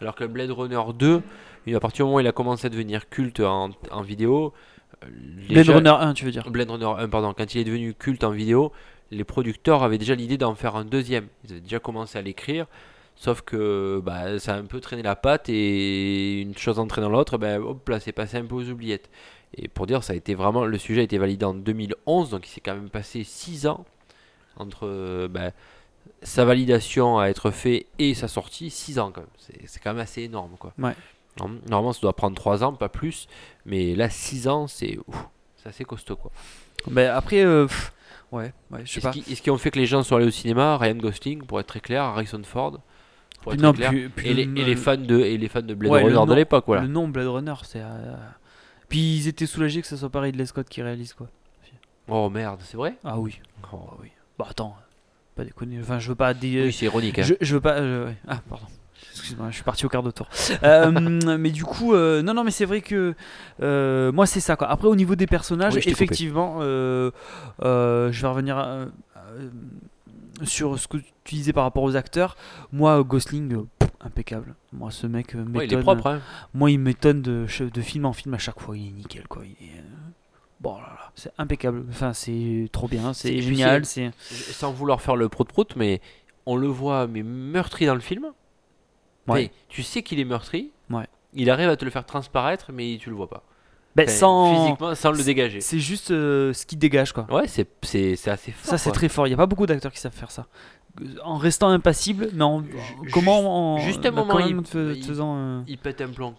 Alors 0.00 0.14
que 0.14 0.24
Blade 0.24 0.50
Runner 0.50 0.80
2, 0.94 1.22
et 1.66 1.74
à 1.74 1.80
partir 1.80 2.04
du 2.04 2.08
moment 2.08 2.16
où 2.16 2.20
il 2.20 2.26
a 2.26 2.32
commencé 2.32 2.66
à 2.66 2.70
devenir 2.70 3.08
culte 3.08 3.40
en, 3.40 3.70
en 3.90 4.02
vidéo, 4.02 4.52
euh, 5.04 5.08
Blade 5.48 5.68
Runner 5.68 5.90
1, 5.90 6.14
tu 6.14 6.24
veux 6.24 6.30
dire. 6.30 6.50
Blade 6.50 6.70
Runner 6.70 6.84
1, 6.98 7.08
pardon, 7.08 7.34
quand 7.36 7.54
il 7.54 7.60
est 7.60 7.64
devenu 7.64 7.94
culte 7.94 8.24
en 8.24 8.30
vidéo, 8.30 8.72
les 9.10 9.24
producteurs 9.24 9.82
avaient 9.82 9.98
déjà 9.98 10.14
l'idée 10.14 10.38
d'en 10.38 10.54
faire 10.54 10.76
un 10.76 10.84
deuxième. 10.84 11.26
Ils 11.44 11.52
avaient 11.52 11.60
déjà 11.60 11.78
commencé 11.78 12.18
à 12.18 12.22
l'écrire, 12.22 12.66
sauf 13.16 13.42
que 13.42 14.00
bah, 14.04 14.38
ça 14.38 14.54
a 14.54 14.58
un 14.58 14.64
peu 14.64 14.80
traîné 14.80 15.02
la 15.02 15.16
patte 15.16 15.48
et 15.48 16.40
une 16.40 16.56
chose 16.56 16.78
entraînant 16.78 17.08
l'autre, 17.08 17.38
ben, 17.38 17.60
hop 17.60 17.88
là, 17.88 18.00
c'est 18.00 18.12
passé 18.12 18.38
un 18.38 18.44
peu 18.44 18.54
aux 18.54 18.68
oubliettes. 18.68 19.10
Et 19.56 19.68
pour 19.68 19.86
dire, 19.86 20.04
ça 20.04 20.12
a 20.12 20.16
été 20.16 20.34
vraiment, 20.34 20.64
le 20.64 20.78
sujet 20.78 21.00
a 21.00 21.04
été 21.04 21.18
validé 21.18 21.44
en 21.44 21.54
2011, 21.54 22.30
donc 22.30 22.46
il 22.46 22.50
s'est 22.50 22.60
quand 22.60 22.74
même 22.74 22.88
passé 22.90 23.24
6 23.24 23.66
ans 23.66 23.84
entre 24.56 24.86
euh, 24.86 25.28
ben, 25.28 25.52
sa 26.22 26.44
validation 26.44 27.18
à 27.18 27.26
être 27.26 27.50
fait 27.50 27.86
et 27.98 28.14
sa 28.14 28.28
sortie, 28.28 28.70
6 28.70 28.98
ans 28.98 29.10
quand 29.12 29.22
même. 29.22 29.30
C'est 29.66 29.80
quand 29.82 29.90
même 29.92 30.02
assez 30.02 30.22
énorme. 30.22 30.52
Quoi. 30.58 30.72
Ouais. 30.78 30.94
Norm- 31.38 31.58
Normalement, 31.68 31.92
ça 31.92 32.00
doit 32.02 32.12
prendre 32.14 32.36
3 32.36 32.62
ans, 32.64 32.72
pas 32.74 32.88
plus, 32.88 33.26
mais 33.66 33.94
là, 33.94 34.08
6 34.08 34.46
ans, 34.48 34.66
c'est 34.66 34.98
assez 35.64 35.84
costaud. 35.84 36.16
Quoi. 36.16 36.30
Ben, 36.88 37.10
après, 37.10 37.44
euh, 37.44 37.66
pff, 37.66 37.92
ouais, 38.32 38.52
ouais, 38.70 38.80
je 38.84 38.92
sais 38.92 39.00
pas. 39.00 39.10
qui, 39.10 39.20
est-ce 39.32 39.42
qui 39.42 39.50
ont 39.50 39.58
fait 39.58 39.70
que 39.70 39.78
les 39.78 39.86
gens 39.86 40.02
sont 40.02 40.16
allés 40.16 40.26
au 40.26 40.30
cinéma? 40.30 40.78
Ryan 40.78 40.94
Gosling, 40.96 41.42
pour 41.42 41.58
être 41.60 41.66
très 41.66 41.80
clair, 41.80 42.02
Harrison 42.04 42.40
Ford, 42.44 42.78
pour 43.42 43.52
être 43.52 43.60
Non, 43.60 43.72
très 43.72 43.78
clair, 43.88 43.90
puis- 43.90 44.08
puis 44.08 44.28
et, 44.28 44.34
les, 44.34 44.44
le- 44.44 44.58
et 44.58 44.64
les 44.64 44.76
fans 44.76 44.96
de 44.96 45.18
et 45.18 45.36
les 45.38 45.48
fans 45.48 45.60
de 45.62 45.74
Blade 45.74 45.92
Ouais, 45.92 46.02
Runner 46.02 46.26
de 46.26 46.34
l'époque, 46.34 46.64
voilà. 46.66 46.82
Le 46.82 46.88
nom 46.88 47.08
Blade 47.08 47.26
Runner, 47.28 47.54
c'est. 47.64 47.80
euh, 47.80 48.14
Puis 48.90 49.16
ils 49.16 49.28
étaient 49.28 49.46
soulagés 49.46 49.80
que 49.80 49.86
ce 49.88 49.96
soit 49.96 50.10
pas 50.10 50.20
Ridley 50.20 50.44
Scott 50.44 50.68
qui 50.68 50.82
réalise, 50.82 51.14
quoi. 51.14 51.28
Oh 52.08 52.28
merde, 52.28 52.60
c'est 52.64 52.76
vrai? 52.76 52.96
Ah 53.04 53.18
oui. 53.18 53.40
Oh, 53.72 53.78
Ah 53.90 53.94
oui. 54.02 54.08
Bah 54.38 54.46
attends, 54.50 54.76
pas 55.36 55.44
déconner. 55.44 55.78
Enfin, 55.80 55.98
je 55.98 56.08
veux 56.08 56.14
pas. 56.16 56.34
dé- 56.34 56.64
Oui, 56.66 56.72
c'est 56.72 56.84
ironique. 56.86 57.18
hein. 57.20 57.22
Je, 57.22 57.34
je 57.40 57.54
veux 57.54 57.60
pas. 57.60 57.78
euh. 57.78 58.10
Ah, 58.28 58.40
pardon. 58.48 58.66
Excuse-moi, 59.12 59.48
je 59.50 59.54
suis 59.54 59.62
parti 59.64 59.86
au 59.86 59.88
quart 59.88 60.02
de 60.02 60.10
tour. 60.10 60.28
Euh, 60.64 60.90
mais 61.38 61.50
du 61.50 61.64
coup, 61.64 61.94
euh, 61.94 62.20
non, 62.22 62.34
non, 62.34 62.42
mais 62.44 62.50
c'est 62.50 62.64
vrai 62.64 62.80
que 62.80 63.14
euh, 63.62 64.12
moi, 64.12 64.26
c'est 64.26 64.40
ça. 64.40 64.56
Quoi. 64.56 64.68
Après, 64.68 64.88
au 64.88 64.96
niveau 64.96 65.14
des 65.14 65.26
personnages, 65.28 65.74
Oui, 65.74 65.80
je 65.82 65.88
effectivement, 65.90 66.60
je 66.60 67.10
vais 68.20 68.26
revenir 68.28 68.88
sur 70.42 70.78
ce 70.78 70.88
que 70.88 70.96
tu 71.24 71.34
disais 71.36 71.52
par 71.52 71.64
rapport 71.64 71.82
aux 71.82 71.96
acteurs. 71.96 72.36
Moi, 72.72 73.02
Gosling, 73.04 73.64
impeccable. 74.00 74.54
Moi, 74.72 74.90
ce 74.90 75.06
mec 75.06 75.34
euh, 75.34 75.44
Ouais, 75.54 75.66
il 75.66 75.74
est 75.74 75.80
propre. 75.80 76.06
Hein. 76.06 76.20
Moi, 76.54 76.70
il 76.70 76.78
m'étonne 76.78 77.22
de, 77.22 77.46
de 77.62 77.80
film 77.80 78.06
en 78.06 78.12
film 78.12 78.34
à 78.34 78.38
chaque 78.38 78.60
fois. 78.60 78.76
Il 78.76 78.88
est 78.88 78.92
nickel, 78.92 79.26
quoi. 79.28 79.42
Il 79.44 79.52
est, 79.66 79.78
euh, 79.78 79.82
Bon, 80.60 80.74
là, 80.76 80.80
là, 80.88 81.10
c'est 81.14 81.32
impeccable. 81.38 81.84
Enfin, 81.90 82.12
c'est 82.12 82.68
trop 82.72 82.86
bien. 82.88 83.12
C'est- 83.14 83.40
génial. 83.40 83.84
C'est 83.86 84.10
Sans 84.20 84.72
vouloir 84.72 85.00
faire 85.00 85.16
le 85.16 85.28
prout-prout, 85.28 85.74
mais 85.76 86.00
on 86.46 86.56
le 86.56 86.66
voit 86.66 87.06
mais 87.06 87.22
meurtri 87.22 87.86
dans 87.86 87.94
le 87.94 88.00
film. 88.00 88.26
Ouais. 89.28 89.42
Mais 89.44 89.50
tu 89.68 89.82
sais 89.82 90.02
qu'il 90.02 90.18
est 90.20 90.24
meurtri. 90.24 90.70
Ouais. 90.90 91.06
Il 91.32 91.48
arrive 91.50 91.68
à 91.68 91.76
te 91.76 91.84
le 91.84 91.90
faire 91.90 92.04
transparaître, 92.04 92.72
mais 92.72 92.98
tu 93.00 93.08
le 93.10 93.16
vois 93.16 93.28
pas. 93.30 93.42
Ben, 93.96 94.04
Enfin, 94.04 94.12
sans. 94.12 94.64
Physiquement, 94.66 94.94
sans 94.94 95.10
le 95.12 95.22
dégager. 95.24 95.60
C'est 95.60 95.78
juste 95.80 96.10
euh, 96.10 96.52
ce 96.52 96.64
qui 96.66 96.76
dégage, 96.76 97.12
quoi. 97.12 97.26
Ouais, 97.30 97.48
c'est 97.48 97.66
c'est- 97.82 98.16
c'est 98.16 98.30
assez 98.30 98.52
fort. 98.52 98.70
Ça, 98.70 98.78
c'est 98.78 98.92
très 98.92 99.08
fort. 99.08 99.26
Il 99.26 99.30
n'y 99.30 99.34
a 99.34 99.36
pas 99.36 99.46
beaucoup 99.46 99.66
d'acteurs 99.66 99.92
qui 99.92 99.98
savent 99.98 100.12
faire 100.14 100.30
ça. 100.30 100.46
En 101.24 101.36
restant 101.38 101.68
impassible, 101.68 102.30
mais 102.32 102.44
en, 102.44 102.62
comment 103.12 103.74
en, 103.76 103.78
juste 103.78 104.04
un 104.06 104.10
moment, 104.10 104.38
il- 104.40 105.02
faisant, 105.04 105.36
euh, 105.36 105.60
il 105.68 105.78
pète 105.78 106.00
un 106.00 106.08
plomb 106.08 106.34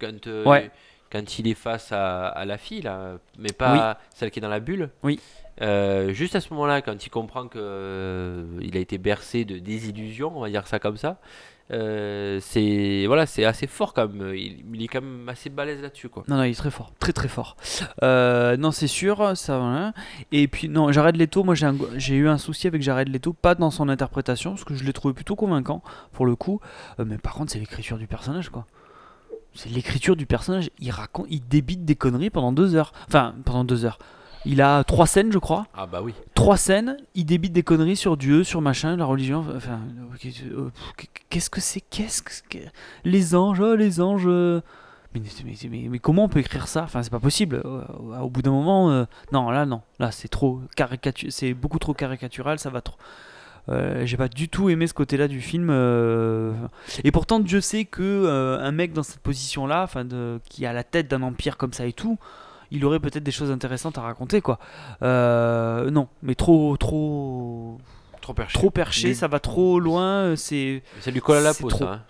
quand, 0.00 0.26
euh, 0.26 0.44
Ouais. 0.44 0.70
quand 1.10 1.38
il 1.38 1.48
est 1.48 1.54
face 1.54 1.92
à, 1.92 2.28
à 2.28 2.44
la 2.44 2.56
fille, 2.56 2.82
là, 2.82 3.18
mais 3.38 3.52
pas 3.52 3.98
celle 4.14 4.30
qui 4.30 4.38
est 4.38 4.42
dans 4.42 4.48
la 4.48 4.60
bulle. 4.60 4.90
Oui. 5.02 5.20
Euh, 5.62 6.12
juste 6.12 6.36
à 6.36 6.40
ce 6.40 6.52
moment-là, 6.52 6.82
quand 6.82 7.06
il 7.06 7.10
comprend 7.10 7.48
que 7.48 7.58
euh, 7.58 8.60
a 8.72 8.78
été 8.78 8.98
bercé 8.98 9.44
de 9.44 9.58
désillusions, 9.58 10.36
on 10.36 10.40
va 10.40 10.50
dire 10.50 10.66
ça 10.66 10.78
comme 10.78 10.96
ça, 10.96 11.18
euh, 11.72 12.38
c'est 12.42 13.04
voilà, 13.06 13.26
c'est 13.26 13.44
assez 13.44 13.66
fort 13.66 13.94
quand 13.94 14.08
même. 14.08 14.34
Il, 14.34 14.82
est 14.82 14.88
quand 14.88 15.00
même 15.00 15.28
assez 15.28 15.48
balèze 15.48 15.80
là-dessus, 15.80 16.08
quoi. 16.08 16.24
Non, 16.28 16.36
non, 16.36 16.44
il 16.44 16.50
est 16.50 16.54
très 16.54 16.70
fort, 16.70 16.92
très 16.98 17.12
très 17.12 17.28
fort. 17.28 17.56
Non, 18.02 18.70
c'est 18.70 18.86
sûr, 18.86 19.36
ça. 19.36 19.58
Voilà. 19.58 19.92
Et 20.30 20.46
puis 20.46 20.68
non, 20.68 20.92
Jared 20.92 21.16
Leto, 21.16 21.42
moi 21.42 21.54
j'ai 21.54 22.14
eu 22.14 22.28
un 22.28 22.38
souci 22.38 22.66
avec 22.66 22.82
Jared 22.82 23.08
Leto, 23.08 23.32
pas 23.32 23.54
dans 23.54 23.70
son 23.70 23.88
interprétation, 23.88 24.50
parce 24.50 24.64
que 24.64 24.74
je 24.74 24.84
l'ai 24.84 24.92
trouvé 24.92 25.14
plutôt 25.14 25.36
convaincant 25.36 25.82
pour 26.12 26.26
le 26.26 26.36
coup. 26.36 26.60
Mais 27.04 27.18
par 27.18 27.34
contre, 27.34 27.52
c'est 27.52 27.58
l'écriture 27.58 27.98
du 27.98 28.06
personnage, 28.06 28.50
quoi. 28.50 28.66
C'est 29.54 29.70
l'écriture 29.70 30.16
du 30.16 30.26
personnage. 30.26 30.70
Il 30.80 30.90
raconte, 30.90 31.26
il 31.30 31.40
débite 31.40 31.86
des 31.86 31.96
conneries 31.96 32.28
pendant 32.28 32.52
deux 32.52 32.74
heures. 32.74 32.92
Enfin, 33.08 33.34
pendant 33.46 33.64
deux 33.64 33.86
heures. 33.86 33.98
Il 34.46 34.62
a 34.62 34.84
trois 34.84 35.06
scènes, 35.06 35.32
je 35.32 35.38
crois. 35.38 35.66
Ah 35.74 35.86
bah 35.86 36.00
oui. 36.02 36.14
trois 36.34 36.56
scènes, 36.56 36.96
il 37.14 37.24
débite 37.26 37.52
des 37.52 37.62
conneries 37.62 37.96
sur 37.96 38.16
Dieu, 38.16 38.44
sur 38.44 38.60
machin, 38.60 38.96
la 38.96 39.04
religion. 39.04 39.44
Enfin, 39.56 39.80
euh, 40.24 40.70
qu'est-ce 41.28 41.50
que 41.50 41.60
c'est 41.60 41.80
Qu'est-ce 41.80 42.22
que 42.22 42.58
les 43.04 43.34
anges 43.34 43.60
oh, 43.60 43.74
Les 43.74 44.00
anges. 44.00 44.24
euh. 44.26 44.60
Mais, 45.14 45.22
mais, 45.44 45.54
mais- 45.70 45.88
mais 45.90 45.98
comment 45.98 46.24
on 46.24 46.28
peut 46.28 46.40
écrire 46.40 46.68
ça? 46.68 46.82
Enfin, 46.84 47.02
c'est 47.02 47.10
pas 47.10 47.18
possible. 47.20 47.62
Au, 48.20 48.28
bout 48.30 48.42
d'un 48.42 48.50
moment, 48.50 48.90
euh, 48.90 49.04
non, 49.32 49.50
là, 49.50 49.64
non, 49.66 49.80
là, 49.98 50.10
c'est 50.12 50.28
trop 50.28 50.60
caricatu- 50.76 51.30
c'est 51.30 51.54
beaucoup 51.54 51.78
trop 51.78 51.94
caricatural, 51.94 52.58
ça 52.58 52.70
va 52.70 52.82
trop. 52.82 52.96
Euh, 53.68 54.06
J'ai 54.06 54.16
pas 54.16 54.28
du 54.28 54.48
tout 54.48 54.68
aimé 54.68 54.86
ce 54.86 54.94
côté-là 54.94 55.26
du 55.26 55.40
film. 55.40 55.68
euh. 55.70 56.52
Et 57.02 57.10
pourtant, 57.10 57.40
Dieu 57.40 57.60
sait 57.60 57.84
que 57.84 58.02
euh, 58.02 58.60
un 58.60 58.70
mec 58.72 58.92
dans 58.92 59.02
cette 59.02 59.18
position-là, 59.20 59.82
enfin, 59.82 60.04
de- 60.04 60.38
qui 60.50 60.66
a 60.66 60.72
la 60.72 60.84
tête 60.84 61.08
d'un 61.08 61.22
empire 61.22 61.56
comme 61.56 61.72
ça 61.72 61.86
et 61.86 61.92
tout, 61.92 62.18
il 62.70 62.84
aurait 62.84 63.00
peut-être 63.00 63.22
des 63.24 63.30
choses 63.32 63.50
intéressantes 63.50 63.98
à 63.98 64.02
raconter, 64.02 64.40
quoi. 64.40 64.58
Euh, 65.02 65.90
non, 65.90 66.08
mais 66.22 66.34
trop, 66.34 66.76
trop, 66.76 67.78
Trop 68.20 68.34
perché. 68.34 68.54
trop 68.58 68.70
perché, 68.70 69.08
Mais- 69.08 69.14
ça 69.14 69.28
va 69.28 69.38
trop 69.40 69.78
loin. 69.80 70.34
C'est 70.36 70.82
Ça 71.00 71.10
lui 71.10 71.20
colle 71.20 71.38
à 71.38 71.40
la 71.42 71.54
peau, 71.54 71.68
trop. 71.68 71.84
ça. 71.84 71.92
hein. 71.92 72.02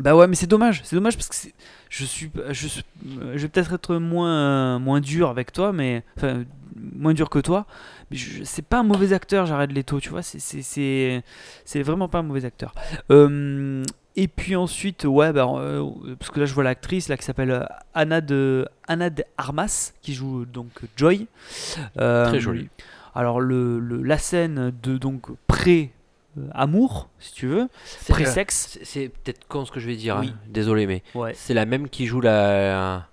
bah 0.00 0.16
ouais, 0.16 0.26
mais 0.26 0.34
c'est 0.34 0.48
dommage, 0.48 0.80
c'est 0.84 0.96
dommage 0.96 1.16
parce 1.16 1.28
que 1.28 1.36
c'est- 1.36 1.54
je 1.88 2.04
suis, 2.04 2.28
je, 2.50 2.66
suis- 2.66 2.84
je 3.04 3.38
vais 3.38 3.48
peut-être 3.48 3.74
être 3.74 3.94
moins, 3.96 4.78
moins 4.80 5.00
dur 5.00 5.28
avec 5.30 5.52
toi, 5.52 5.72
mais 5.72 6.02
enfin 6.16 6.42
moins 6.76 7.14
dur 7.14 7.30
que 7.30 7.38
toi. 7.38 7.64
Mais 8.10 8.16
je- 8.16 8.42
c'est 8.42 8.62
pas 8.66 8.80
un 8.80 8.82
mauvais 8.82 9.12
acteur, 9.12 9.46
Jared 9.46 9.70
Leto, 9.70 10.00
tu 10.00 10.08
vois, 10.10 10.22
c'est, 10.22 10.40
c'est, 10.40 10.62
c'est, 10.62 11.22
c'est 11.64 11.82
vraiment 11.82 12.08
pas 12.08 12.18
un 12.18 12.22
mauvais 12.24 12.44
acteur. 12.44 12.74
Euh, 13.12 13.84
et 14.16 14.28
puis 14.28 14.54
ensuite, 14.56 15.04
ouais, 15.04 15.32
bah, 15.32 15.46
euh, 15.56 15.84
parce 16.18 16.30
que 16.30 16.40
là 16.40 16.46
je 16.46 16.54
vois 16.54 16.64
l'actrice 16.64 17.08
là 17.08 17.16
qui 17.16 17.24
s'appelle 17.24 17.50
euh, 17.50 17.64
Anna 17.94 18.20
de 18.20 18.66
Anna 18.86 19.10
de 19.10 19.24
Armas 19.36 19.92
qui 20.02 20.14
joue 20.14 20.44
donc 20.44 20.70
Joy. 20.96 21.26
Euh, 21.98 22.26
Très 22.28 22.40
jolie. 22.40 22.68
Alors 23.14 23.40
le, 23.40 23.78
le- 23.78 24.02
la 24.02 24.18
scène 24.18 24.72
de 24.82 24.96
donc 24.98 25.26
pré 25.46 25.92
amour, 26.52 27.08
si 27.20 27.32
tu 27.32 27.46
veux, 27.46 27.68
C'est- 27.84 28.12
pré-sexe. 28.12 28.78
C'est 28.82 29.08
peut-être 29.08 29.46
con 29.46 29.64
ce 29.64 29.70
que 29.70 29.78
je 29.78 29.86
vais 29.86 29.94
dire, 29.96 30.16
Oui. 30.18 30.32
hein. 30.34 30.38
désolé, 30.48 30.86
mais 30.86 31.02
Ouais. 31.14 31.32
c'est 31.34 31.54
la 31.54 31.64
même 31.64 31.88
qui 31.88 32.06
joue 32.06 32.20
la, 32.20 33.06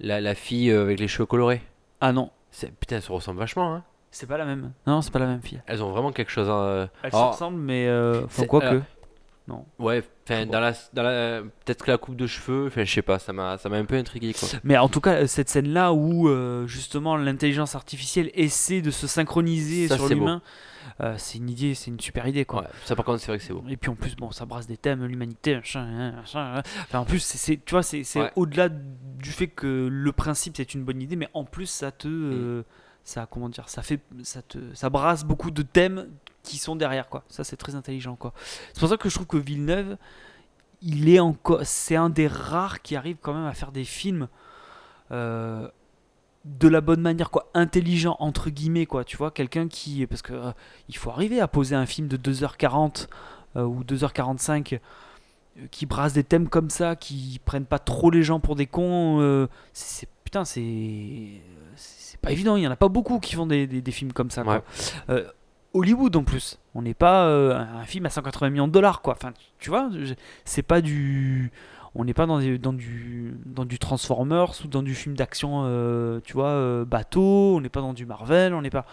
la, 0.00 0.20
la 0.20 0.34
fille 0.34 0.70
avec 0.70 1.00
les 1.00 1.08
cheveux 1.08 1.24
colorés. 1.26 1.62
Ah 2.02 2.12
non, 2.12 2.30
C'est- 2.50 2.70
Putain, 2.78 2.96
elles 2.96 3.02
se 3.02 3.10
ressemblent 3.12 3.38
vachement. 3.40 3.74
Hein. 3.74 3.84
C'est 4.10 4.26
pas 4.26 4.36
la 4.38 4.44
même. 4.44 4.72
Non, 4.86 5.00
c'est 5.02 5.10
pas 5.12 5.18
la 5.18 5.26
même 5.26 5.40
fille. 5.42 5.60
Elles 5.66 5.82
ont 5.82 5.90
vraiment 5.92 6.12
quelque 6.12 6.30
chose. 6.30 6.48
hein. 6.50 6.88
Elles 7.02 7.10
se 7.12 7.16
ressemblent, 7.16 7.58
mais 7.58 7.86
euh, 7.88 8.26
c'est- 8.28 8.46
quoi 8.46 8.62
alors, 8.62 8.82
que. 8.82 9.52
Ouais, 9.78 10.02
enfin, 10.28 10.46
dans 10.46 10.60
la, 10.60 10.72
dans 10.92 11.02
la, 11.02 11.42
peut-être 11.64 11.84
que 11.84 11.90
la 11.90 11.98
coupe 11.98 12.16
de 12.16 12.26
cheveux, 12.26 12.66
enfin, 12.66 12.84
je 12.84 12.92
sais 12.92 13.02
pas, 13.02 13.18
ça 13.18 13.32
m'a, 13.32 13.56
ça 13.58 13.68
m'a 13.68 13.76
un 13.76 13.84
peu 13.84 13.96
intrigué 13.96 14.34
quoi. 14.34 14.48
Mais 14.64 14.76
en 14.76 14.88
tout 14.88 15.00
cas, 15.00 15.26
cette 15.26 15.48
scène-là 15.48 15.92
où 15.92 16.28
euh, 16.28 16.66
justement 16.66 17.16
l'intelligence 17.16 17.74
artificielle 17.74 18.30
essaie 18.34 18.82
de 18.82 18.90
se 18.90 19.06
synchroniser 19.06 19.88
Ça, 19.88 19.96
sur 19.96 20.08
l'humain, 20.08 20.42
euh, 21.00 21.14
c'est 21.16 21.38
une 21.38 21.48
idée, 21.48 21.74
c'est 21.74 21.90
une 21.90 22.00
super 22.00 22.26
idée 22.26 22.44
quoi. 22.44 22.62
Ouais, 22.62 22.68
ça 22.84 22.96
par 22.96 23.04
contre, 23.04 23.20
c'est 23.20 23.28
vrai 23.28 23.38
que 23.38 23.44
c'est 23.44 23.52
beau. 23.52 23.64
Et 23.68 23.76
puis 23.76 23.90
en 23.90 23.94
plus, 23.94 24.16
bon, 24.16 24.30
ça 24.30 24.44
brasse 24.46 24.66
des 24.66 24.76
thèmes, 24.76 25.04
l'humanité, 25.04 25.54
machin, 25.56 25.80
hein, 25.80 26.12
machin, 26.12 26.56
hein. 26.56 26.62
Enfin, 26.82 26.98
en 27.00 27.04
plus, 27.04 27.20
c'est, 27.20 27.64
tu 27.64 27.70
vois, 27.72 27.82
c'est, 27.82 28.04
c'est 28.04 28.20
Ouais. 28.20 28.32
au-delà 28.36 28.68
du 28.68 29.30
fait 29.30 29.46
que 29.48 29.88
le 29.90 30.12
principe 30.12 30.56
c'est 30.56 30.74
une 30.74 30.84
bonne 30.84 31.00
idée, 31.00 31.16
mais 31.16 31.28
en 31.34 31.44
plus, 31.44 31.66
ça 31.66 31.90
te, 31.92 32.08
euh, 32.08 32.62
ça, 33.04 33.26
comment 33.30 33.48
dire, 33.48 33.68
ça 33.68 33.82
fait, 33.82 34.00
ça 34.22 34.42
te, 34.42 34.58
ça 34.74 34.90
brasse 34.90 35.24
beaucoup 35.24 35.50
de 35.50 35.62
thèmes 35.62 36.08
qui 36.48 36.56
sont 36.58 36.76
derrière, 36.76 37.08
quoi. 37.08 37.22
Ça, 37.28 37.44
c'est 37.44 37.56
très 37.56 37.74
intelligent, 37.74 38.16
quoi. 38.16 38.32
C'est 38.72 38.80
pour 38.80 38.88
ça 38.88 38.96
que 38.96 39.08
je 39.08 39.14
trouve 39.14 39.26
que 39.26 39.36
Villeneuve, 39.36 39.96
il 40.82 41.08
est 41.08 41.20
encore, 41.20 41.60
c'est 41.64 41.96
un 41.96 42.08
des 42.10 42.26
rares 42.28 42.82
qui 42.82 42.96
arrive 42.96 43.16
quand 43.20 43.34
même 43.34 43.46
à 43.46 43.52
faire 43.54 43.72
des 43.72 43.84
films. 43.84 44.28
euh, 45.10 45.68
de 46.44 46.68
la 46.68 46.80
bonne 46.80 47.00
manière 47.02 47.30
quoi 47.30 47.50
intelligent 47.52 48.16
entre 48.20 48.48
guillemets 48.48 48.86
quoi 48.86 49.04
tu 49.04 49.16
vois 49.18 49.30
quelqu'un 49.32 49.66
qui 49.68 50.06
parce 50.06 50.22
que 50.22 50.32
euh, 50.32 50.52
il 50.88 50.96
faut 50.96 51.10
arriver 51.10 51.40
à 51.40 51.48
poser 51.48 51.74
un 51.74 51.84
film 51.84 52.06
de 52.08 52.16
2h40 52.16 53.08
euh, 53.56 53.64
ou 53.64 53.82
2h45 53.82 54.74
euh, 54.74 55.66
qui 55.72 55.84
brasse 55.84 56.12
des 56.14 56.22
thèmes 56.24 56.48
comme 56.48 56.70
ça, 56.70 56.94
qui 56.94 57.40
prennent 57.44 57.66
pas 57.66 57.80
trop 57.80 58.10
les 58.10 58.22
gens 58.22 58.38
pour 58.40 58.54
des 58.54 58.66
cons. 58.66 59.48
c'est 59.72 60.08
putain, 60.24 60.44
c'est 60.44 61.42
c'est 61.74 62.20
pas 62.20 62.30
évident. 62.30 62.54
Il 62.56 62.62
y 62.62 62.66
en 62.68 62.70
a 62.70 62.76
pas 62.76 62.88
beaucoup 62.88 63.18
qui 63.18 63.34
font 63.34 63.46
des, 63.46 63.66
des- 63.66 63.82
des 63.82 63.90
films 63.92 64.12
comme 64.12 64.30
ça. 64.30 64.42
quoi. 64.44 64.62
Ouais. 65.08 65.26
Hollywood 65.74 66.16
en 66.16 66.24
plus, 66.24 66.58
on 66.74 66.82
n'est 66.82 66.94
pas 66.94 67.26
euh, 67.26 67.56
un 67.58 67.84
film 67.84 68.06
à 68.06 68.10
180 68.10 68.50
millions 68.50 68.66
de 68.68 68.72
dollars 68.72 69.02
quoi. 69.02 69.14
Enfin, 69.14 69.32
tu 69.58 69.70
vois, 69.70 69.90
c'est 70.44 70.62
pas 70.62 70.80
du 70.80 71.50
on 71.94 72.04
n'est 72.04 72.14
pas 72.14 72.26
dans, 72.26 72.38
du 72.38 72.58
dans 73.44 73.64
du 73.64 73.78
Transformers 73.78 74.52
ou 74.64 74.68
dans 74.68 74.82
du 74.82 74.94
film 74.94 75.16
d'action, 75.16 75.62
euh, 75.64 76.20
tu 76.22 76.34
vois, 76.34 76.48
euh, 76.48 76.84
bateau. 76.84 77.56
On 77.56 77.60
n'est 77.60 77.68
pas 77.70 77.80
dans 77.80 77.92
du 77.94 78.06
Marvel. 78.06 78.54
On 78.54 78.62
n'est 78.62 78.70
pas 78.70 78.86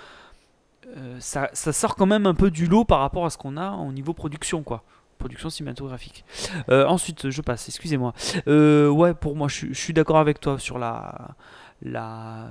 ça, 1.20 1.50
sort 1.54 1.96
quand 1.96 2.06
même 2.06 2.26
un 2.26 2.34
peu 2.36 2.50
du 2.52 2.68
lot 2.68 2.86
par 2.86 3.00
rapport 3.00 3.26
à 3.26 3.30
ce 3.30 3.38
qu'on 3.38 3.58
a 3.58 3.72
au 3.72 3.92
niveau 3.92 4.14
production, 4.14 4.64
quoi. 4.64 4.84
Production 5.18 5.50
cinématographique. 5.50 6.26
Ensuite, 6.70 7.30
je 7.30 7.42
passe, 7.42 7.68
excusez-moi. 7.70 8.14
Ouais, 8.48 9.14
pour 9.14 9.36
moi, 9.36 9.48
je, 9.50 9.56
suis- 9.56 9.74
je 9.74 9.80
suis 9.80 9.94
d'accord 9.94 10.18
avec 10.18 10.40
toi 10.40 10.58
sur 10.60 10.78
la. 10.80 11.36
la 11.82 12.48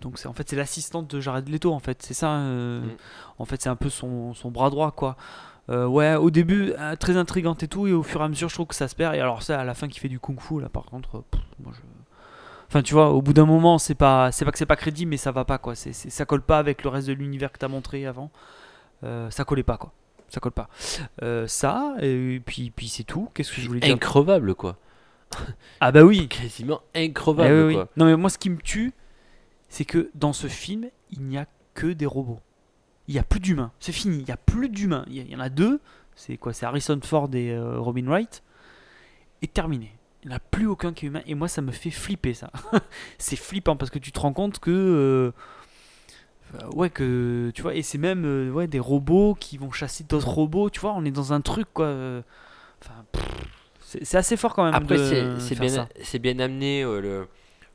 donc, 0.00 0.18
c'est, 0.18 0.26
en 0.28 0.32
fait, 0.32 0.48
c'est 0.48 0.56
l'assistante 0.56 1.08
de 1.14 1.20
Jared 1.20 1.48
Leto, 1.48 1.72
en 1.72 1.78
fait. 1.80 2.02
C'est 2.02 2.14
ça. 2.14 2.30
euh, 2.32 2.80
Mm. 2.80 2.90
En 3.38 3.44
fait, 3.44 3.60
c'est 3.62 3.68
un 3.68 3.76
peu 3.76 3.88
son, 3.88 4.34
son 4.34 4.50
bras 4.50 4.70
droit, 4.70 4.90
quoi. 4.92 5.16
Euh, 5.70 5.86
ouais, 5.86 6.14
au 6.16 6.30
début, 6.30 6.72
euh, 6.78 6.96
très 6.96 7.16
intrigante 7.16 7.62
et 7.62 7.68
tout, 7.68 7.86
et 7.86 7.92
au 7.92 8.02
fur 8.02 8.20
et 8.20 8.24
à 8.24 8.28
mesure, 8.28 8.48
je 8.48 8.54
trouve 8.54 8.66
que 8.66 8.74
ça 8.74 8.88
se 8.88 8.94
perd. 8.94 9.14
Et 9.14 9.20
alors, 9.20 9.42
ça, 9.42 9.60
à 9.60 9.64
la 9.64 9.74
fin, 9.74 9.88
qui 9.88 10.00
fait 10.00 10.08
du 10.08 10.18
kung-fu, 10.18 10.60
là, 10.60 10.68
par 10.68 10.84
contre, 10.86 11.22
pff, 11.30 11.40
moi, 11.62 11.72
je. 11.74 11.80
Enfin, 12.68 12.82
tu 12.82 12.94
vois, 12.94 13.10
au 13.10 13.20
bout 13.20 13.32
d'un 13.34 13.44
moment, 13.46 13.78
c'est 13.78 13.94
pas, 13.94 14.32
c'est 14.32 14.44
pas 14.46 14.50
que 14.52 14.58
c'est 14.58 14.66
pas 14.66 14.76
crédible, 14.76 15.10
mais 15.10 15.18
ça 15.18 15.30
va 15.30 15.44
pas, 15.44 15.58
quoi. 15.58 15.74
C'est, 15.74 15.92
ça 15.92 16.24
colle 16.24 16.40
pas 16.42 16.58
avec 16.58 16.82
le 16.84 16.88
reste 16.90 17.06
de 17.06 17.12
l'univers 17.12 17.52
que 17.52 17.58
t'as 17.58 17.68
montré 17.68 18.06
avant. 18.06 18.30
Ça 19.02 19.44
collait 19.44 19.62
pas, 19.62 19.76
quoi. 19.76 19.92
Ça 20.30 20.40
colle 20.40 20.52
pas. 20.52 20.68
Ça, 21.46 21.94
et 22.00 22.40
puis, 22.44 22.70
puis 22.74 22.88
c'est 22.88 23.04
tout. 23.04 23.28
Qu'est-ce 23.34 23.52
que 23.54 23.60
je 23.60 23.68
voulais 23.68 23.80
dire? 23.80 23.94
Increvable 23.94 24.54
quoi. 24.54 24.76
Ah, 25.80 25.92
bah 25.92 26.02
oui. 26.02 26.28
Quasiment 26.28 26.80
Eh 26.94 27.12
oui, 27.52 27.62
oui. 27.66 27.74
quoi. 27.74 27.88
Non, 27.96 28.06
mais 28.06 28.16
moi, 28.16 28.30
ce 28.30 28.38
qui 28.38 28.48
me 28.50 28.56
tue, 28.58 28.92
c'est 29.72 29.86
que 29.86 30.10
dans 30.14 30.34
ce 30.34 30.48
film, 30.48 30.90
il 31.12 31.22
n'y 31.22 31.38
a 31.38 31.46
que 31.72 31.86
des 31.86 32.04
robots. 32.04 32.40
Il 33.08 33.14
n'y 33.14 33.18
a 33.18 33.22
plus 33.22 33.40
d'humains. 33.40 33.72
C'est 33.80 33.92
fini. 33.92 34.18
Il 34.18 34.24
n'y 34.26 34.30
a 34.30 34.36
plus 34.36 34.68
d'humains. 34.68 35.06
Il 35.08 35.26
y, 35.26 35.34
en 35.34 35.40
a 35.40 35.48
deux. 35.48 35.80
C'est 36.14 36.36
quoi? 36.36 36.52
C'est 36.52 36.66
Harrison 36.66 37.00
Ford 37.02 37.30
et 37.32 37.52
euh, 37.52 37.80
Robin 37.80 38.04
Wright. 38.04 38.42
Et 39.40 39.46
terminé. 39.46 39.94
Il 40.22 40.28
n'y 40.28 40.34
en 40.34 40.36
a 40.36 40.40
plus 40.40 40.66
aucun 40.66 40.92
qui 40.92 41.06
est 41.06 41.08
humain. 41.08 41.22
Et 41.26 41.34
moi, 41.34 41.48
ça 41.48 41.62
me 41.62 41.72
fait 41.72 41.88
flipper, 41.90 42.34
ça. 42.34 42.50
c'est 43.18 43.36
flippant 43.36 43.74
parce 43.74 43.90
que 43.90 43.98
tu 43.98 44.12
te 44.12 44.20
rends 44.20 44.34
compte 44.34 44.58
que. 44.58 45.32
euh, 46.54 46.68
ouais, 46.74 46.90
que. 46.90 47.50
Tu 47.54 47.62
vois, 47.62 47.74
et 47.74 47.80
c'est 47.80 47.96
même 47.96 48.26
euh, 48.26 48.50
ouais, 48.50 48.66
des 48.66 48.78
robots 48.78 49.34
qui 49.40 49.56
vont 49.56 49.72
chasser 49.72 50.04
d'autres 50.04 50.28
robots. 50.28 50.68
Tu 50.68 50.80
vois, 50.80 50.92
on 50.92 51.02
est 51.06 51.10
dans 51.10 51.32
un 51.32 51.40
truc, 51.40 51.68
quoi. 51.72 51.88
Enfin. 52.82 53.06
c'est 54.02 54.18
assez 54.18 54.36
fort 54.36 54.54
quand 54.54 54.64
même. 54.64 54.74
Après, 54.74 54.98
c'est, 55.38 55.58
bien, 55.58 55.88
c'est 56.02 56.18
bien 56.18 56.38
amené 56.40 56.82
euh, 56.82 57.00
le, 57.00 57.28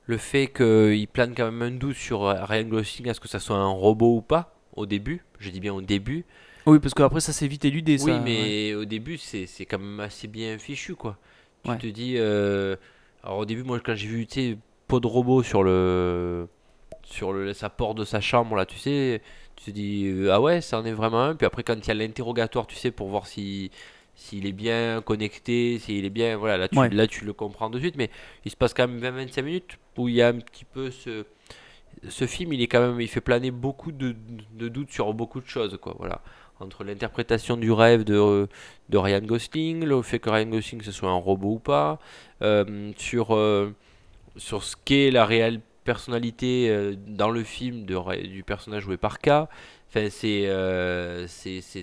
le 0.07 0.17
fait 0.17 0.47
qu'il 0.47 1.07
plane 1.07 1.35
quand 1.35 1.45
même 1.51 1.61
un 1.61 1.71
doute 1.71 1.95
sur 1.95 2.23
euh, 2.23 2.43
Ryan 2.43 2.63
Gosling, 2.63 3.07
est-ce 3.09 3.19
que 3.19 3.27
ça 3.27 3.39
soit 3.39 3.57
un 3.57 3.67
robot 3.69 4.17
ou 4.17 4.21
pas 4.21 4.53
au 4.75 4.85
début. 4.85 5.23
Je 5.39 5.49
dis 5.49 5.59
bien 5.59 5.73
au 5.73 5.81
début. 5.81 6.25
Oui, 6.65 6.79
parce 6.79 6.93
qu'après, 6.93 7.19
ça 7.21 7.33
s'est 7.33 7.47
vite 7.47 7.65
éludé. 7.65 7.93
oui, 7.93 7.99
ça, 7.99 8.05
ouais. 8.13 8.19
mais 8.23 8.73
au 8.75 8.85
début, 8.85 9.17
c'est, 9.17 9.47
quand 9.65 9.79
même 9.79 9.99
assez 9.99 10.27
bien 10.27 10.57
fichu 10.57 10.95
quoi. 10.95 11.17
Tu 11.63 11.71
Ouais. 11.71 11.77
te 11.77 11.87
dis. 11.87 12.15
euh, 12.17 12.75
alors 13.23 13.39
au 13.39 13.45
début, 13.45 13.63
moi, 13.63 13.79
quand 13.79 13.95
j'ai 13.95 14.07
vu 14.07 14.25
tu 14.27 14.33
sais, 14.51 14.57
pot 14.87 14.99
de 14.99 15.07
robot 15.07 15.43
sur 15.43 15.63
le 15.63 16.47
sur 17.03 17.31
le, 17.33 17.53
sa 17.53 17.69
porte 17.69 17.97
de 17.97 18.03
sa 18.03 18.19
chambre 18.21 18.55
là, 18.57 18.65
tu 18.65 18.77
sais, 18.77 19.21
tu 19.55 19.65
te 19.65 19.71
dis 19.71 20.05
euh, 20.07 20.31
ah 20.33 20.41
ouais, 20.41 20.61
ça 20.61 20.79
en 20.79 20.85
est 20.85 20.91
vraiment 20.93 21.21
un. 21.23 21.35
Puis 21.35 21.45
après, 21.45 21.63
quand 21.63 21.75
il 21.75 21.87
y 21.87 21.91
a 21.91 21.93
l'interrogatoire, 21.93 22.67
tu 22.67 22.75
sais, 22.75 22.91
pour 22.91 23.07
voir 23.07 23.27
si 23.27 23.71
s'il 24.17 24.45
est 24.45 24.51
bien 24.51 25.01
connecté, 25.01 25.79
s'il 25.79 26.03
est 26.03 26.09
bien, 26.09 26.35
voilà, 26.37 26.57
là 26.57 26.67
tu, 26.67 26.77
Ouais. 26.77 26.89
là 26.89 27.07
tu 27.07 27.23
le 27.23 27.33
comprends 27.33 27.69
de 27.69 27.79
suite. 27.79 27.95
Mais 27.97 28.09
il 28.45 28.51
se 28.51 28.57
passe 28.57 28.73
quand 28.73 28.87
même 28.89 28.99
20-25 28.99 29.43
minutes 29.43 29.79
où 29.97 30.09
il 30.09 30.15
y 30.15 30.21
a 30.21 30.27
un 30.29 30.39
petit 30.39 30.65
peu 30.65 30.91
ce 30.91 31.25
ce 32.09 32.27
film, 32.27 32.53
il 32.53 32.61
est 32.61 32.67
quand 32.67 32.79
même, 32.81 33.01
il 33.01 33.07
fait 33.07 33.21
planer 33.21 33.51
beaucoup 33.51 33.91
de, 33.91 34.15
de 34.53 34.67
doutes 34.69 34.91
sur 34.91 35.13
beaucoup 35.13 35.41
de 35.41 35.47
choses, 35.47 35.77
quoi. 35.81 35.95
Voilà, 35.97 36.21
entre 36.59 36.83
l'interprétation 36.83 37.57
du 37.57 37.71
rêve 37.71 38.03
de, 38.03 38.47
de 38.89 38.97
Ryan 38.97 39.21
Gosling, 39.21 39.83
le 39.83 40.01
fait 40.03 40.19
que 40.19 40.29
Ryan 40.29 40.45
Gosling 40.47 40.81
ce 40.83 40.91
soit 40.91 41.09
un 41.09 41.15
robot 41.15 41.53
ou 41.55 41.59
pas, 41.59 41.99
euh, 42.43 42.91
sur 42.97 43.35
euh, 43.35 43.73
sur 44.35 44.63
ce 44.63 44.75
qu'est 44.85 45.09
la 45.11 45.25
réelle 45.25 45.61
personnalité 45.85 46.69
euh, 46.69 46.95
dans 47.07 47.31
le 47.31 47.43
film 47.43 47.85
de, 47.85 48.27
du 48.27 48.43
personnage 48.43 48.83
joué 48.83 48.97
par 48.97 49.19
K. 49.19 49.47
Enfin, 49.89 50.07
c'est 50.09 50.43
euh, 50.47 51.27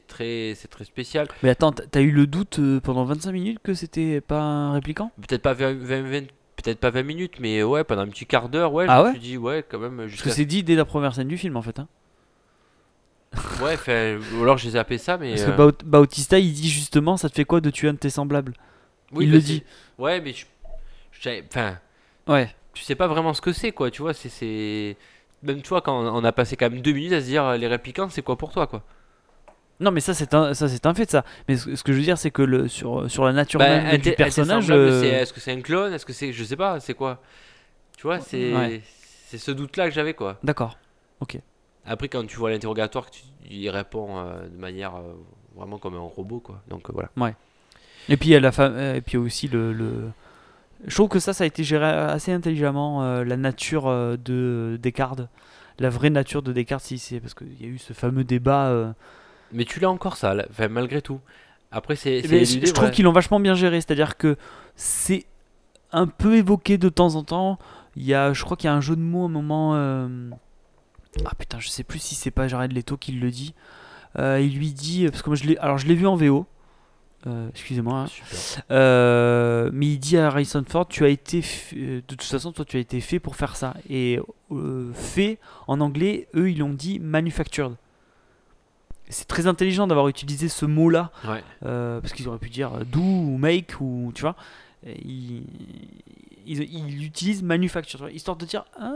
très 0.06 0.54
très 0.70 0.84
spécial. 0.84 1.26
Mais 1.42 1.50
attends, 1.50 1.72
t'as 1.72 2.00
eu 2.02 2.10
le 2.10 2.26
doute 2.26 2.58
euh, 2.58 2.80
pendant 2.80 3.04
25 3.04 3.32
minutes 3.32 3.58
que 3.62 3.74
c'était 3.74 4.20
pas 4.20 4.40
un 4.40 4.72
répliquant? 4.72 5.10
Peut-être 5.26 5.42
pas 5.42 5.54
20, 5.54 5.74
20, 5.74 6.02
20 6.02 6.20
peut-être 6.56 6.80
pas 6.80 6.90
20 6.90 7.02
minutes, 7.02 7.40
mais 7.40 7.62
ouais, 7.62 7.82
pendant 7.84 8.02
un 8.02 8.08
petit 8.08 8.26
quart 8.26 8.48
d'heure, 8.48 8.72
ouais, 8.72 8.86
Ah 8.88 8.98
je 8.98 9.02
ouais 9.02 9.08
me 9.14 9.18
suis 9.18 9.28
dit 9.30 9.38
ouais, 9.38 9.64
quand 9.68 9.78
même 9.78 9.96
Parce 9.96 10.22
que 10.22 10.30
c'est 10.30 10.44
dit 10.44 10.62
dès 10.62 10.74
la 10.74 10.84
première 10.84 11.14
scène 11.14 11.28
du 11.28 11.38
film 11.38 11.56
en 11.56 11.62
fait. 11.62 11.78
Hein. 11.78 11.88
Ouais, 13.62 14.18
ou 14.34 14.42
alors 14.42 14.58
j'ai 14.58 14.70
zappé 14.70 14.98
ça, 14.98 15.16
mais. 15.16 15.30
Parce 15.30 15.42
euh, 15.42 15.50
que 15.52 15.56
Baut- 15.56 15.84
Bautista 15.84 16.38
il 16.38 16.52
dit 16.52 16.70
justement 16.70 17.16
ça 17.16 17.28
te 17.28 17.34
fait 17.34 17.44
quoi 17.44 17.60
de 17.60 17.70
tuer 17.70 17.88
un 17.88 17.94
de 17.94 17.98
tes 17.98 18.10
semblables? 18.10 18.54
Oui, 19.12 19.24
il 19.24 19.30
bah, 19.30 19.36
le 19.36 19.42
dit. 19.42 19.62
Ouais, 19.98 20.20
mais 20.20 20.32
je. 20.32 20.46
Enfin, 21.48 21.78
Ouais. 22.26 22.54
tu 22.74 22.82
sais 22.84 22.94
pas 22.94 23.06
vraiment 23.06 23.34
ce 23.34 23.40
que 23.40 23.52
c'est, 23.52 23.72
quoi, 23.72 23.90
tu 23.90 24.02
vois, 24.02 24.14
c'est. 24.14 24.96
Même, 25.44 25.62
tu 25.62 25.68
vois, 25.68 25.80
quand 25.82 25.94
on 25.94 26.24
a 26.24 26.32
passé 26.32 26.56
quand 26.56 26.68
même 26.70 26.80
deux 26.80 26.92
minutes 26.92 27.12
à 27.12 27.20
se 27.20 27.26
dire 27.26 27.44
euh, 27.44 27.56
les 27.56 27.66
réplicants, 27.68 28.08
c'est 28.08 28.22
quoi 28.22 28.36
pour 28.36 28.50
toi, 28.52 28.66
quoi. 28.66 28.82
Non 29.80 29.90
mais 29.90 29.98
ça 30.00 30.14
c'est 30.14 30.32
un 30.34 30.54
ça 30.54 30.68
c'est 30.68 30.86
un 30.86 30.94
fait 30.94 31.10
ça. 31.10 31.24
Mais 31.48 31.56
ce, 31.56 31.74
ce 31.74 31.82
que 31.82 31.92
je 31.92 31.98
veux 31.98 32.04
dire 32.04 32.16
c'est 32.16 32.30
que 32.30 32.42
le 32.42 32.68
sur 32.68 33.10
sur 33.10 33.24
la 33.24 33.32
nature 33.32 33.58
Bah, 33.58 33.80
même 33.82 33.98
du 33.98 34.12
personnage. 34.12 34.70
euh, 34.70 35.00
c'est- 35.00 35.08
Est-ce 35.08 35.32
que 35.32 35.40
c'est 35.40 35.50
un 35.52 35.60
clone 35.60 35.92
Est-ce 35.92 36.06
que 36.06 36.12
c'est. 36.12 36.32
Je 36.32 36.44
sais 36.44 36.54
pas, 36.56 36.78
c'est 36.80 36.94
quoi 36.94 37.20
Tu 37.96 38.02
vois, 38.04 38.20
c'est. 38.20 38.54
Ouais. 38.54 38.82
C'est 39.26 39.38
ce 39.38 39.50
doute-là 39.50 39.88
que 39.88 39.94
j'avais, 39.94 40.14
quoi. 40.14 40.38
D'accord. 40.44 40.78
Après, 41.86 42.08
quand 42.08 42.24
tu 42.26 42.36
vois 42.36 42.50
l'interrogatoire, 42.50 43.06
il 43.50 43.68
répond 43.68 44.18
euh, 44.18 44.46
de 44.48 44.56
manière 44.58 44.94
euh, 44.96 45.12
vraiment 45.56 45.78
comme 45.78 45.94
un 45.96 45.98
robot, 46.00 46.38
quoi. 46.40 46.62
Donc 46.68 46.88
euh, 46.88 46.92
voilà. 46.94 47.10
Et 48.08 48.16
puis 48.16 48.28
il 48.28 48.32
y 48.32 48.36
a 48.36 48.40
la 48.40 48.52
femme 48.52 48.78
et 48.78 49.00
puis 49.00 49.16
aussi 49.16 49.48
le, 49.48 49.72
le- 49.72 50.10
Je 50.86 50.94
trouve 50.94 51.08
que 51.08 51.18
ça 51.18 51.32
ça 51.32 51.44
a 51.44 51.46
été 51.46 51.64
géré 51.64 51.86
assez 51.86 52.32
intelligemment 52.32 53.02
euh, 53.04 53.24
la 53.24 53.36
nature 53.36 53.86
euh, 53.88 54.16
de 54.16 54.78
Descartes, 54.82 55.22
la 55.78 55.88
vraie 55.90 56.10
nature 56.10 56.42
de 56.42 56.52
Descartes 56.52 56.84
si 56.84 56.98
c'est 56.98 57.20
parce 57.20 57.34
qu'il 57.34 57.60
y 57.60 57.64
a 57.64 57.68
eu 57.68 57.78
ce 57.78 57.92
fameux 57.92 58.24
débat. 58.24 58.66
euh, 58.68 58.92
Mais 59.52 59.64
tu 59.64 59.80
l'as 59.80 59.90
encore, 59.90 60.16
ça, 60.16 60.34
là. 60.34 60.46
enfin, 60.50 60.68
malgré 60.68 61.00
tout. 61.02 61.20
Après, 61.70 61.96
c'est. 61.96 62.22
c'est 62.22 62.28
Mais 62.28 62.44
je 62.44 62.52
éludé, 62.52 62.66
je 62.66 62.72
trouve 62.72 62.86
ouais. 62.88 62.92
qu'ils 62.92 63.04
l'ont 63.04 63.12
vachement 63.12 63.40
bien 63.40 63.54
géré, 63.54 63.80
c'est-à-dire 63.80 64.16
que 64.16 64.36
c'est 64.76 65.24
un 65.92 66.06
peu 66.06 66.36
évoqué 66.36 66.76
de 66.78 66.88
temps 66.88 67.14
en 67.16 67.24
temps. 67.24 67.58
Il 67.96 68.04
y 68.04 68.14
a, 68.14 68.32
je 68.32 68.44
crois 68.44 68.56
qu'il 68.56 68.68
y 68.68 68.70
a 68.72 68.74
un 68.74 68.80
jeu 68.80 68.94
de 68.96 69.00
mots 69.00 69.22
à 69.22 69.26
un 69.26 69.28
moment. 69.28 69.72
euh, 69.74 70.30
Ah 71.24 71.32
putain, 71.38 71.60
je 71.60 71.68
sais 71.68 71.84
plus 71.84 71.98
si 72.00 72.14
c'est 72.14 72.30
pas 72.30 72.46
Jared 72.48 72.72
Leto 72.72 72.96
qui 72.96 73.12
le 73.12 73.30
dit. 73.30 73.54
Euh, 74.18 74.40
il 74.40 74.56
lui 74.56 74.72
dit 74.72 75.06
parce 75.08 75.22
que 75.22 75.30
moi 75.30 75.36
je 75.36 75.44
l'ai, 75.44 75.56
alors 75.58 75.78
je 75.78 75.86
l'ai 75.86 75.94
vu 75.94 76.06
en 76.06 76.14
VO. 76.16 76.46
Euh, 77.26 77.48
excusez-moi. 77.48 78.06
Euh, 78.70 79.70
mais 79.72 79.86
il 79.86 79.98
dit 79.98 80.18
à 80.18 80.26
Harrison 80.26 80.62
Ford, 80.68 80.86
tu 80.86 81.04
as 81.04 81.08
été, 81.08 81.40
f- 81.40 81.72
euh, 81.76 81.96
de 81.96 82.14
toute 82.14 82.22
façon, 82.22 82.52
toi, 82.52 82.64
tu 82.66 82.76
as 82.76 82.80
été 82.80 83.00
fait 83.00 83.18
pour 83.18 83.36
faire 83.36 83.56
ça. 83.56 83.74
Et 83.88 84.20
euh, 84.52 84.92
fait 84.92 85.38
en 85.66 85.80
anglais, 85.80 86.28
eux, 86.34 86.50
ils 86.50 86.58
l'ont 86.58 86.74
dit 86.74 86.98
manufactured. 87.00 87.72
C'est 89.08 89.26
très 89.28 89.46
intelligent 89.46 89.86
d'avoir 89.86 90.08
utilisé 90.08 90.48
ce 90.48 90.66
mot-là 90.66 91.10
Ouais. 91.26 91.42
parce 91.62 92.12
qu'ils 92.12 92.28
auraient 92.28 92.38
pu 92.38 92.50
dire 92.50 92.70
do 92.86 93.00
ou 93.00 93.36
make 93.38 93.74
ou 93.80 94.12
tu 94.14 94.22
vois. 94.22 94.36
Ils, 96.46 96.62
ils 96.72 97.04
utilisent 97.04 97.42
manufacture, 97.42 98.08
histoire 98.10 98.36
de 98.36 98.44
dire 98.46 98.64
ah, 98.78 98.92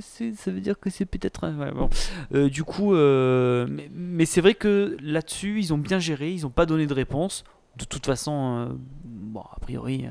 ça 0.00 0.50
veut 0.50 0.60
dire 0.60 0.78
que 0.80 0.90
c'est 0.90 1.04
peut-être. 1.06 1.48
ouais, 1.48 1.70
bon. 1.72 1.88
Euh, 2.34 2.48
du 2.48 2.64
coup, 2.64 2.94
euh, 2.94 3.66
mais, 3.70 3.90
mais 3.94 4.24
c'est 4.26 4.40
vrai 4.40 4.54
que 4.54 4.96
là-dessus, 5.02 5.58
ils 5.60 5.72
ont 5.72 5.78
bien 5.78 5.98
géré, 5.98 6.32
ils 6.32 6.46
ont 6.46 6.50
pas 6.50 6.66
donné 6.66 6.86
de 6.86 6.94
réponse. 6.94 7.44
De 7.76 7.84
toute 7.84 8.04
façon, 8.06 8.66
euh, 8.70 8.74
bon, 9.04 9.40
a 9.40 9.58
priori, 9.60 10.06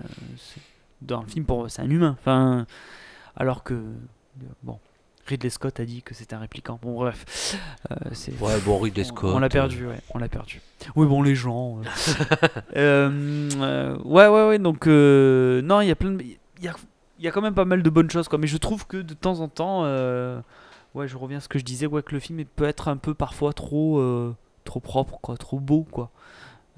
dans 1.01 1.21
le 1.21 1.27
film, 1.27 1.45
pour 1.45 1.69
c'est 1.69 1.81
un 1.81 1.89
humain. 1.89 2.15
Enfin, 2.19 2.65
alors 3.35 3.63
que 3.63 3.75
bon, 4.63 4.79
Ridley 5.27 5.49
Scott 5.51 5.79
a 5.79 5.85
dit 5.85 6.01
que 6.01 6.13
c'était 6.15 6.35
un 6.35 6.39
répliquant. 6.39 6.79
Bon, 6.81 6.95
bref, 6.95 7.55
c'est 8.13 8.33
Ouais, 8.41 8.59
bon, 8.65 8.79
Ridley 8.79 9.03
on- 9.03 9.07
Scott. 9.07 9.31
On 9.35 9.39
l'a 9.39 9.49
perdu, 9.49 9.85
ouais, 9.87 9.99
on 10.13 10.17
l'a 10.17 10.29
perdu. 10.29 10.61
Oui, 10.95 11.05
bon, 11.07 11.21
les 11.21 11.35
gens. 11.35 11.79
ouais, 12.75 14.27
ouais, 14.27 14.47
ouais, 14.47 14.59
donc, 14.59 14.87
non, 14.87 15.81
il 15.81 15.87
y 15.87 15.91
a 15.91 15.95
plein 15.95 16.11
de. 16.11 16.23
Il 16.61 16.65
y 16.65 16.67
a, 16.69 16.75
y 17.19 17.27
a 17.27 17.31
quand 17.31 17.41
même 17.41 17.55
pas 17.55 17.65
mal 17.65 17.83
de 17.83 17.89
bonnes 17.89 18.09
choses, 18.09 18.27
quoi. 18.27 18.39
Mais 18.39 18.47
je 18.47 18.57
trouve 18.57 18.87
que 18.87 18.97
de 18.97 19.13
temps 19.13 19.39
en 19.41 19.49
temps, 19.49 19.81
euh, 19.83 20.39
ouais, 20.93 21.07
je 21.07 21.17
reviens 21.17 21.39
à 21.39 21.41
ce 21.41 21.49
que 21.49 21.59
je 21.59 21.65
disais, 21.65 21.87
ouais, 21.87 22.03
que 22.03 22.13
le 22.13 22.19
film 22.19 22.45
peut 22.45 22.65
être 22.65 22.87
un 22.87 22.97
peu 22.97 23.13
parfois 23.13 23.51
trop, 23.51 23.99
euh, 23.99 24.35
trop 24.63 24.79
propre, 24.79 25.19
quoi, 25.21 25.35
trop 25.37 25.59
beau, 25.59 25.85
quoi. 25.91 26.11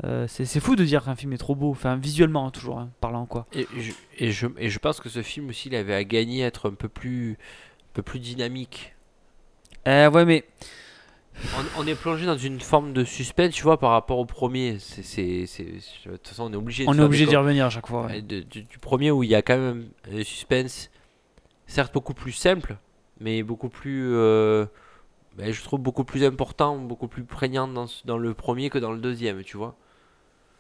Euh, 0.06 0.26
c'est 0.28 0.46
c'est 0.46 0.60
fou 0.60 0.76
de 0.76 0.84
dire 0.84 1.04
qu'un 1.04 1.16
film 1.16 1.34
est 1.34 1.38
trop 1.38 1.54
beau, 1.56 1.70
enfin, 1.70 1.98
visuellement, 1.98 2.48
hein, 2.48 2.50
toujours, 2.50 2.80
hein, 2.80 2.90
parlant, 3.00 3.26
quoi. 3.28 3.46
Et 3.54 3.68
je, 3.78 3.92
et, 4.18 4.32
je, 4.32 4.48
et 4.58 4.70
je 4.70 4.80
pense 4.80 5.00
que 5.00 5.10
ce 5.10 5.22
film 5.22 5.50
aussi, 5.50 5.70
il 5.70 5.76
avait 5.76 5.94
à 5.94 6.04
gagner 6.04 6.44
à 6.44 6.48
être 6.48 6.70
un 6.70 6.74
peu 6.74 6.90
plus, 6.90 7.34
un 7.34 7.94
peu 7.94 8.02
plus 8.02 8.20
dynamique. 8.20 8.96
Euh, 9.88 10.10
ouais, 10.10 10.26
mais. 10.26 10.46
On, 11.78 11.82
on 11.84 11.88
est 11.88 11.96
plongé 11.96 12.26
dans 12.26 12.38
une 12.38 12.60
forme 12.60 12.94
de 12.94 13.04
suspense, 13.04 13.54
tu 13.54 13.64
vois, 13.64 13.80
par 13.80 13.92
rapport 13.92 14.20
au 14.20 14.26
premier. 14.26 14.78
C'est, 14.80 15.02
de 15.42 16.12
toute 16.12 16.28
façon, 16.28 16.44
on 16.50 16.54
est 16.54 16.56
obligé. 16.56 16.86
On 16.88 16.94
est 16.98 17.02
obligé 17.02 17.26
d'y 17.26 17.36
revenir 17.36 17.66
à 17.66 17.70
chaque 17.70 17.88
fois. 17.88 18.06
ouais. 18.06 18.14
Ouais, 18.14 18.22
de- 18.22 18.42
du, 18.42 18.64
du 18.64 18.78
premier 18.78 19.12
où 19.12 19.24
il 19.24 19.30
y 19.30 19.36
a 19.36 19.42
quand 19.42 19.58
même 19.58 19.90
un 20.12 20.24
suspense, 20.24 20.90
certes 21.68 21.94
beaucoup 21.94 22.14
plus 22.14 22.32
simple, 22.32 22.78
mais 23.20 23.44
beaucoup 23.44 23.70
plus, 23.70 24.14
euh, 24.14 24.66
ben, 25.36 25.52
je 25.52 25.62
trouve 25.64 25.80
beaucoup 25.82 26.04
plus 26.04 26.24
important, 26.24 26.78
beaucoup 26.78 27.08
plus 27.08 27.24
prégnant 27.24 27.68
dans, 27.68 28.18
le 28.18 28.34
premier 28.34 28.70
que 28.70 28.78
dans 28.78 28.92
le 28.92 29.00
deuxième, 29.00 29.44
tu 29.44 29.58
vois. 29.58 29.76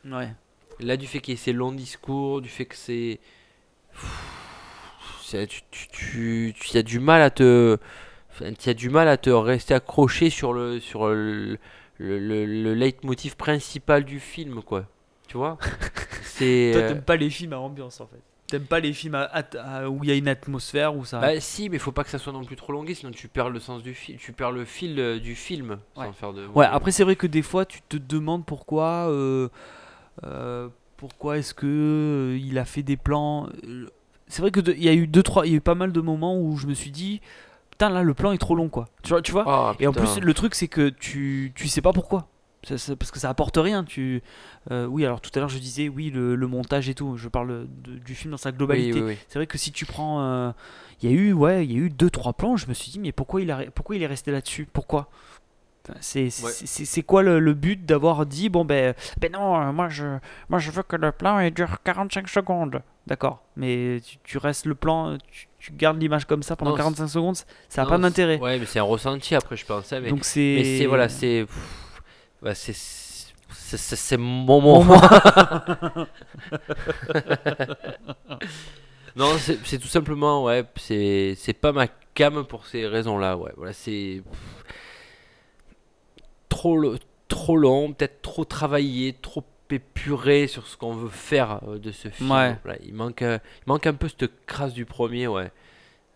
Ouais. 0.05 0.33
Là, 0.79 0.97
du 0.97 1.05
fait 1.07 1.19
qu'il 1.19 1.33
y 1.33 1.35
ait 1.35 1.39
ces 1.39 1.53
longs 1.53 1.71
discours, 1.71 2.41
du 2.41 2.49
fait 2.49 2.65
que 2.65 2.75
c'est. 2.75 3.19
Tu, 5.31 5.47
tu, 5.71 5.87
tu, 5.91 6.53
tu- 6.59 6.73
y 6.75 6.77
as 6.77 6.83
du 6.83 6.99
mal 6.99 7.21
à 7.21 7.31
te. 7.31 7.77
Tu 8.59 8.69
as 8.69 8.73
du 8.73 8.89
mal 8.89 9.07
à 9.07 9.17
te 9.17 9.29
rester 9.29 9.73
accroché 9.73 10.29
sur 10.29 10.53
le, 10.53 10.79
sur 10.79 11.07
le, 11.07 11.57
le, 11.97 12.19
le, 12.19 12.45
le 12.45 12.73
leitmotiv 12.73 13.35
principal 13.35 14.03
du 14.05 14.19
film, 14.19 14.61
quoi. 14.63 14.85
Tu 15.27 15.37
vois 15.37 15.57
C'est. 16.23 16.71
Toi, 16.73 16.81
euh, 16.81 16.87
t'aimes 16.89 17.01
pas 17.03 17.15
les 17.15 17.29
films 17.29 17.53
à 17.53 17.59
ambiance, 17.59 18.01
en 18.01 18.07
fait. 18.07 18.19
T'aimes 18.47 18.65
pas 18.65 18.79
les 18.79 18.93
films 18.93 19.15
à- 19.15 19.23
à- 19.57 19.87
où 19.89 20.03
il 20.03 20.09
y 20.09 20.11
a 20.11 20.15
une 20.15 20.27
atmosphère, 20.27 20.95
où 20.95 21.05
ça. 21.05 21.19
Bah 21.19 21.39
si, 21.39 21.69
mais 21.69 21.79
faut 21.79 21.91
pas 21.91 22.03
que 22.03 22.09
ça 22.09 22.19
soit 22.19 22.33
non 22.33 22.43
plus 22.43 22.55
trop 22.55 22.71
longué, 22.73 22.93
sinon 22.93 23.11
tu 23.11 23.27
perds 23.27 23.49
le 23.49 23.59
sens 23.59 23.81
du 23.81 23.93
film, 23.95 24.19
tu 24.19 24.31
perds 24.31 24.51
le 24.51 24.63
fil 24.65 24.99
euh, 24.99 25.19
du 25.19 25.33
film 25.35 25.79
Ouais. 25.95 26.05
sans 26.05 26.13
faire 26.13 26.33
de. 26.33 26.45
Ouais, 26.47 26.65
après 26.67 26.91
c'est 26.91 27.03
vrai 27.03 27.15
que 27.15 27.25
des 27.25 27.41
fois 27.41 27.65
tu 27.65 27.81
te 27.81 27.97
demandes 27.97 28.45
pourquoi 28.45 29.07
euh, 29.09 29.47
euh, 30.23 30.67
pourquoi 30.97 31.37
est-ce 31.39 31.53
que 31.55 31.65
euh, 31.65 32.37
il 32.39 32.57
a 32.59 32.65
fait 32.65 32.83
des 32.83 32.97
plans 32.97 33.49
c'est 34.27 34.41
vrai 34.41 34.51
que 34.51 34.59
il 34.71 34.83
y 34.83 34.89
a 34.89 34.93
eu 34.93 35.07
deux 35.07 35.23
trois 35.23 35.45
il 35.47 35.51
y 35.51 35.55
a 35.55 35.57
eu 35.57 35.61
pas 35.61 35.75
mal 35.75 35.91
de 35.91 36.01
moments 36.01 36.37
où 36.39 36.55
je 36.57 36.67
me 36.67 36.73
suis 36.75 36.91
dit 36.91 37.21
putain 37.73 37.89
là 37.89 38.03
le 38.03 38.13
plan 38.13 38.31
est 38.31 38.37
trop 38.37 38.55
long 38.55 38.69
quoi. 38.69 38.85
Tu 39.03 39.09
vois 39.09 39.21
tu 39.21 39.31
vois 39.31 39.43
Ah, 39.47 39.75
Et 39.79 39.87
en 39.87 39.93
plus 39.93 40.19
le 40.19 40.33
truc 40.33 40.53
c'est 40.55 40.67
que 40.67 40.89
tu 40.89 41.51
tu 41.55 41.67
sais 41.67 41.81
pas 41.81 41.91
pourquoi. 41.93 42.27
Ça- 42.65 42.77
ça- 42.77 42.95
parce 42.95 43.11
que 43.11 43.19
ça 43.19 43.29
apporte 43.29 43.57
rien. 43.57 43.83
Tu 43.83 44.21
euh, 44.71 44.85
oui 44.85 45.05
alors 45.05 45.19
tout 45.19 45.31
à 45.35 45.39
l'heure 45.39 45.49
je 45.49 45.57
disais 45.59 45.89
oui 45.89 46.11
le, 46.11 46.35
le 46.35 46.47
montage 46.47 46.87
et 46.87 46.93
tout. 46.95 47.17
Je 47.17 47.27
parle 47.27 47.67
de- 47.83 47.97
du 47.97 48.15
film 48.15 48.31
dans 48.31 48.37
sa 48.37 48.51
globalité. 48.53 49.01
oui, 49.01 49.07
oui. 49.13 49.17
C'est 49.27 49.37
vrai 49.39 49.47
que 49.47 49.57
si 49.57 49.71
tu 49.73 49.85
prends, 49.85 50.21
euh, 50.21 50.51
il 51.01 51.09
y 51.11 51.13
a 51.13 51.15
eu, 51.17 51.33
ouais, 51.33 51.65
il 51.65 51.71
y 51.73 51.75
a 51.75 51.79
eu 51.79 51.89
deux 51.89 52.09
trois 52.09 52.31
plans. 52.33 52.55
Je 52.55 52.67
me 52.67 52.73
suis 52.73 52.89
dit, 52.91 52.99
mais 52.99 53.11
pourquoi 53.11 53.41
il 53.41 53.51
a, 53.51 53.63
pourquoi 53.75 53.95
il 53.97 54.03
est 54.03 54.07
resté 54.07 54.31
là-dessus? 54.31 54.65
Pourquoi? 54.71 55.09
C'est 55.99 56.29
Ouais. 56.41 57.03
quoi 57.03 57.23
le, 57.23 57.39
le 57.41 57.53
but 57.53 57.85
d'avoir 57.85 58.25
dit, 58.25 58.47
bon 58.47 58.63
ben, 58.63 58.93
ben 59.19 59.33
non, 59.33 59.59
euh, 59.59 59.71
moi 59.73 59.89
je, 59.89 60.05
moi 60.47 60.59
je 60.59 60.71
veux 60.71 60.83
que 60.83 60.95
le 60.95 61.11
plan 61.11 61.39
il 61.39 61.53
dure 61.53 61.81
45 61.83 62.29
secondes. 62.29 62.81
D'accord, 63.07 63.43
mais 63.57 63.99
tu, 64.05 64.15
tu 64.23 64.37
restes 64.37 64.65
le 64.65 64.75
plan, 64.75 65.17
tu, 65.29 65.49
tu 65.63 65.71
gardes 65.71 66.01
l'image 66.01 66.25
comme 66.25 66.43
ça 66.43 66.57
pendant 66.57 66.71
Non, 66.71 66.77
45 66.77 67.07
secondes, 67.07 67.37
ça 67.69 67.83
n'a 67.83 67.89
pas 67.89 67.97
d'intérêt. 67.97 68.37
Ouais, 68.37 68.59
mais 68.59 68.65
c'est 68.65 68.79
un 68.79 68.83
ressenti 68.83 69.33
après, 69.33 69.55
je 69.55 69.65
pense. 69.65 69.89
Mais, 69.93 70.09
Donc 70.09 70.25
c'est. 70.25 70.85
voilà, 70.87 71.07
c'est. 71.07 71.45
bah, 72.41 72.53
c'est. 72.53 72.75
C'est 72.75 73.77
c'est- 73.77 74.17
mon 74.17 74.59
moment. 74.59 74.83
non, 79.15 79.29
c'est 79.37 79.77
tout 79.79 79.87
simplement, 79.87 80.43
ouais, 80.43 80.65
c'est 80.75 81.35
c'est 81.37 81.53
pas 81.53 81.71
ma 81.71 81.87
cam 82.13 82.45
pour 82.45 82.65
ces 82.65 82.85
raisons-là, 82.85 83.37
ouais. 83.37 83.53
Voilà, 83.55 83.71
c'est. 83.71 84.21
Trop, 86.49 86.93
trop 87.29 87.55
long, 87.55 87.93
peut-être 87.93 88.21
trop 88.21 88.43
travaillé, 88.43 89.13
trop 89.13 89.43
épuré 89.73 90.47
sur 90.47 90.67
ce 90.67 90.77
qu'on 90.77 90.93
veut 90.93 91.09
faire 91.09 91.59
euh, 91.67 91.77
de 91.79 91.91
ce 91.91 92.09
film. 92.09 92.31
Ouais. 92.31 92.55
Il, 92.85 92.93
manque, 92.93 93.21
euh, 93.21 93.39
il 93.65 93.69
manque 93.69 93.87
un 93.87 93.93
peu 93.93 94.07
cette 94.07 94.45
crasse 94.45 94.73
du 94.73 94.85
premier, 94.85 95.27
ouais. 95.27 95.51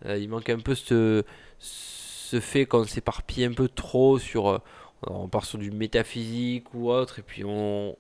Euh, 0.06 0.18
il 0.18 0.30
manque 0.30 0.50
un 0.50 0.60
peu 0.60 0.76
ce, 0.76 1.24
ce 1.60 2.40
fait 2.40 2.66
qu'on 2.66 2.86
s'éparpille 2.86 3.44
un 3.46 3.54
peu 3.54 3.68
trop 3.68 4.20
sur. 4.20 4.62
on 5.06 5.28
part 5.28 5.46
sur 5.46 5.58
du 5.60 5.72
métaphysique 5.72 6.74
ou 6.74 6.90
autre, 6.92 7.20
et 7.20 7.22
puis 7.24 7.44
on, 7.44 7.90
on, 7.92 7.96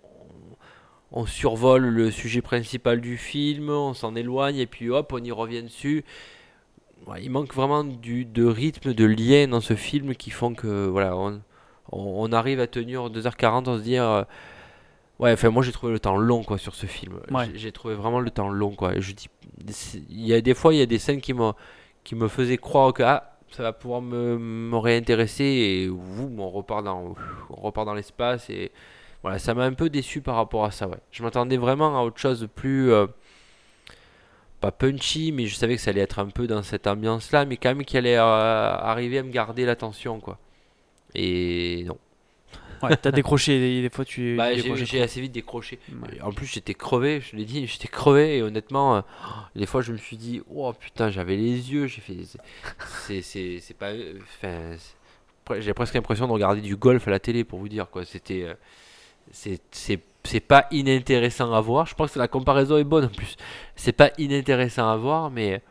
on 1.11 1.25
survole 1.25 1.85
le 1.85 2.11
sujet 2.11 2.41
principal 2.41 3.01
du 3.01 3.17
film, 3.17 3.69
on 3.69 3.93
s'en 3.93 4.15
éloigne, 4.15 4.57
et 4.57 4.67
puis 4.67 4.89
hop, 4.89 5.11
on 5.13 5.23
y 5.23 5.31
revient 5.31 5.63
dessus. 5.63 6.03
Ouais, 7.05 7.23
il 7.23 7.29
manque 7.29 7.53
vraiment 7.53 7.83
du, 7.83 8.25
de 8.25 8.45
rythme, 8.45 8.93
de 8.93 9.05
lien 9.05 9.47
dans 9.47 9.61
ce 9.61 9.75
film 9.75 10.15
qui 10.15 10.29
font 10.31 10.53
que 10.53 10.87
voilà, 10.87 11.15
on, 11.15 11.41
on, 11.91 12.25
on 12.29 12.31
arrive 12.33 12.59
à 12.59 12.67
tenir 12.67 13.09
2h40, 13.09 13.69
on 13.69 13.77
se 13.77 13.83
dit. 13.83 13.97
euh, 13.97 14.23
ouais, 15.19 15.31
enfin, 15.33 15.49
moi 15.49 15.63
j'ai 15.63 15.71
trouvé 15.71 15.93
le 15.93 15.99
temps 15.99 16.17
long 16.17 16.43
quoi 16.43 16.57
sur 16.57 16.75
ce 16.75 16.85
film. 16.85 17.19
Ouais. 17.31 17.49
J'ai- 17.55 17.71
trouvé 17.71 17.95
vraiment 17.95 18.19
le 18.19 18.29
temps 18.31 18.49
long 18.49 18.71
quoi. 18.75 18.99
Je 18.99 19.11
dis, 19.13 19.27
il 20.09 20.25
y 20.25 20.33
a 20.33 20.41
des 20.41 20.53
fois, 20.53 20.73
il 20.73 20.77
y 20.79 20.81
a 20.81 20.85
des 20.85 20.99
scènes 20.99 21.21
qui 21.21 21.33
m'ont 21.33 21.53
qui 22.03 22.15
me 22.15 22.27
faisaient 22.29 22.57
croire 22.57 22.93
que 22.93 23.03
ah, 23.03 23.37
ça 23.51 23.63
va 23.63 23.73
pouvoir 23.73 24.01
me, 24.01 24.37
me 24.37 24.77
réintéresser 24.77 25.43
et 25.43 25.87
vous, 25.89 26.33
on 26.37 26.49
repart 26.49 26.83
dans, 26.83 27.15
on 27.49 27.55
repart 27.61 27.85
dans 27.85 27.93
l'espace 27.93 28.49
et 28.49 28.71
voilà, 29.23 29.39
ça 29.39 29.53
m'a 29.53 29.63
un 29.65 29.73
peu 29.73 29.89
déçu 29.89 30.21
par 30.21 30.35
rapport 30.35 30.63
à 30.65 30.71
ça. 30.71 30.87
Ouais. 30.87 30.97
Je 31.11 31.21
m'attendais 31.23 31.57
vraiment 31.57 31.97
à 31.99 32.03
autre 32.03 32.17
chose 32.19 32.39
de 32.41 32.45
plus, 32.45 32.91
euh, 32.91 33.07
pas 34.61 34.71
punchy, 34.71 35.31
mais 35.31 35.45
je 35.45 35.55
savais 35.55 35.75
que 35.75 35.81
ça 35.81 35.91
allait 35.91 36.01
être 36.01 36.19
un 36.19 36.27
peu 36.29 36.47
dans 36.47 36.63
cette 36.63 36.87
ambiance-là, 36.87 37.45
mais 37.45 37.57
quand 37.57 37.69
même 37.69 37.83
qu'il 37.85 37.97
allait 37.99 38.17
euh, 38.17 38.21
arriver 38.23 39.19
à 39.19 39.23
me 39.23 39.31
garder 39.31 39.65
l'attention 39.65 40.19
quoi. 40.19 40.39
Et 41.15 41.83
non. 41.87 41.97
Ouais, 42.83 42.95
t'as 42.97 43.11
décroché, 43.11 43.81
des, 43.81 43.89
fois 43.89 44.05
tu. 44.05 44.35
Bah, 44.35 44.55
j'ai 44.55 45.01
assez 45.01 45.21
vite 45.21 45.31
décroché. 45.31 45.79
Ouais. 45.91 46.21
En 46.21 46.31
plus, 46.31 46.45
j'étais 46.45 46.73
crevé, 46.73 47.21
je 47.21 47.35
l'ai 47.35 47.45
dit, 47.45 47.65
j'étais 47.67 47.87
crevé 47.87 48.37
et 48.37 48.41
honnêtement, 48.41 48.97
euh, 48.97 49.01
des 49.55 49.65
fois, 49.65 49.81
je 49.81 49.91
me 49.91 49.97
suis 49.97 50.17
dit, 50.17 50.41
oh 50.53 50.73
putain, 50.73 51.09
j'avais 51.09 51.35
les 51.35 51.71
yeux, 51.71 51.87
j'ai 51.87 52.01
fait, 52.01 52.17
c'est- 53.21 53.73
pas, 53.77 53.93
j'ai 55.59 55.73
presque 55.73 55.93
l'impression 55.93 56.27
de 56.27 56.31
regarder 56.31 56.61
du 56.61 56.75
golf 56.75 57.07
à 57.07 57.11
la 57.11 57.19
télé 57.19 57.43
pour 57.43 57.59
vous 57.59 57.69
dire 57.69 57.89
quoi. 57.89 58.05
C'était, 58.05 58.43
euh, 58.43 58.53
c'est, 59.31 59.61
c'est, 59.71 59.99
c'est 60.23 60.39
pas 60.39 60.67
inintéressant 60.71 61.53
à 61.53 61.61
voir. 61.61 61.85
Je 61.85 61.95
pense 61.95 62.11
que 62.11 62.19
la 62.19 62.27
comparaison 62.27 62.77
est 62.77 62.83
bonne 62.83 63.05
en 63.05 63.09
plus. 63.09 63.35
C'est 63.75 63.93
pas 63.93 64.11
inintéressant 64.17 64.89
à 64.89 64.97
voir, 64.97 65.31
mais 65.31 65.61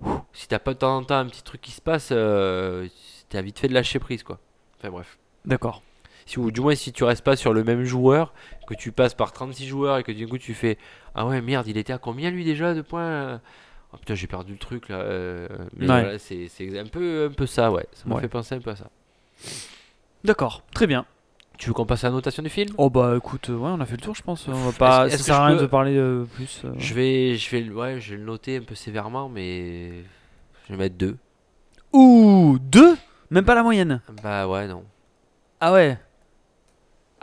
ouf, 0.00 0.20
si 0.32 0.48
t'as 0.48 0.58
pas 0.58 0.74
de 0.74 0.78
temps 0.78 0.96
en 0.96 1.04
temps 1.04 1.18
un 1.18 1.26
petit 1.26 1.42
truc 1.42 1.60
qui 1.60 1.72
se 1.72 1.80
passe, 1.80 2.08
euh, 2.12 2.88
t'as 3.28 3.42
vite 3.42 3.58
fait 3.58 3.68
de 3.68 3.74
lâcher 3.74 3.98
prise 3.98 4.22
quoi. 4.22 4.38
Enfin 4.78 4.90
bref 4.90 5.18
D'accord. 5.44 5.82
Si, 6.26 6.38
ou 6.38 6.50
du 6.50 6.60
moins 6.60 6.74
si 6.74 6.92
tu 6.92 7.04
restes 7.04 7.24
pas 7.24 7.36
sur 7.36 7.52
le 7.52 7.64
même 7.64 7.84
joueur, 7.84 8.32
que 8.66 8.74
tu 8.74 8.92
passes 8.92 9.14
par 9.14 9.32
36 9.32 9.66
joueurs 9.66 9.98
et 9.98 10.02
que 10.02 10.12
du 10.12 10.26
coup 10.28 10.38
tu 10.38 10.54
fais 10.54 10.78
Ah 11.14 11.26
ouais 11.26 11.40
merde 11.40 11.66
il 11.68 11.76
était 11.78 11.92
à 11.92 11.98
combien 11.98 12.30
lui 12.30 12.44
déjà 12.44 12.74
de 12.74 12.80
points 12.82 13.40
Oh 13.92 13.98
putain 13.98 14.14
j'ai 14.14 14.26
perdu 14.26 14.52
le 14.52 14.58
truc 14.58 14.88
là 14.88 14.96
euh, 15.00 15.48
Mais 15.76 15.88
Ouais. 15.90 16.00
voilà 16.02 16.18
c'est 16.18 16.48
c'est 16.48 16.78
un 16.78 16.86
peu, 16.86 17.28
un 17.30 17.34
peu 17.34 17.46
ça 17.46 17.70
ouais 17.70 17.86
Ça 17.92 18.04
me 18.08 18.14
Ouais. 18.14 18.20
fait 18.22 18.28
penser 18.28 18.54
un 18.54 18.60
peu 18.60 18.70
à 18.70 18.76
ça 18.76 18.88
D'accord, 20.24 20.62
très 20.72 20.86
bien. 20.86 21.04
Tu 21.58 21.68
veux 21.68 21.74
qu'on 21.74 21.86
passe 21.86 22.04
à 22.04 22.08
la 22.08 22.14
notation 22.14 22.42
du 22.42 22.48
film? 22.48 22.70
Oh 22.78 22.90
bah 22.90 23.14
écoute, 23.16 23.50
euh, 23.50 23.56
ouais, 23.56 23.70
on 23.70 23.80
a 23.80 23.86
fait 23.86 23.96
le 23.96 24.00
tour, 24.02 24.14
je 24.14 24.22
pense. 24.22 24.48
On 24.48 24.52
va 24.52 24.72
pas. 24.72 25.06
est-ce 25.06 25.18
ça 25.18 25.24
sert 25.24 25.34
à 25.36 25.46
rien 25.46 25.56
peux- 25.56 25.62
de 25.62 25.66
parler 25.66 25.96
euh, 25.96 26.24
plus. 26.24 26.62
euh. 26.64 26.72
Je 26.78 26.94
vais, 26.94 27.34
je, 27.36 27.50
vais, 27.50 27.60
le- 27.60 27.74
ouais, 27.74 28.00
je 28.00 28.12
vais 28.12 28.16
le 28.16 28.24
noter 28.24 28.56
un 28.56 28.62
peu 28.62 28.74
sévèrement 28.74 29.28
mais 29.28 29.90
je 30.68 30.72
vais 30.72 30.76
mettre 30.76 30.96
2 30.96 31.16
Ouh, 31.92 32.58
deux? 32.60 32.96
Même 33.30 33.44
pas 33.44 33.54
la 33.54 33.62
moyenne. 33.62 34.00
Bah 34.22 34.48
ouais 34.48 34.66
non 34.66 34.84
Ah 35.60 35.72
ouais. 35.72 35.98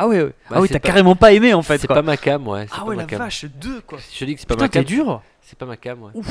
Ah 0.01 0.07
ouais, 0.07 0.21
ouais. 0.23 0.33
Bah, 0.49 0.55
ah 0.57 0.61
oui, 0.61 0.67
c'est 0.67 0.73
t'as 0.75 0.79
pas- 0.79 0.87
carrément 0.87 1.15
pas 1.15 1.33
aimé 1.33 1.53
en 1.53 1.61
fait. 1.61 1.77
C'est 1.77 1.87
pas 1.87 2.01
ma 2.01 2.15
cam 2.17 2.47
ouais 2.47 2.65
ah 2.71 2.85
ouais, 2.85 2.95
la 2.95 3.03
cam. 3.03 3.19
vache, 3.19 3.45
deux 3.45 3.81
quoi. 3.81 3.99
Je 4.13 4.17
te 4.19 4.23
dis 4.25 4.33
que 4.35 4.39
c'est 4.39 4.47
pas 4.47 4.55
Putain, 4.55 4.65
ma 4.65 4.69
cam 4.69 4.83
dur. 4.85 5.21
C'est 5.41 5.57
pas 5.57 5.65
ma 5.65 5.75
cam 5.77 6.01
ouais 6.01 6.11
Ouf. 6.13 6.27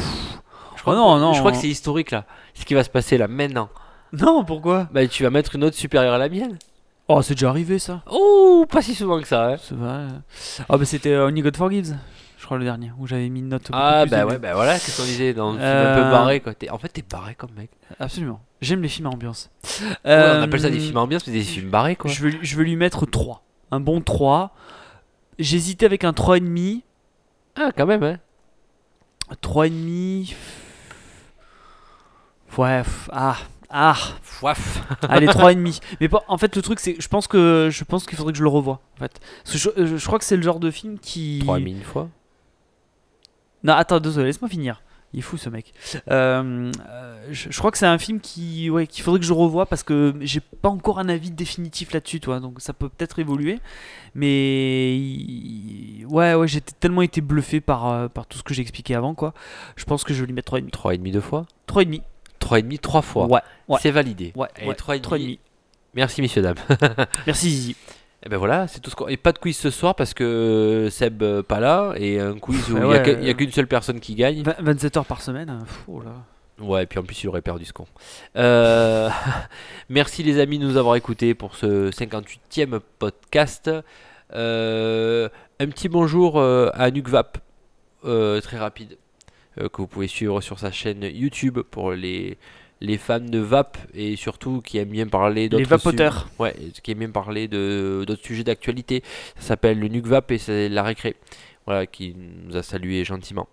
Je 0.77 0.81
crois 0.83 0.95
Oh 0.95 0.97
non, 0.97 1.15
que- 1.17 1.21
non. 1.21 1.33
Je 1.35 1.41
crois 1.41 1.53
que 1.53 1.59
c'est 1.59 1.69
historique 1.69 2.11
là 2.11 2.25
Ce 2.55 2.65
qui 2.65 2.73
va 2.75 2.83
se 2.83 2.89
passer 2.91 3.19
là 3.19 3.29
maintenant 3.29 3.69
Non, 4.13 4.43
pourquoi? 4.45 4.89
Bah 4.93 5.07
tu 5.07 5.23
vas 5.23 5.31
mettre 5.31 5.55
une 5.57 5.61
note 5.61 5.75
supérieure 5.75 6.15
à 6.15 6.19
la 6.19 6.29
mienne 6.29 6.59
Oh, 7.09 7.21
c'est 7.23 7.35
déjà 7.35 7.49
arrivé 7.51 7.79
ça. 7.79 8.03
Oh, 8.11 8.67
pas 8.71 8.83
si 8.83 8.95
souvent 8.95 9.21
que 9.21 9.27
ça. 9.29 9.49
Hein. 9.53 9.57
C'est 9.63 9.75
vrai. 9.75 10.07
Ah 10.69 10.77
bah 10.79 10.85
c'était 10.85 11.11
euh, 11.13 11.27
Only 11.27 11.41
God 11.43 11.57
Forgives. 11.57 11.97
je 12.39 12.45
crois 12.45 12.59
le 12.59 12.65
dernier, 12.65 12.93
où 12.99 13.07
j'avais 13.07 13.29
mis 13.31 13.41
une 13.41 13.49
note. 13.49 13.69
Ah 13.73 14.05
bah 14.07 14.25
ouais, 14.27 14.39
bah 14.39 14.53
voilà, 14.55 14.75
qu'est-ce 14.75 14.99
qu'on 15.01 15.07
disait 15.07 15.33
dans 15.35 15.53
le 15.53 15.59
film 15.59 15.65
un 15.67 15.75
Euh, 15.75 15.95
peu 16.05 16.11
barré 16.11 16.41
quoi. 16.41 16.53
En 16.71 16.79
fait, 16.79 16.89
t'es 16.89 17.03
barré 17.11 17.35
comme 17.35 17.51
mec. 17.57 17.71
Absolument. 17.99 18.41
J'aime 18.61 18.83
les 18.83 18.89
films 18.89 19.07
à 19.07 19.11
ambiance. 19.11 19.51
Ouais, 19.83 19.97
on 20.05 20.43
appelle 20.43 20.61
ça 20.61 20.69
des 20.71 20.77
Euh, 20.79 20.81
films 20.81 20.97
à 20.97 21.01
ambiance, 21.01 21.27
mais 21.27 21.33
des 21.33 21.43
films 21.43 21.71
barrés 21.71 21.97
quoi. 21.97 22.11
Je 22.11 22.23
veux, 22.23 22.33
je 22.43 22.57
veux 22.57 22.65
lui 22.65 22.77
mettre 22.77 23.07
3. 23.07 23.43
Un 23.71 23.81
bon 23.81 24.01
3. 24.01 24.55
J'hésitais 25.39 25.87
avec 25.87 26.05
un 26.05 26.13
3,5. 26.13 26.83
Ah, 27.57 27.71
quand 27.77 27.87
même, 27.87 28.03
hein. 28.03 28.19
3,5. 29.43 30.35
Ouais, 32.57 32.83
ah, 33.13 33.37
ah, 33.71 33.97
Fouaf. 34.23 34.83
allez 35.09 35.27
3,5. 35.27 35.81
Mais 36.01 36.09
pas- 36.09 36.25
en 36.29 36.39
fait, 36.39 36.57
le 36.57 36.63
truc, 36.63 36.81
c'est 36.81 36.97
je 37.01 37.09
pense 37.09 37.29
que 37.29 37.69
je 37.71 37.85
pense 37.85 38.07
qu'il 38.07 38.17
faudrait 38.17 38.33
que 38.33 38.39
je 38.39 38.43
le 38.43 38.49
revoie. 38.49 38.81
En 38.97 38.99
fait. 39.01 39.21
Je, 39.45 39.69
euh, 39.77 39.97
je 39.99 40.07
crois 40.07 40.19
que 40.19 40.25
c'est 40.25 40.37
le 40.37 40.43
genre 40.43 40.59
de 40.61 40.71
film 40.71 40.99
qui. 40.99 41.41
3000 41.45 41.77
une 41.77 41.83
fois. 41.85 42.09
Non, 43.65 43.75
attends, 43.75 44.01
désolé, 44.01 44.27
laisse-moi 44.27 44.49
finir. 44.49 44.83
Il 45.15 45.21
est 45.21 45.23
fou 45.23 45.39
ce 45.39 45.49
mec. 45.49 45.73
Euh, 46.11 46.71
euh, 46.91 47.27
je, 47.31 47.51
je 47.51 47.59
crois 47.59 47.71
que 47.71 47.79
c'est 47.79 47.87
un 47.87 47.97
film 47.97 48.21
qui, 48.21 48.69
ouais, 48.69 48.87
qu'il 48.87 49.03
faudrait 49.03 49.19
que 49.21 49.25
je 49.27 49.33
revoie 49.33 49.65
parce 49.65 49.83
que 49.83 50.15
j'ai 50.21 50.41
pas 50.41 50.69
encore 50.69 50.99
un 50.99 51.09
avis 51.09 51.31
définitif 51.31 51.93
là-dessus, 51.95 52.21
toi. 52.21 52.41
Donc 52.41 52.61
ça 52.61 52.75
peut 52.75 52.91
peut-être 52.91 53.19
évoluer. 53.19 53.59
Mais 54.15 54.99
il- 54.99 56.05
ouais, 56.11 56.35
ouais, 56.35 56.47
j'ai 56.49 56.61
tellement 56.61 57.03
été 57.03 57.21
bluffé 57.23 57.61
par, 57.61 57.89
euh, 57.89 58.09
par 58.09 58.27
tout 58.27 58.37
ce 58.39 58.43
que 58.43 58.53
j'ai 58.53 58.63
expliqué 58.63 58.95
avant, 58.95 59.15
quoi. 59.15 59.33
Je 59.77 59.85
pense 59.85 60.05
que 60.05 60.13
je 60.13 60.21
vais 60.21 60.27
lui 60.27 60.35
mettre 60.35 60.53
3,5. 60.53 60.71
3,5 60.71 61.11
deux 61.13 61.21
fois? 61.21 61.47
3,5. 61.67 62.03
3,5 62.41 62.79
trois 62.79 63.03
fois. 63.03 63.27
Ouais, 63.27 63.41
ouais. 63.69 63.79
C'est 63.81 63.91
validé. 63.91 64.33
Ouais, 64.37 64.49
Et 64.61 64.67
ouais, 64.69 64.75
3,5. 64.75 65.01
3,5. 65.01 65.39
Merci, 65.95 66.21
messieurs, 66.21 66.43
dames. 66.43 66.55
Merci 67.27 67.51
Zizi. 67.51 67.77
Et 68.25 68.29
ben 68.29 68.37
voilà, 68.37 68.67
c'est 68.67 68.81
tout 68.81 68.91
ce 68.91 68.97
qu'on. 68.97 69.07
Et 69.09 69.17
pas 69.17 69.33
de 69.33 69.39
quiz 69.39 69.57
ce 69.57 69.71
soir 69.71 69.95
parce 69.95 70.13
que 70.13 70.89
Seb 70.91 71.23
euh, 71.23 71.43
pas 71.43 71.61
là 71.61 71.95
et 71.97 72.19
un 72.19 72.37
quiz 72.39 72.69
où 72.71 72.77
il 72.77 72.85
Ouais, 72.85 72.97
y 72.97 72.99
a 72.99 73.03
ouais, 73.03 73.31
euh, 73.31 73.35
qu'une 73.35 73.53
seule 73.53 73.69
personne 73.69 74.01
qui 74.01 74.15
gagne. 74.17 74.43
27 74.59 74.97
heures 74.97 75.05
par 75.07 75.23
semaine. 75.23 75.51
euh, 75.51 75.61
pff, 75.65 75.85
oh 75.87 76.03
là. 76.03 76.15
Ouais, 76.61 76.83
et 76.83 76.87
puis 76.87 76.99
en 76.99 77.05
plus 77.05 77.23
il 77.23 77.29
aurait 77.29 77.43
perdu 77.43 77.65
ce 77.65 77.73
con. 77.73 77.87
Euh, 78.37 79.09
Merci 79.89 80.25
les 80.25 80.41
amis 80.41 80.59
de 80.59 80.65
nous 80.65 80.77
avoir 80.77 80.97
écoutés 80.97 81.35
pour 81.35 81.55
ce 81.55 81.91
58e 81.91 82.81
podcast. 82.99 83.71
Euh, 84.35 85.29
un 85.61 85.67
petit 85.69 85.89
bonjour 85.89 86.41
euh, 86.41 86.71
à 86.75 86.91
Nukvap, 86.91 87.39
euh, 88.05 88.41
très 88.41 88.59
rapide, 88.59 88.99
euh, 89.61 89.69
que 89.69 89.77
vous 89.81 89.87
pouvez 89.87 90.09
suivre 90.09 90.41
sur 90.41 90.59
sa 90.59 90.73
chaîne 90.73 91.03
YouTube 91.05 91.61
pour 91.71 91.93
les, 91.93 92.37
les 92.81 92.97
fans 92.99 93.19
de 93.21 93.39
Vap 93.39 93.77
et 93.95 94.17
surtout 94.17 94.61
qui 94.61 94.79
aiment 94.79 94.91
bien 94.91 95.07
parler 95.07 95.49
d'autres 95.49 95.63
Les 95.63 95.69
vapoteurs. 95.69 96.23
sujets- 96.23 96.33
Ouais, 96.39 96.55
qui 96.83 96.93
aiment 96.93 96.99
bien 96.99 97.11
parler 97.11 97.49
de 97.49 98.05
d'autres 98.07 98.25
sujets 98.25 98.45
d'actualité. 98.45 99.03
Ça 99.37 99.49
s'appelle 99.49 99.79
le 99.81 99.89
Nukvap 99.89 100.31
et 100.31 100.39
c'est 100.39 100.69
la 100.69 100.83
récré. 100.83 101.17
Voilà, 101.67 101.87
qui 101.87 102.15
nous 102.17 102.57
a 102.57 102.63
salué 102.63 103.05
gentiment. 103.05 103.47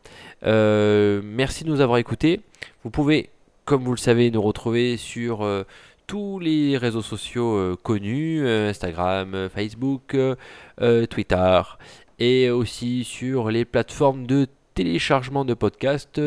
Euh, 0.46 1.22
merci 1.24 1.64
de 1.66 1.70
nous 1.70 1.82
avoir 1.82 1.98
écoutés. 1.98 2.40
Vous 2.84 2.90
pouvez, 2.90 3.30
comme 3.66 3.84
vous 3.84 3.92
le 3.92 3.98
savez, 3.98 4.32
nous 4.32 4.42
retrouver 4.42 4.96
sur 4.96 5.44
euh, 5.44 5.64
tous 6.08 6.40
les 6.40 6.78
réseaux 6.78 7.02
sociaux 7.02 7.56
euh, 7.58 7.76
connus, 7.82 8.48
Instagram, 8.48 9.50
Facebook, 9.54 10.16
Twitter, 11.10 11.62
et 12.20 12.50
aussi 12.50 13.04
sur 13.04 13.50
les 13.52 13.66
plateformes 13.66 14.26
de 14.28 14.48
téléchargement 14.76 15.44
de 15.46 15.54
podcasts, 15.54 16.20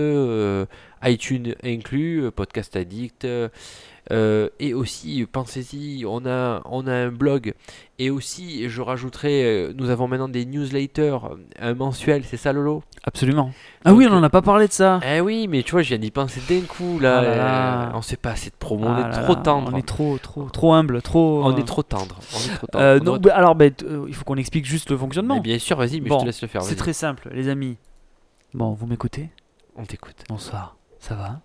iTunes 1.05 1.55
inclus, 1.65 2.25
euh, 2.25 2.31
Podcast 2.31 2.77
Addict, 2.77 3.25
euh, 3.25 3.49
euh, 4.11 4.49
et 4.59 4.73
aussi, 4.73 5.27
pensez-y, 5.31 6.05
on 6.07 6.25
a, 6.27 6.63
on 6.65 6.87
a 6.87 6.93
un 6.95 7.11
blog, 7.11 7.53
et 7.99 8.09
aussi, 8.09 8.69
je 8.71 8.81
rajouterai, 8.81 9.73
nous 9.77 9.91
avons 9.91 10.09
maintenant 10.09 10.29
des 10.29 10.47
newsletters 10.47 11.19
un 11.61 11.75
mensuel, 11.75 12.25
c'est 12.25 12.39
ça 12.39 12.53
Lolo? 12.55 12.83
Absolument. 13.05 13.53
Ah 13.85 13.91
Donc, 13.91 13.99
oui, 13.99 14.07
on 14.11 14.15
en 14.15 14.23
a 14.23 14.31
pas 14.31 14.41
parlé 14.41 14.67
de 14.67 14.73
ça. 14.73 15.01
eh 15.07 15.21
oui, 15.21 15.47
mais 15.47 15.63
tu 15.63 15.73
vois, 15.73 15.83
je 15.83 15.89
viens 15.91 15.99
d'y 15.99 16.11
penser 16.11 16.41
d'un 16.49 16.63
coup 16.67 16.99
là. 16.99 17.19
Ah 17.19 17.23
là 17.23 17.37
là. 17.37 17.93
on 17.95 18.01
sait 18.03 18.17
pas 18.17 18.31
assez 18.31 18.49
de 18.51 18.57
promo, 18.59 18.87
on 18.87 18.95
Ah 18.95 19.01
est 19.01 19.11
là 19.11 19.23
trop 19.23 19.35
tendre. 19.35 19.71
On 19.75 19.77
est 19.77 19.87
trop, 19.87 20.17
trop, 20.19 20.45
trop 20.49 20.73
humble, 20.73 21.03
trop. 21.03 21.43
On 21.45 21.55
est 21.57 21.67
trop 21.67 21.83
tendre. 21.83 22.19
On 22.35 22.39
est 22.39 22.55
trop 22.57 22.67
tendre. 22.67 22.85
euh, 22.85 22.99
On 23.01 23.05
non, 23.05 23.13
aurait- 23.19 23.31
alors, 23.31 23.55
bah, 23.55 23.67
il 23.67 24.15
faut 24.15 24.25
qu'on 24.25 24.37
explique 24.37 24.65
juste 24.65 24.91
le 24.91 24.97
fonctionnement. 24.97 25.35
Mais 25.35 25.41
bien 25.43 25.59
sûr, 25.59 25.77
vas-y, 25.77 26.01
mais 26.01 26.09
Bon, 26.09 26.17
je 26.19 26.23
te 26.23 26.27
laisse 26.27 26.41
le 26.43 26.49
faire. 26.49 26.63
C'est 26.63 26.77
très 26.77 26.95
simple, 26.95 27.29
les 27.33 27.49
amis. 27.49 27.77
Bon, 28.55 28.73
vous 28.73 28.87
m'écoutez? 28.87 29.29
On 29.77 29.85
t'écoute. 29.85 30.17
Bonsoir. 30.31 30.78
Ça 31.01 31.15
va 31.15 31.41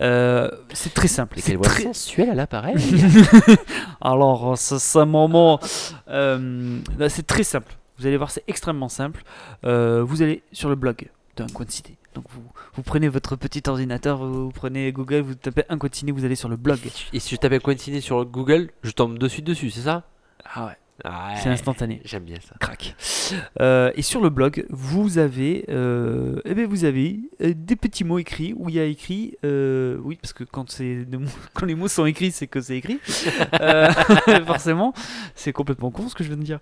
Euh, 0.00 0.50
C'est 0.72 0.94
très 0.94 1.08
simple. 1.08 1.38
C'est 1.40 1.58
très... 1.60 1.84
sensuelle 1.84 2.30
à 2.30 2.34
l'appareil. 2.34 2.76
Alors, 4.00 4.56
c'est 4.56 4.78
c'est 4.78 4.98
un 4.98 5.04
moment. 5.06 5.58
euh, 6.08 6.78
là, 6.98 7.08
c'est 7.08 7.26
très 7.26 7.42
simple. 7.42 7.74
Vous 7.98 8.06
allez 8.06 8.16
voir, 8.16 8.30
c'est 8.30 8.44
extrêmement 8.48 8.88
simple. 8.88 9.22
Euh, 9.64 10.02
vous 10.02 10.22
allez 10.22 10.42
sur 10.52 10.68
le 10.68 10.74
blog 10.74 11.08
d'un 11.36 11.46
coin 11.48 11.66
de 11.66 11.70
cité. 11.70 11.96
Donc, 12.14 12.24
vous, 12.30 12.42
vous 12.74 12.82
prenez 12.82 13.08
votre 13.08 13.36
petit 13.36 13.62
ordinateur, 13.68 14.18
vous, 14.18 14.46
vous 14.46 14.52
prenez 14.52 14.90
Google, 14.92 15.20
vous 15.20 15.34
tapez 15.34 15.64
un 15.68 15.78
coin 15.78 15.88
de 15.88 15.94
ciné, 15.94 16.10
vous 16.12 16.24
allez 16.24 16.34
sur 16.34 16.48
le 16.48 16.56
blog. 16.56 16.78
Et 17.12 17.20
si 17.20 17.34
je 17.34 17.40
tape 17.40 17.58
Quentiné 17.62 18.00
sur 18.00 18.24
Google, 18.24 18.70
je 18.82 18.90
tombe 18.90 19.18
de 19.18 19.28
suite 19.28 19.44
dessus, 19.46 19.70
c'est 19.70 19.82
ça? 19.82 20.02
Ah 20.54 20.66
ouais, 20.66 20.76
Ouais, 21.04 21.36
c'est 21.42 21.48
instantané. 21.48 22.00
J'aime 22.04 22.24
bien 22.24 22.36
ça. 22.40 22.54
Crac. 22.60 22.94
Euh, 23.60 23.90
et 23.94 24.02
sur 24.02 24.20
le 24.20 24.28
blog, 24.30 24.66
vous 24.70 25.18
avez, 25.18 25.64
euh, 25.68 26.40
eh 26.44 26.54
ben 26.54 26.66
vous 26.66 26.84
avez 26.84 27.20
euh, 27.42 27.52
des 27.56 27.76
petits 27.76 28.04
mots 28.04 28.18
écrits 28.18 28.54
où 28.56 28.68
il 28.68 28.74
y 28.74 28.80
a 28.80 28.84
écrit, 28.84 29.36
euh, 29.44 29.98
oui, 30.02 30.18
parce 30.20 30.32
que 30.32 30.44
quand, 30.44 30.70
c'est 30.70 31.06
quand 31.54 31.66
les 31.66 31.74
mots 31.74 31.88
sont 31.88 32.06
écrits, 32.06 32.32
c'est 32.32 32.46
que 32.46 32.60
c'est 32.60 32.76
écrit. 32.76 32.98
Forcément, 34.46 34.92
c'est 35.34 35.52
complètement 35.52 35.90
con 35.90 36.08
ce 36.08 36.14
que 36.14 36.24
je 36.24 36.28
viens 36.28 36.38
de 36.38 36.42
dire. 36.42 36.60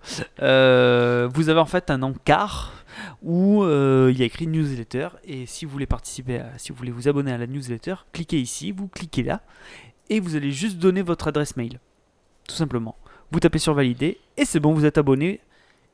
Vous 1.33 1.49
avez 1.49 1.59
en 1.59 1.65
fait 1.65 1.89
un 1.89 2.01
encart 2.03 2.73
où 3.21 3.63
il 3.65 4.17
y 4.17 4.21
a 4.21 4.25
écrit 4.25 4.47
newsletter. 4.47 5.09
Et 5.25 5.45
si 5.45 5.65
vous 5.65 5.71
voulez 5.71 5.85
participer, 5.85 6.39
à- 6.39 6.57
si 6.57 6.71
vous 6.71 6.77
voulez 6.77 6.91
vous 6.91 7.07
abonner 7.07 7.31
à 7.31 7.37
la 7.37 7.47
newsletter, 7.47 7.95
cliquez 8.13 8.39
ici, 8.39 8.71
vous 8.71 8.87
cliquez 8.87 9.23
là, 9.23 9.41
et 10.09 10.19
vous 10.19 10.35
allez 10.35 10.51
juste 10.51 10.77
donner 10.77 11.01
votre 11.01 11.27
adresse 11.27 11.55
mail, 11.57 11.79
tout 12.47 12.55
simplement. 12.55 12.95
Vous 13.31 13.39
tapez 13.39 13.59
sur 13.59 13.73
valider 13.73 14.17
et 14.37 14.45
c'est 14.45 14.59
bon, 14.59 14.73
vous 14.73 14.85
êtes 14.85 14.97
abonné 14.97 15.39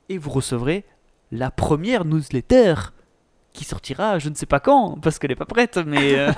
et 0.09 0.17
vous 0.17 0.29
recevrez 0.29 0.83
la 1.31 1.51
première 1.51 2.05
newsletter 2.05 2.75
qui 3.51 3.63
sortira 3.63 4.19
je 4.19 4.29
ne 4.29 4.35
sais 4.35 4.45
pas 4.45 4.59
quand 4.59 4.97
parce 5.01 5.17
qu'elle 5.17 5.29
n'est 5.31 5.35
pas 5.35 5.45
prête 5.45 5.77
mais 5.77 6.17
euh, 6.19 6.31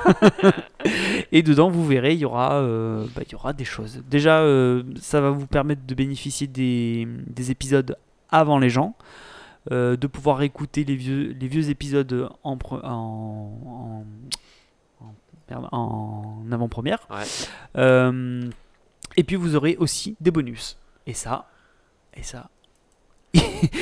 et 1.32 1.42
dedans 1.44 1.70
vous 1.70 1.86
verrez 1.86 2.14
il 2.14 2.20
y 2.20 2.26
aura 2.26 2.56
euh, 2.62 3.06
bah, 3.16 3.22
il 3.26 3.32
y 3.32 3.36
aura 3.36 3.54
des 3.54 3.66
choses. 3.66 4.02
Déjà 4.10 4.40
euh, 4.40 4.84
ça 5.02 5.20
va 5.22 5.30
vous 5.32 5.48
permettre 5.48 5.86
de 5.86 5.96
bénéficier 5.96 6.48
des, 6.48 7.08
des 7.28 7.52
épisodes 7.52 7.98
avant 8.30 8.60
les 8.60 8.70
gens 8.70 8.96
de 9.70 10.08
pouvoir 10.08 10.44
écouter 10.44 10.86
les 10.86 10.96
vieux 10.96 11.36
les 11.38 11.48
vieux 11.50 11.70
épisodes 11.70 12.30
en 12.44 12.56
pre- 12.56 12.80
en, 12.86 14.06
en, 15.02 15.04
en- 15.04 15.14
merde, 15.50 15.68
en 15.74 16.46
avant-première. 16.52 17.06
Ouais. 17.10 18.50
Et 19.18 19.24
puis 19.24 19.36
vous 19.36 19.56
aurez 19.58 19.76
aussi 19.78 20.16
des 20.22 20.32
bonus 20.32 20.78
et 21.08 21.14
ça 21.14 21.48
et 22.16 22.22
ça 22.22 22.50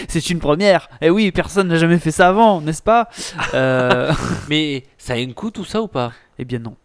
c'est 0.07 0.29
une 0.31 0.39
première. 0.39 0.89
Et 1.01 1.09
oui, 1.09 1.31
personne 1.31 1.67
n'a 1.67 1.77
jamais 1.77 1.99
fait 1.99 2.11
ça 2.11 2.29
avant, 2.29 2.61
n'est-ce 2.61 2.81
pas? 2.81 3.09
Euh, 3.53 4.11
Mais 4.49 4.85
ça 4.97 5.13
a 5.13 5.17
un 5.17 5.31
coût 5.31 5.51
tout 5.51 5.65
ça 5.65 5.81
ou 5.81 5.87
pas? 5.87 6.11
Eh 6.37 6.43
bien 6.43 6.59
non. 6.59 6.75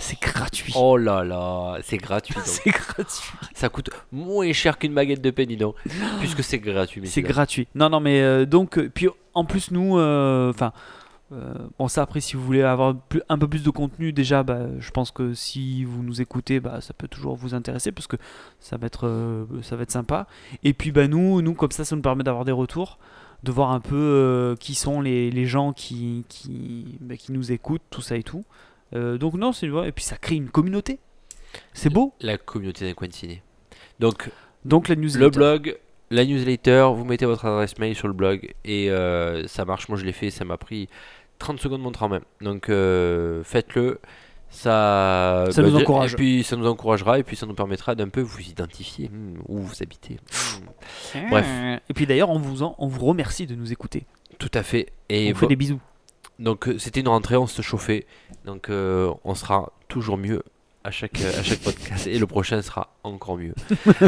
c'est 0.00 0.20
gratuit. 0.20 0.72
Oh 0.76 0.96
là 0.96 1.22
là, 1.22 1.78
c'est 1.84 1.98
gratuit. 1.98 2.34
c'est 2.44 2.70
gratuit. 2.70 3.30
Ça 3.54 3.68
coûte 3.68 3.90
moins 4.10 4.52
cher 4.52 4.78
qu'une 4.78 4.92
baguette 4.92 5.20
de 5.20 5.30
pain, 5.30 5.44
dis 5.44 5.56
donc. 5.56 5.76
Puisque 6.18 6.42
c'est 6.42 6.58
gratuit. 6.58 7.06
C'est 7.06 7.22
gratuit. 7.22 7.68
Non, 7.74 7.88
non, 7.88 8.00
mais 8.00 8.20
euh, 8.20 8.44
donc, 8.44 8.78
euh, 8.78 8.90
puis 8.92 9.08
en 9.34 9.44
plus, 9.44 9.70
nous, 9.70 9.92
enfin, 9.92 9.98
euh, 10.00 10.50
bon, 11.78 11.88
ça 11.88 12.02
après, 12.02 12.20
si 12.20 12.36
vous 12.36 12.42
voulez 12.42 12.62
avoir 12.62 12.94
plus- 12.96 13.22
un 13.28 13.38
peu 13.38 13.46
plus 13.48 13.62
de 13.62 13.70
contenu, 13.70 14.12
déjà, 14.12 14.42
bah, 14.42 14.66
je 14.78 14.90
pense 14.90 15.10
que 15.10 15.34
si 15.34 15.84
vous 15.84 16.02
nous 16.02 16.20
écoutez, 16.22 16.58
bah, 16.60 16.80
ça 16.80 16.94
peut 16.94 17.08
toujours 17.08 17.36
vous 17.36 17.54
intéresser 17.54 17.92
parce 17.92 18.06
que 18.06 18.16
ça 18.60 18.76
va 18.78 18.86
être, 18.86 19.06
euh, 19.06 19.44
ça 19.62 19.76
va 19.76 19.82
être 19.82 19.90
sympa. 19.90 20.26
Et 20.64 20.72
puis, 20.72 20.90
bah, 20.90 21.06
nous, 21.06 21.42
nous, 21.42 21.54
comme 21.54 21.70
ça, 21.70 21.84
ça 21.84 21.94
nous 21.96 22.02
permet 22.02 22.24
d'avoir 22.24 22.44
des 22.44 22.52
retours, 22.52 22.98
de 23.42 23.52
voir 23.52 23.72
un 23.72 23.80
peu 23.80 23.94
euh, 23.96 24.56
qui 24.56 24.74
sont 24.74 25.00
les, 25.00 25.30
les 25.30 25.44
gens 25.46 25.72
qui, 25.72 26.24
qui, 26.28 26.96
bah, 27.00 27.16
qui 27.16 27.32
nous 27.32 27.52
écoutent, 27.52 27.82
tout 27.90 28.02
ça 28.02 28.16
et 28.16 28.22
tout. 28.22 28.44
Euh, 28.94 29.18
donc, 29.18 29.34
non, 29.34 29.52
c'est 29.52 29.66
et 29.66 29.92
puis 29.92 30.04
ça 30.04 30.16
crée 30.16 30.36
une 30.36 30.48
communauté. 30.48 30.98
C'est 31.74 31.90
beau. 31.90 32.14
La 32.20 32.38
communauté 32.38 32.86
d'un 32.86 32.94
Quentiné. 32.94 33.42
Donc, 34.00 34.30
Donc, 34.64 34.88
la 34.88 34.96
newsletter. 34.96 35.24
Le 35.24 35.30
blog, 35.30 35.78
la 36.10 36.24
newsletter, 36.24 36.88
vous 36.94 37.04
mettez 37.04 37.26
votre 37.26 37.44
adresse 37.46 37.78
mail 37.78 37.94
sur 37.94 38.08
le 38.08 38.14
blog 38.14 38.54
et 38.64 38.90
euh, 38.90 39.46
ça 39.46 39.64
marche. 39.64 39.88
Moi 39.88 39.98
je 39.98 40.04
l'ai 40.04 40.12
fait, 40.12 40.30
ça 40.30 40.44
m'a 40.44 40.56
pris 40.56 40.88
30 41.38 41.60
secondes 41.60 41.78
de 41.80 41.84
montre 41.84 42.02
en 42.02 42.08
main. 42.08 42.20
Donc 42.40 42.68
euh, 42.68 43.42
faites-le. 43.44 44.00
Ça, 44.50 45.44
Ça 45.50 45.62
nous 45.62 45.70
je- 45.70 45.76
encourage. 45.76 46.14
Et 46.14 46.16
puis 46.16 46.42
ça 46.42 46.56
nous 46.56 46.66
encouragera 46.66 47.18
et 47.18 47.22
puis 47.22 47.36
ça 47.36 47.44
nous 47.46 47.54
permettra 47.54 47.94
d'un 47.94 48.08
peu 48.08 48.22
vous 48.22 48.40
identifier 48.40 49.08
hmm, 49.10 49.38
où 49.46 49.58
vous 49.58 49.82
habitez. 49.82 50.16
Hmm, 51.14 51.28
Bref. 51.30 51.46
Et 51.88 51.94
puis 51.94 52.06
d'ailleurs, 52.06 52.30
on 52.30 52.38
vous, 52.38 52.62
en- 52.62 52.74
on 52.78 52.86
vous 52.88 53.04
remercie 53.04 53.46
de 53.46 53.54
nous 53.54 53.72
écouter. 53.72 54.06
Tout 54.38 54.50
à 54.54 54.62
fait. 54.62 54.86
Et 55.10 55.28
on 55.28 55.32
vous 55.34 55.40
fait 55.40 55.46
des 55.48 55.56
bisous. 55.56 55.80
donc 56.38 56.68
euh, 56.68 56.78
c'était 56.78 57.00
une 57.00 57.08
rentrée, 57.08 57.36
on 57.36 57.46
se 57.46 57.60
chauffait. 57.60 58.06
Donc 58.46 58.70
euh, 58.70 59.12
on 59.24 59.34
sera 59.34 59.72
toujours 59.88 60.16
mieux 60.16 60.42
à 60.84 60.90
chaque, 60.90 61.20
à 61.20 61.42
chaque 61.42 61.58
podcast 61.58 62.06
et 62.06 62.18
le 62.18 62.26
prochain 62.26 62.62
sera 62.62 62.94
encore 63.04 63.36
mieux. 63.38 63.54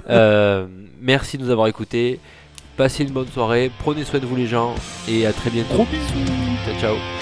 Euh, 0.09 0.67
merci 1.01 1.39
de 1.39 1.45
nous 1.45 1.51
avoir 1.51 1.67
écoutés. 1.69 2.21
passez 2.77 3.05
une 3.05 3.11
bonne 3.11 3.29
soirée, 3.29 3.71
prenez 3.79 4.05
soin 4.05 4.19
de 4.21 4.27
vous 4.27 4.37
les 4.37 4.47
gens 4.47 4.75
et 5.09 5.27
à 5.27 5.33
très 5.33 5.51
bientôt. 5.51 5.87
Ciao 6.65 6.81
ciao. 6.81 7.20